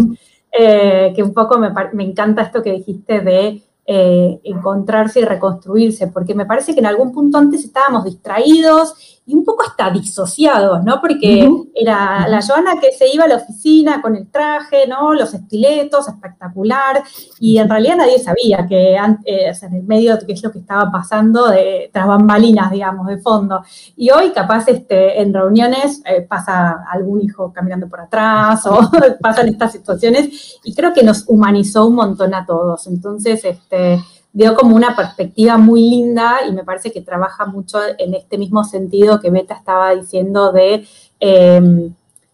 eh, 0.52 1.14
que 1.16 1.24
un 1.24 1.34
poco 1.34 1.58
me, 1.58 1.72
me, 1.94 2.04
encanta 2.04 2.42
esto 2.42 2.62
que 2.62 2.74
dijiste 2.74 3.22
de 3.22 3.64
eh, 3.94 4.40
encontrarse 4.46 5.20
y 5.20 5.26
reconstruirse, 5.26 6.08
porque 6.08 6.34
me 6.34 6.46
parece 6.46 6.74
que 6.74 6.80
en 6.80 6.86
algún 6.86 7.12
punto 7.12 7.38
antes 7.38 7.66
estábamos 7.66 8.06
distraídos 8.06 9.21
y 9.32 9.34
un 9.34 9.46
poco 9.46 9.64
hasta 9.64 9.90
disociados, 9.90 10.84
¿no? 10.84 11.00
Porque 11.00 11.50
era 11.74 12.28
la 12.28 12.42
Joana 12.42 12.80
que 12.82 12.92
se 12.92 13.08
iba 13.08 13.24
a 13.24 13.28
la 13.28 13.38
oficina 13.38 14.02
con 14.02 14.16
el 14.16 14.30
traje, 14.30 14.86
¿no? 14.88 15.14
Los 15.14 15.34
estiletos, 15.34 16.10
espectacular, 16.10 17.02
y 17.40 17.58
en 17.58 17.70
realidad 17.70 17.96
nadie 17.98 18.20
sabía 18.20 18.68
que 18.68 18.96
eh, 18.96 19.54
en 19.62 19.74
el 19.74 19.84
medio 19.84 20.18
qué 20.28 20.34
es 20.34 20.44
lo 20.44 20.52
que 20.52 20.60
estaba 20.60 20.92
pasando 20.92 21.48
de 21.48 21.90
tras 21.94 22.08
bambalinas, 22.08 22.72
digamos, 22.72 23.08
de 23.08 23.20
fondo. 23.20 23.64
Y 23.96 24.10
hoy 24.10 24.32
capaz 24.32 24.68
este, 24.68 25.22
en 25.22 25.34
reuniones 25.34 26.02
eh, 26.06 26.22
pasa 26.22 26.84
algún 26.92 27.22
hijo 27.22 27.54
caminando 27.54 27.88
por 27.88 28.02
atrás 28.02 28.66
o 28.66 28.92
pasan 29.22 29.48
estas 29.48 29.72
situaciones 29.72 30.60
y 30.64 30.76
creo 30.76 30.94
que 30.94 31.04
nos 31.04 31.24
humanizó 31.28 31.88
un 31.88 31.96
montón 31.96 32.34
a 32.34 32.46
todos. 32.46 32.86
Entonces, 32.88 33.46
este, 33.46 33.98
dio 34.34 34.56
como 34.56 34.76
una 34.76 34.96
perspectiva 34.96 35.58
muy 35.58 35.90
linda 35.90 36.40
y 36.48 36.54
me 36.54 36.64
parece 36.64 36.92
que 36.92 37.02
trabaja 37.02 37.46
mucho 37.46 37.80
en 37.98 38.14
este 38.14 38.38
mismo 38.38 38.64
sentido 38.64 39.20
que 39.20 39.30
Beta 39.30 39.56
estaba 39.56 39.94
diciendo 39.94 40.52
de, 40.52 40.88
em, 41.20 41.94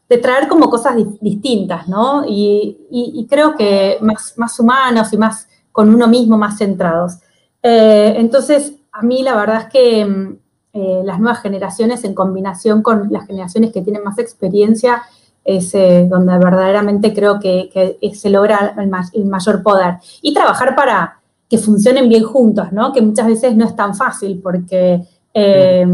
de 0.09 0.17
traer 0.17 0.47
como 0.47 0.69
cosas 0.69 0.95
distintas, 1.19 1.87
¿no? 1.87 2.23
Y, 2.27 3.25
creo 3.29 3.55
que 3.55 3.97
más, 4.01 4.33
más 4.37 4.59
humanos 4.59 5.11
y 5.11 5.17
más 5.17 5.47
con 5.71 5.93
uno 5.93 6.07
mismo, 6.07 6.37
más 6.37 6.57
centrados. 6.57 7.17
Eh, 7.61 8.13
entonces, 8.17 8.73
a 8.91 9.01
mí 9.01 9.21
la 9.21 9.35
verdad 9.35 9.63
es 9.63 9.65
que 9.65 9.99
em, 10.01 10.37
eh, 10.73 11.01
las 11.03 11.19
nuevas 11.19 11.41
generaciones 11.41 12.03
en 12.03 12.13
combinación 12.13 12.81
con 12.81 13.07
las 13.11 13.25
generaciones 13.27 13.73
que 13.73 13.81
tienen 13.81 14.03
más 14.03 14.17
experiencia 14.19 15.03
es 15.43 15.73
eh, 15.75 16.05
donde 16.09 16.37
verdaderamente 16.37 17.13
creo 17.13 17.39
que, 17.39 17.97
se 18.13 18.29
logra 18.29 18.75
el 19.13 19.25
mayor 19.25 19.63
poder. 19.63 19.95
Y 20.21 20.33
trabajar 20.33 20.75
para, 20.75 21.16
que 21.49 21.57
funcionen 21.57 22.09
bien 22.09 22.23
juntos, 22.23 22.71
¿no? 22.71 22.91
Que 22.91 23.01
muchas 23.01 23.27
veces 23.27 23.55
no 23.55 23.65
es 23.65 23.75
tan 23.75 23.95
fácil 23.95 24.39
porque 24.41 25.01
eh, 25.33 25.87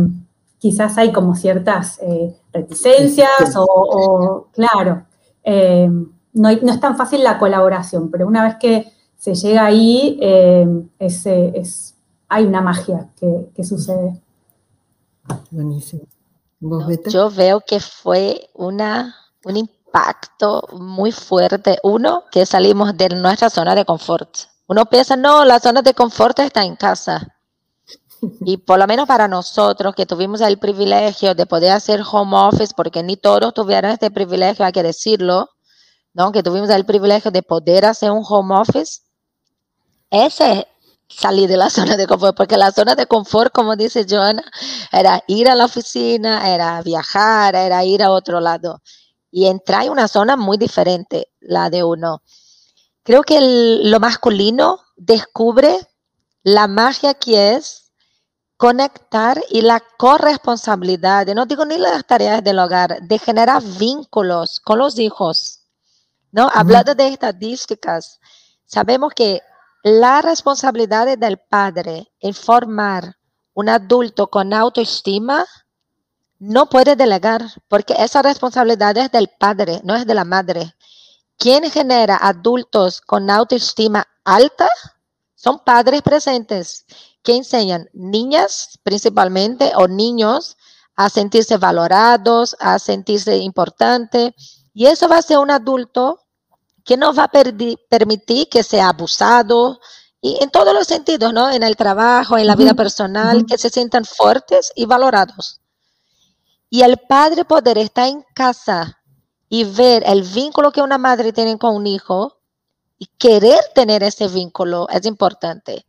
quizás 0.58 0.98
hay 0.98 1.12
como 1.12 1.36
ciertas 1.36 2.00
eh, 2.02 2.36
reticencias 2.52 3.56
o, 3.56 4.48
claro, 4.52 5.06
eh, 5.44 5.90
no, 6.34 6.50
es 6.50 6.80
tan 6.80 6.98
fácil 6.98 7.24
la 7.24 7.38
colaboración, 7.38 8.10
pero 8.10 8.26
una 8.26 8.44
vez 8.44 8.56
que 8.60 8.92
se 9.16 9.36
llega 9.36 9.66
ahí, 9.66 10.20
es, 11.00 11.96
hay 12.28 12.46
una 12.46 12.62
magia 12.62 13.10
que, 13.16 13.64
sucede. 13.64 14.20
Buenísimo. 15.52 16.02
yo 17.08 17.30
veo 17.30 17.62
que 17.62 17.80
fue 17.80 18.50
una, 18.54 19.16
un 19.46 19.56
impacto 19.56 20.68
muy 20.74 21.12
fuerte. 21.12 21.78
Uno, 21.84 22.24
que 22.32 22.46
salimos 22.46 22.98
de 22.98 23.10
nuestra 23.10 23.50
zona 23.50 23.76
de 23.76 23.86
confort 23.86 24.53
uno 24.68 24.86
piensa, 24.86 25.16
no, 25.16 25.46
la 25.46 25.60
zona 25.60 25.82
de 25.82 25.94
confort 25.94 26.40
está 26.40 26.64
en 26.64 26.76
casa. 26.76 27.28
Y 28.46 28.56
por 28.56 28.80
lo 28.80 28.88
menos 28.88 29.06
para 29.06 29.28
nosotros 29.28 29.94
que 29.96 30.06
tuvimos 30.06 30.40
el 30.40 30.58
privilegio 30.58 31.36
de 31.36 31.46
poder 31.46 31.72
hacer 31.72 32.02
home 32.10 32.38
office, 32.38 32.74
porque 32.76 33.04
ni 33.04 33.18
todos 33.18 33.54
tuvieron 33.54 33.92
este 33.92 34.12
privilegio, 34.12 34.66
hay 34.66 34.72
que 34.72 34.84
decirlo, 34.84 35.50
¿no? 36.14 36.32
Que 36.32 36.42
tuvimos 36.42 36.70
el 36.70 36.86
privilegio 36.86 37.32
de 37.32 37.44
poder 37.44 37.86
hacer 37.86 38.12
un 38.12 38.24
home 38.26 38.56
office. 38.56 39.02
Ese 40.10 40.68
salir 41.10 41.50
de 41.50 41.58
la 41.58 41.70
zona 41.70 41.98
de 41.98 42.08
confort, 42.08 42.36
porque 42.36 42.58
la 42.58 42.72
zona 42.72 42.96
de 42.96 43.08
confort, 43.08 43.54
como 43.54 43.76
dice 43.76 44.06
Joana, 44.10 44.44
era 44.92 45.24
ir 45.28 45.50
a 45.50 45.56
la 45.56 45.66
oficina, 45.66 46.54
era 46.54 46.82
viajar, 46.82 47.56
era 47.56 47.84
ir 47.84 48.04
a 48.04 48.12
otro 48.12 48.40
lado. 48.40 48.82
Y 49.32 49.48
entrar 49.48 49.84
en 49.86 49.92
una 49.92 50.08
zona 50.08 50.38
muy 50.38 50.58
diferente, 50.58 51.30
la 51.40 51.70
de 51.70 51.84
uno. 51.84 52.22
Creo 53.04 53.24
que 53.24 53.40
lo 53.84 54.00
masculino 54.00 54.80
descubre 54.96 55.88
la 56.44 56.68
magia 56.68 57.14
que 57.14 57.56
es 57.56 57.92
conectar 58.58 59.42
y 59.50 59.62
la 59.62 59.84
corresponsabilidad, 59.98 61.28
no 61.28 61.46
digo 61.46 61.66
ni 61.66 61.78
las 61.78 62.06
tareas 62.06 62.44
del 62.44 62.60
hogar, 62.60 63.02
de 63.02 63.20
generar 63.20 63.62
vínculos 63.62 64.60
con 64.62 64.80
los 64.80 64.98
hijos. 65.00 65.64
¿no? 66.32 66.50
Hablando 66.54 66.96
de 66.96 67.10
estadísticas, 67.10 68.20
sabemos 68.66 69.14
que 69.14 69.42
la 69.84 70.22
responsabilidad 70.22 71.18
del 71.18 71.38
padre 71.38 72.12
en 72.22 72.34
formar 72.34 73.18
un 73.54 73.68
adulto 73.70 74.28
con 74.28 74.54
autoestima 74.54 75.46
no 76.40 76.68
puede 76.68 76.96
delegar, 76.96 77.42
porque 77.68 77.96
esa 77.98 78.22
responsabilidad 78.22 78.98
es 78.98 79.12
del 79.12 79.28
padre, 79.28 79.82
no 79.84 79.96
es 79.96 80.06
de 80.06 80.14
la 80.14 80.26
madre. 80.26 80.74
¿Quién 81.38 81.70
genera 81.70 82.18
adultos 82.18 83.02
con 83.02 83.30
autoestima 83.30 84.08
alta? 84.24 84.70
Son 85.36 85.60
padres 85.60 86.02
presentes 86.02 86.86
que 87.22 87.36
enseñan 87.36 87.90
niñas 87.94 88.80
principalmente 88.84 89.72
o 89.76 89.88
niños 89.88 90.58
a 90.96 91.10
sentirse 91.10 91.58
valorados, 91.58 92.56
a 92.60 92.80
sentirse 92.80 93.38
importante. 93.38 94.36
Y 94.74 94.86
eso 94.86 95.08
va 95.08 95.18
a 95.18 95.22
ser 95.22 95.40
un 95.40 95.52
adulto 95.52 96.22
que 96.84 96.98
no 96.98 97.14
va 97.14 97.24
a 97.24 97.32
permitir 97.90 98.50
que 98.50 98.64
sea 98.64 98.90
abusado 98.90 99.80
y 100.22 100.42
en 100.42 100.50
todos 100.50 100.74
los 100.74 100.88
sentidos, 100.88 101.34
¿no? 101.34 101.52
En 101.52 101.64
el 101.64 101.76
trabajo, 101.76 102.38
en 102.38 102.48
la 102.48 102.56
vida 102.56 102.74
personal, 102.74 103.46
que 103.46 103.58
se 103.58 103.70
sientan 103.70 104.06
fuertes 104.06 104.72
y 104.76 104.86
valorados. 104.86 105.60
Y 106.70 106.82
el 106.82 106.98
padre 106.98 107.44
poder 107.44 107.78
estar 107.78 108.08
en 108.08 108.24
casa 108.34 109.03
y 109.54 109.66
ver 109.66 110.02
el 110.08 110.24
vínculo 110.24 110.72
que 110.72 110.82
una 110.82 110.98
madre 110.98 111.32
tiene 111.32 111.60
con 111.60 111.76
un 111.76 111.86
hijo 111.86 112.40
y 112.98 113.06
querer 113.20 113.60
tener 113.76 114.02
ese 114.02 114.28
vínculo 114.28 114.88
es 114.90 115.06
importante. 115.06 115.86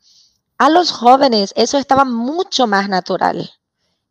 A 0.58 0.68
los 0.68 0.92
jóvenes 0.92 1.54
eso 1.56 1.78
estaba 1.78 2.04
mucho 2.04 2.66
más 2.66 2.90
natural. 2.90 3.50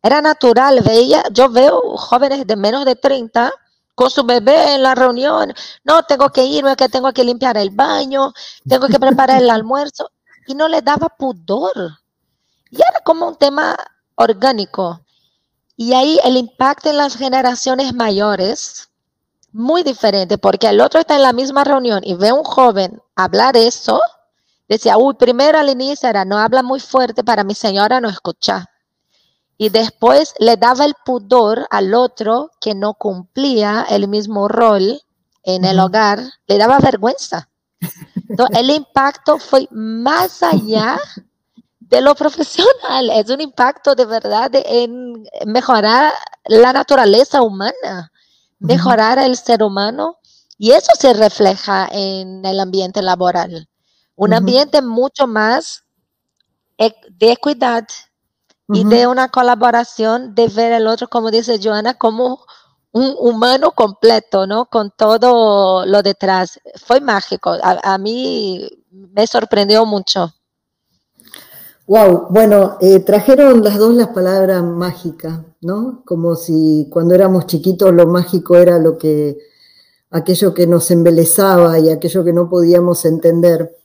Era 0.02 0.20
natural, 0.20 0.80
veía, 0.80 1.22
yo 1.30 1.48
veo 1.50 1.80
jóvenes 1.96 2.48
de 2.48 2.56
menos 2.56 2.84
de 2.84 2.96
30 2.96 3.52
con 3.94 4.10
su 4.10 4.24
bebé 4.24 4.74
en 4.74 4.82
la 4.82 4.96
reunión. 4.96 5.54
No, 5.84 6.02
tengo 6.02 6.30
que 6.30 6.44
irme, 6.44 6.74
que 6.74 6.88
tengo 6.88 7.12
que 7.12 7.22
limpiar 7.22 7.56
el 7.56 7.70
baño, 7.70 8.32
tengo 8.68 8.88
que 8.88 8.98
preparar 8.98 9.40
el 9.40 9.50
almuerzo. 9.58 10.10
Y 10.48 10.56
no 10.56 10.66
le 10.66 10.82
daba 10.82 11.08
pudor. 11.10 12.00
Y 12.70 12.78
era 12.78 13.00
como 13.04 13.28
un 13.28 13.36
tema 13.36 13.76
orgánico. 14.16 15.00
Y 15.76 15.92
ahí 15.92 16.18
el 16.24 16.38
impacto 16.38 16.90
en 16.90 16.96
las 16.96 17.16
generaciones 17.16 17.94
mayores, 17.94 18.88
muy 19.54 19.82
diferente, 19.82 20.36
porque 20.36 20.68
el 20.68 20.82
otro 20.82 21.00
está 21.00 21.16
en 21.16 21.22
la 21.22 21.32
misma 21.32 21.64
reunión 21.64 22.02
y 22.04 22.14
ve 22.14 22.28
a 22.28 22.34
un 22.34 22.44
joven 22.44 23.00
hablar 23.14 23.56
eso, 23.56 24.00
decía, 24.68 24.98
uy, 24.98 25.14
primero 25.14 25.58
al 25.58 25.70
inicio 25.70 26.10
era, 26.10 26.26
no 26.26 26.38
habla 26.38 26.62
muy 26.62 26.80
fuerte 26.80 27.24
para 27.24 27.44
mi 27.44 27.54
señora 27.54 28.00
no 28.00 28.10
escuchar 28.10 28.68
y 29.56 29.68
después 29.68 30.34
le 30.38 30.56
daba 30.56 30.84
el 30.84 30.94
pudor 31.04 31.66
al 31.70 31.94
otro 31.94 32.50
que 32.60 32.74
no 32.74 32.94
cumplía 32.94 33.86
el 33.88 34.08
mismo 34.08 34.48
rol 34.48 35.00
en 35.42 35.64
el 35.64 35.78
hogar, 35.78 36.20
le 36.46 36.58
daba 36.58 36.78
vergüenza. 36.78 37.48
Entonces, 38.28 38.58
el 38.58 38.70
impacto 38.70 39.38
fue 39.38 39.68
más 39.70 40.42
allá 40.42 40.98
de 41.80 42.00
lo 42.00 42.14
profesional, 42.14 43.10
es 43.10 43.28
un 43.30 43.40
impacto 43.40 43.94
de 43.94 44.06
verdad 44.06 44.50
en 44.52 45.22
mejorar 45.46 46.12
la 46.46 46.72
naturaleza 46.72 47.42
humana, 47.42 48.10
mejorar 48.58 49.18
el 49.18 49.36
ser 49.36 49.62
humano 49.62 50.18
y 50.58 50.72
eso 50.72 50.92
se 50.98 51.12
refleja 51.12 51.88
en 51.90 52.44
el 52.44 52.60
ambiente 52.60 53.02
laboral. 53.02 53.68
Un 54.16 54.32
ambiente 54.34 54.80
mucho 54.82 55.26
más 55.26 55.84
de 56.78 57.32
equidad, 57.32 57.86
y 58.68 58.84
de 58.84 59.06
una 59.06 59.28
colaboración 59.28 60.34
de 60.34 60.48
ver 60.48 60.72
al 60.72 60.86
otro, 60.86 61.08
como 61.08 61.30
dice 61.30 61.60
Joana, 61.62 61.94
como 61.94 62.46
un 62.92 63.14
humano 63.18 63.72
completo, 63.72 64.46
¿no? 64.46 64.66
Con 64.66 64.90
todo 64.90 65.84
lo 65.84 66.02
detrás. 66.02 66.60
Fue 66.76 67.00
mágico. 67.00 67.56
A, 67.62 67.98
mí 67.98 68.66
me 68.90 69.26
sorprendió 69.26 69.84
mucho. 69.84 70.32
Wow, 71.86 72.28
bueno, 72.30 72.78
eh, 72.80 73.00
trajeron 73.00 73.62
las 73.62 73.78
dos 73.78 73.94
las 73.94 74.08
palabras 74.08 74.64
mágica, 74.64 75.44
¿no? 75.60 76.02
Como 76.06 76.34
si 76.34 76.88
cuando 76.90 77.14
éramos 77.14 77.46
chiquitos 77.46 77.92
lo 77.92 78.06
mágico 78.06 78.56
era 78.56 78.78
lo 78.78 78.96
que, 78.96 79.36
aquello 80.10 80.54
que 80.54 80.66
nos 80.66 80.90
embelezaba 80.90 81.78
y 81.78 81.90
aquello 81.90 82.24
que 82.24 82.32
no 82.32 82.48
podíamos 82.48 83.04
entender. 83.04 83.76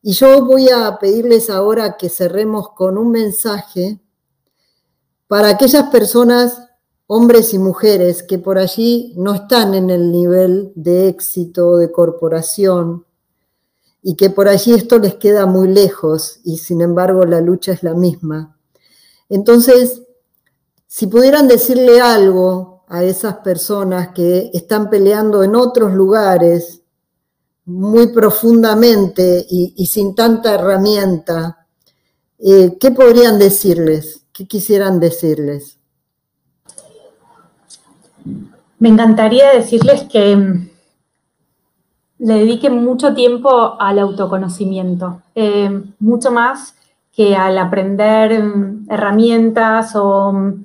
Y 0.00 0.12
yo 0.12 0.42
voy 0.46 0.70
a 0.70 0.98
pedirles 0.98 1.50
ahora 1.50 1.98
que 1.98 2.08
cerremos 2.08 2.70
con 2.70 2.96
un 2.96 3.10
mensaje 3.10 4.00
para 5.28 5.50
aquellas 5.50 5.90
personas, 5.90 6.62
hombres 7.06 7.52
y 7.52 7.58
mujeres, 7.58 8.22
que 8.22 8.38
por 8.38 8.56
allí 8.56 9.12
no 9.16 9.34
están 9.34 9.74
en 9.74 9.90
el 9.90 10.10
nivel 10.12 10.72
de 10.76 11.08
éxito 11.08 11.76
de 11.76 11.92
corporación 11.92 13.04
y 14.06 14.16
que 14.16 14.28
por 14.28 14.48
allí 14.48 14.74
esto 14.74 14.98
les 14.98 15.14
queda 15.14 15.46
muy 15.46 15.66
lejos 15.66 16.40
y 16.44 16.58
sin 16.58 16.82
embargo 16.82 17.24
la 17.24 17.40
lucha 17.40 17.72
es 17.72 17.82
la 17.82 17.94
misma. 17.94 18.54
Entonces, 19.30 20.02
si 20.86 21.06
pudieran 21.06 21.48
decirle 21.48 22.02
algo 22.02 22.84
a 22.86 23.02
esas 23.02 23.36
personas 23.38 24.08
que 24.08 24.50
están 24.52 24.90
peleando 24.90 25.42
en 25.42 25.56
otros 25.56 25.94
lugares 25.94 26.82
muy 27.64 28.08
profundamente 28.08 29.46
y, 29.48 29.86
sin 29.86 30.14
tanta 30.14 30.52
herramienta, 30.52 31.66
eh, 32.38 32.76
¿qué 32.78 32.90
podrían 32.90 33.38
decirles? 33.38 34.26
¿Qué 34.34 34.46
quisieran 34.46 35.00
decirles? 35.00 35.78
Me 38.78 38.90
encantaría 38.90 39.50
decirles 39.54 40.02
que 40.02 40.68
le 42.24 42.36
dediquen 42.36 42.82
mucho 42.82 43.12
tiempo 43.12 43.76
al 43.78 43.98
autoconocimiento, 43.98 45.20
eh, 45.34 45.82
mucho 45.98 46.30
más 46.30 46.74
que 47.12 47.36
al 47.36 47.58
aprender 47.58 48.42
mm, 48.42 48.86
herramientas 48.88 49.94
o 49.94 50.32
mm, 50.32 50.64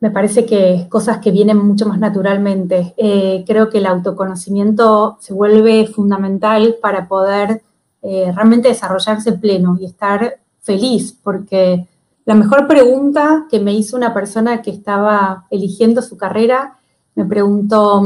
me 0.00 0.10
parece 0.10 0.44
que 0.44 0.88
cosas 0.90 1.18
que 1.18 1.30
vienen 1.30 1.58
mucho 1.58 1.86
más 1.86 2.00
naturalmente. 2.00 2.92
Eh, 2.96 3.44
creo 3.46 3.70
que 3.70 3.78
el 3.78 3.86
autoconocimiento 3.86 5.16
se 5.20 5.32
vuelve 5.32 5.86
fundamental 5.86 6.74
para 6.82 7.06
poder 7.06 7.62
eh, 8.02 8.32
realmente 8.34 8.66
desarrollarse 8.66 9.32
pleno 9.34 9.78
y 9.80 9.84
estar 9.84 10.40
feliz, 10.60 11.16
porque 11.22 11.86
la 12.24 12.34
mejor 12.34 12.66
pregunta 12.66 13.46
que 13.48 13.60
me 13.60 13.72
hizo 13.72 13.96
una 13.96 14.12
persona 14.12 14.60
que 14.60 14.72
estaba 14.72 15.46
eligiendo 15.50 16.02
su 16.02 16.16
carrera, 16.16 16.78
me 17.14 17.24
preguntó, 17.24 18.02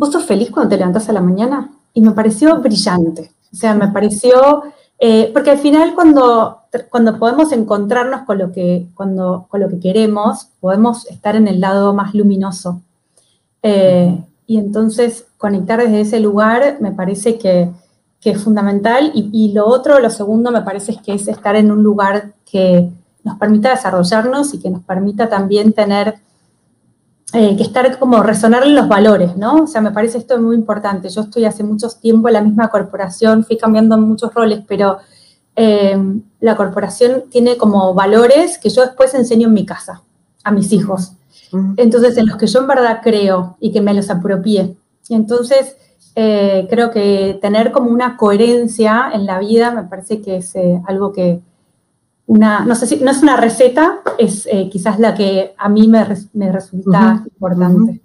¿vos 0.00 0.10
sos 0.10 0.24
feliz 0.24 0.50
cuando 0.50 0.70
te 0.70 0.78
levantás 0.78 1.10
a 1.10 1.12
la 1.12 1.20
mañana? 1.20 1.70
Y 1.92 2.00
me 2.00 2.12
pareció 2.12 2.58
brillante. 2.58 3.32
O 3.52 3.56
sea, 3.56 3.74
me 3.74 3.88
pareció, 3.88 4.62
eh, 4.98 5.28
porque 5.34 5.50
al 5.50 5.58
final 5.58 5.94
cuando, 5.94 6.62
cuando 6.88 7.18
podemos 7.18 7.52
encontrarnos 7.52 8.22
con 8.22 8.38
lo, 8.38 8.50
que, 8.50 8.88
cuando, 8.94 9.46
con 9.50 9.60
lo 9.60 9.68
que 9.68 9.78
queremos, 9.78 10.48
podemos 10.58 11.06
estar 11.08 11.36
en 11.36 11.48
el 11.48 11.60
lado 11.60 11.92
más 11.92 12.14
luminoso. 12.14 12.80
Eh, 13.62 14.24
y 14.46 14.56
entonces 14.56 15.26
conectar 15.36 15.78
desde 15.80 16.00
ese 16.00 16.18
lugar 16.18 16.78
me 16.80 16.92
parece 16.92 17.36
que, 17.36 17.70
que 18.22 18.30
es 18.30 18.42
fundamental. 18.42 19.12
Y, 19.12 19.28
y, 19.34 19.52
lo 19.52 19.66
otro, 19.66 20.00
lo 20.00 20.08
segundo, 20.08 20.50
me 20.50 20.62
parece 20.62 20.96
que 20.96 21.12
es 21.12 21.28
estar 21.28 21.56
en 21.56 21.70
un 21.70 21.82
lugar 21.82 22.32
que 22.50 22.90
nos 23.22 23.36
permita 23.38 23.68
desarrollarnos 23.68 24.54
y 24.54 24.60
que 24.60 24.70
nos 24.70 24.82
permita 24.82 25.28
también 25.28 25.74
tener, 25.74 26.14
eh, 27.32 27.56
que 27.56 27.62
estar 27.62 27.96
como 27.98 28.22
resonar 28.24 28.64
en 28.64 28.74
los 28.74 28.88
valores, 28.88 29.36
¿no? 29.36 29.62
O 29.62 29.66
sea, 29.68 29.80
me 29.80 29.92
parece 29.92 30.18
esto 30.18 30.40
muy 30.40 30.56
importante. 30.56 31.08
Yo 31.08 31.20
estoy 31.20 31.44
hace 31.44 31.62
mucho 31.62 31.88
tiempo 31.90 32.26
en 32.28 32.34
la 32.34 32.42
misma 32.42 32.68
corporación, 32.68 33.44
fui 33.44 33.56
cambiando 33.56 33.96
muchos 33.98 34.34
roles, 34.34 34.62
pero 34.66 34.98
eh, 35.54 35.96
la 36.40 36.56
corporación 36.56 37.24
tiene 37.30 37.56
como 37.56 37.94
valores 37.94 38.58
que 38.58 38.68
yo 38.68 38.82
después 38.82 39.14
enseño 39.14 39.46
en 39.46 39.54
mi 39.54 39.64
casa, 39.64 40.02
a 40.42 40.50
mis 40.50 40.72
hijos. 40.72 41.12
Entonces, 41.76 42.16
en 42.16 42.26
los 42.26 42.36
que 42.36 42.46
yo 42.46 42.60
en 42.60 42.66
verdad 42.66 43.00
creo 43.02 43.56
y 43.60 43.70
que 43.70 43.80
me 43.80 43.94
los 43.94 44.10
apropié. 44.10 44.76
Y 45.08 45.14
entonces, 45.14 45.76
eh, 46.16 46.66
creo 46.68 46.90
que 46.90 47.38
tener 47.40 47.70
como 47.70 47.90
una 47.90 48.16
coherencia 48.16 49.10
en 49.12 49.26
la 49.26 49.38
vida 49.38 49.70
me 49.70 49.84
parece 49.84 50.20
que 50.20 50.36
es 50.36 50.54
algo 50.86 51.12
que, 51.12 51.40
no 52.38 52.74
sé 52.74 52.86
si, 52.86 52.96
no 52.96 53.10
es 53.10 53.22
una 53.22 53.36
receta, 53.36 54.00
es 54.18 54.46
eh, 54.46 54.68
quizás 54.70 54.98
la 55.00 55.14
que 55.14 55.54
a 55.58 55.68
mí 55.68 55.88
me, 55.88 56.04
resulta 56.04 57.24
importante. 57.26 58.00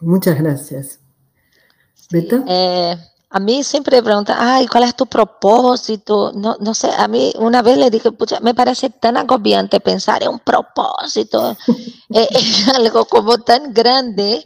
Muchas 0.00 0.38
gracias. 0.38 1.00
¿Beta? 2.10 2.42
Eh, 2.46 2.96
a 3.32 3.38
mí 3.38 3.62
siempre 3.62 4.02
preguntan, 4.02 4.36
ay, 4.40 4.66
¿cuál 4.66 4.84
es 4.84 4.96
tu 4.96 5.06
propósito? 5.06 6.32
No, 6.34 6.56
no 6.60 6.74
sé, 6.74 6.90
a 6.96 7.06
mí 7.06 7.32
una 7.38 7.62
vez 7.62 7.78
le 7.78 7.90
dije, 7.90 8.10
pucha, 8.10 8.40
me 8.40 8.54
parece 8.54 8.90
tan 8.90 9.16
agobiante 9.16 9.78
pensar 9.78 10.22
en 10.22 10.30
un 10.30 10.38
propósito, 10.40 11.56
eh, 12.10 12.28
es 12.30 12.68
algo 12.68 13.04
como 13.04 13.38
tan 13.38 13.72
grande 13.72 14.44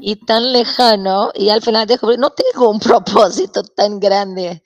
y 0.00 0.16
tan 0.16 0.52
lejano, 0.52 1.30
y 1.34 1.48
al 1.48 1.62
final 1.62 1.86
descubrí, 1.86 2.18
no 2.18 2.30
tengo 2.30 2.70
un 2.70 2.80
propósito 2.80 3.62
tan 3.62 3.98
grande, 3.98 4.62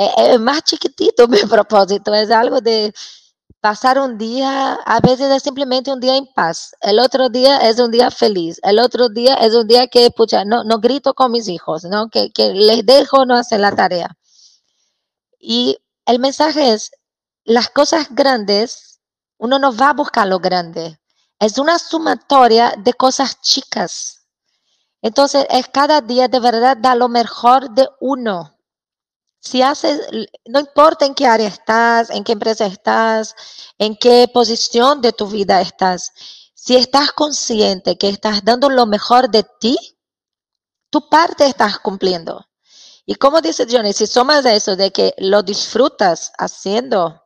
es 0.00 0.40
más 0.40 0.62
chiquitito 0.64 1.28
mi 1.28 1.38
propósito, 1.42 2.14
es 2.14 2.30
algo 2.30 2.60
de 2.60 2.92
pasar 3.60 3.98
un 3.98 4.16
día, 4.16 4.74
a 4.74 5.00
veces 5.00 5.30
es 5.30 5.42
simplemente 5.42 5.92
un 5.92 6.00
día 6.00 6.16
en 6.16 6.26
paz, 6.34 6.74
el 6.80 6.98
otro 6.98 7.28
día 7.28 7.58
es 7.58 7.78
un 7.78 7.90
día 7.90 8.10
feliz, 8.10 8.58
el 8.62 8.78
otro 8.78 9.10
día 9.10 9.34
es 9.34 9.54
un 9.54 9.66
día 9.66 9.86
que, 9.88 10.10
no, 10.46 10.64
no 10.64 10.78
grito 10.78 11.12
con 11.14 11.32
mis 11.32 11.48
hijos, 11.48 11.84
¿no? 11.84 12.08
Que, 12.08 12.30
que 12.32 12.54
les 12.54 12.86
dejo 12.86 13.26
no 13.26 13.36
hacer 13.36 13.60
la 13.60 13.74
tarea. 13.74 14.16
Y 15.38 15.78
el 16.06 16.18
mensaje 16.18 16.72
es, 16.72 16.92
las 17.44 17.68
cosas 17.70 18.08
grandes, 18.10 19.00
uno 19.38 19.58
no 19.58 19.74
va 19.76 19.90
a 19.90 19.94
buscar 19.94 20.26
lo 20.26 20.38
grande, 20.38 20.98
es 21.38 21.58
una 21.58 21.78
sumatoria 21.78 22.74
de 22.78 22.94
cosas 22.94 23.40
chicas. 23.42 24.26
Entonces, 25.02 25.46
es 25.50 25.68
cada 25.68 26.00
día 26.00 26.28
de 26.28 26.40
verdad 26.40 26.76
da 26.76 26.94
lo 26.94 27.08
mejor 27.08 27.70
de 27.70 27.88
uno 28.00 28.59
si 29.40 29.62
haces, 29.62 30.02
no 30.46 30.60
importa 30.60 31.06
en 31.06 31.14
qué 31.14 31.26
área 31.26 31.48
estás, 31.48 32.10
en 32.10 32.24
qué 32.24 32.32
empresa 32.32 32.66
estás, 32.66 33.34
en 33.78 33.96
qué 33.96 34.28
posición 34.32 35.00
de 35.00 35.12
tu 35.12 35.26
vida 35.26 35.60
estás, 35.62 36.12
si 36.54 36.76
estás 36.76 37.12
consciente 37.12 37.96
que 37.96 38.10
estás 38.10 38.44
dando 38.44 38.68
lo 38.68 38.84
mejor 38.84 39.30
de 39.30 39.46
ti, 39.60 39.78
tu 40.90 41.08
parte 41.08 41.46
estás 41.46 41.78
cumpliendo. 41.78 42.46
Y 43.06 43.14
como 43.14 43.40
dice 43.40 43.66
Johnny, 43.68 43.94
si 43.94 44.06
sumas 44.06 44.44
eso 44.44 44.76
de 44.76 44.92
que 44.92 45.14
lo 45.18 45.42
disfrutas 45.42 46.32
haciendo, 46.38 47.22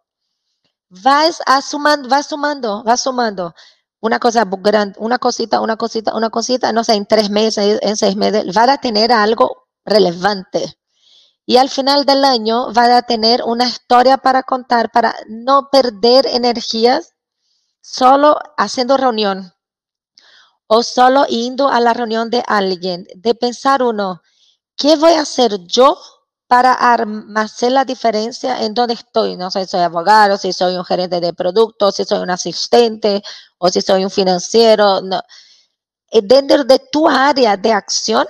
vas 0.89 1.43
sumando, 1.69 2.09
vas 2.09 2.29
sumando, 2.29 2.85
vas 2.85 3.03
sumando 3.03 3.55
una 4.01 4.21
cosa 4.21 4.45
grande, 4.47 4.97
una 5.01 5.19
cosita, 5.19 5.61
una 5.61 5.77
cosita, 5.77 6.15
una 6.15 6.31
cosita, 6.31 6.73
no 6.73 6.85
sé, 6.85 6.95
en 6.95 7.07
tres 7.07 7.29
meses, 7.29 7.81
en 7.83 7.97
seis 7.97 8.15
meses, 8.17 8.57
va 8.57 8.73
a 8.73 8.79
tener 8.79 9.11
algo 9.13 9.67
relevante 9.85 10.79
y 11.47 11.57
al 11.59 11.69
final 11.69 12.05
del 12.05 12.25
año 12.25 12.73
va 12.73 12.97
a 12.97 13.03
tener 13.03 13.43
una 13.45 13.67
historia 13.67 14.17
para 14.19 14.43
contar 14.43 14.91
para 14.91 15.15
no 15.29 15.69
perder 15.71 16.27
energías 16.27 17.15
solo 17.81 18.39
haciendo 18.57 18.97
reunión 18.97 19.53
o 20.67 20.83
solo 20.83 21.27
yendo 21.27 21.69
a 21.69 21.81
la 21.81 21.93
reunión 21.93 22.31
de 22.31 22.43
alguien, 22.47 23.07
de 23.15 23.35
pensar 23.35 23.83
uno, 23.83 24.23
¿qué 24.77 24.97
voy 24.97 25.13
a 25.13 25.21
hacer 25.21 25.59
yo 25.67 25.99
para 26.47 26.73
hacer 27.37 27.73
la 27.73 27.85
diferencia 27.85 28.63
en 28.63 28.75
donde 28.75 28.95
estoy? 28.95 29.37
No 29.37 29.51
sé 29.51 29.65
si 29.65 29.73
soy 29.73 29.81
abogado, 29.81 30.39
si 30.39 30.53
soy 30.53 30.77
un 30.77 30.85
gerente 30.85 31.21
de 31.21 31.35
productos, 31.35 31.97
si 31.97 32.05
soy 32.05 32.21
un 32.21 32.31
asistente 32.31 33.23
o 33.59 33.69
si 33.69 33.83
soy 33.83 34.05
un 34.05 34.11
financiero. 34.11 35.01
No. 35.03 35.21
Eh, 36.11 36.21
dentro 36.23 36.65
de 36.65 36.79
tu 36.91 37.09
área 37.09 37.57
de 37.57 37.73
acción, 37.73 38.27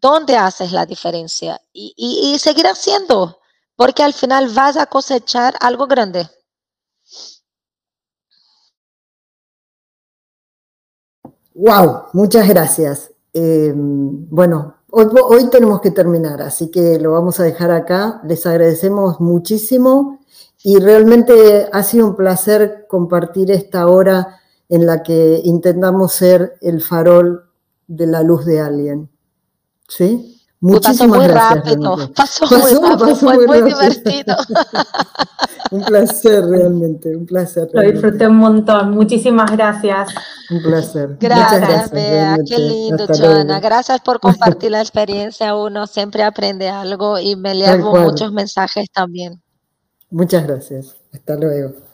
dónde 0.00 0.36
haces 0.36 0.72
la 0.72 0.86
diferencia 0.86 1.60
y, 1.72 1.94
y, 1.96 2.38
seguir 2.38 2.66
haciendo, 2.66 3.38
porque 3.76 4.02
al 4.02 4.12
final 4.12 4.48
vas 4.54 4.76
a 4.76 4.86
cosechar 4.86 5.54
algo 5.60 5.86
grande. 5.86 6.28
Wow, 11.54 12.04
muchas 12.12 12.48
gracias. 12.48 13.10
Eh, 13.32 13.72
bueno, 13.74 14.76
hoy, 14.90 15.06
hoy, 15.28 15.50
tenemos 15.50 15.80
que 15.80 15.90
terminar, 15.90 16.40
así 16.42 16.70
que 16.70 16.98
lo 16.98 17.12
vamos 17.12 17.38
a 17.40 17.44
dejar 17.44 17.70
acá. 17.70 18.20
Les 18.24 18.46
agradecemos 18.46 19.20
muchísimo 19.20 20.20
y 20.62 20.78
realmente 20.78 21.68
ha 21.72 21.82
sido 21.82 22.06
un 22.06 22.16
placer 22.16 22.86
compartir 22.88 23.50
esta 23.50 23.86
hora 23.86 24.40
en 24.68 24.86
la 24.86 25.02
que 25.02 25.40
intentamos 25.44 26.12
ser 26.12 26.56
el 26.60 26.80
farol 26.80 27.50
de 27.86 28.06
la 28.06 28.22
luz 28.22 28.46
de 28.46 28.60
alguien. 28.60 29.10
Sí. 29.90 30.36
Muchísimas 30.60 30.98
pasó 30.98 31.08
muy 31.08 31.26
rápido, 31.26 32.12
pasó, 32.14 32.46
muy 32.46 32.88
rápido, 32.88 33.16
fue 33.16 33.46
muy, 33.46 33.62
divertido. 33.62 34.36
un 35.70 35.82
placer 35.84 36.44
realmente, 36.44 37.16
un 37.16 37.26
placer. 37.26 37.68
Lo 37.72 37.80
disfruté 37.82 38.26
un 38.26 38.36
montón, 38.36 38.90
muchísimas 38.90 39.50
gracias. 39.50 40.10
Un 40.50 40.62
placer. 40.62 41.16
Gracias, 41.18 41.60
gracias 41.60 41.90
Bea, 41.92 42.38
qué 42.46 42.58
lindo, 42.58 43.06
Joana. 43.08 43.58
Gracias 43.60 44.00
por 44.00 44.20
compartir 44.20 44.70
la 44.72 44.80
experiencia, 44.80 45.56
uno 45.56 45.86
siempre 45.86 46.22
aprende 46.22 46.68
algo 46.68 47.18
y 47.18 47.36
me 47.36 47.54
llevo 47.54 47.96
muchos 47.96 48.30
mensajes 48.30 48.90
también. 48.90 49.40
Muchas 50.10 50.46
gracias, 50.46 50.94
hasta 51.12 51.36
luego. 51.36 51.89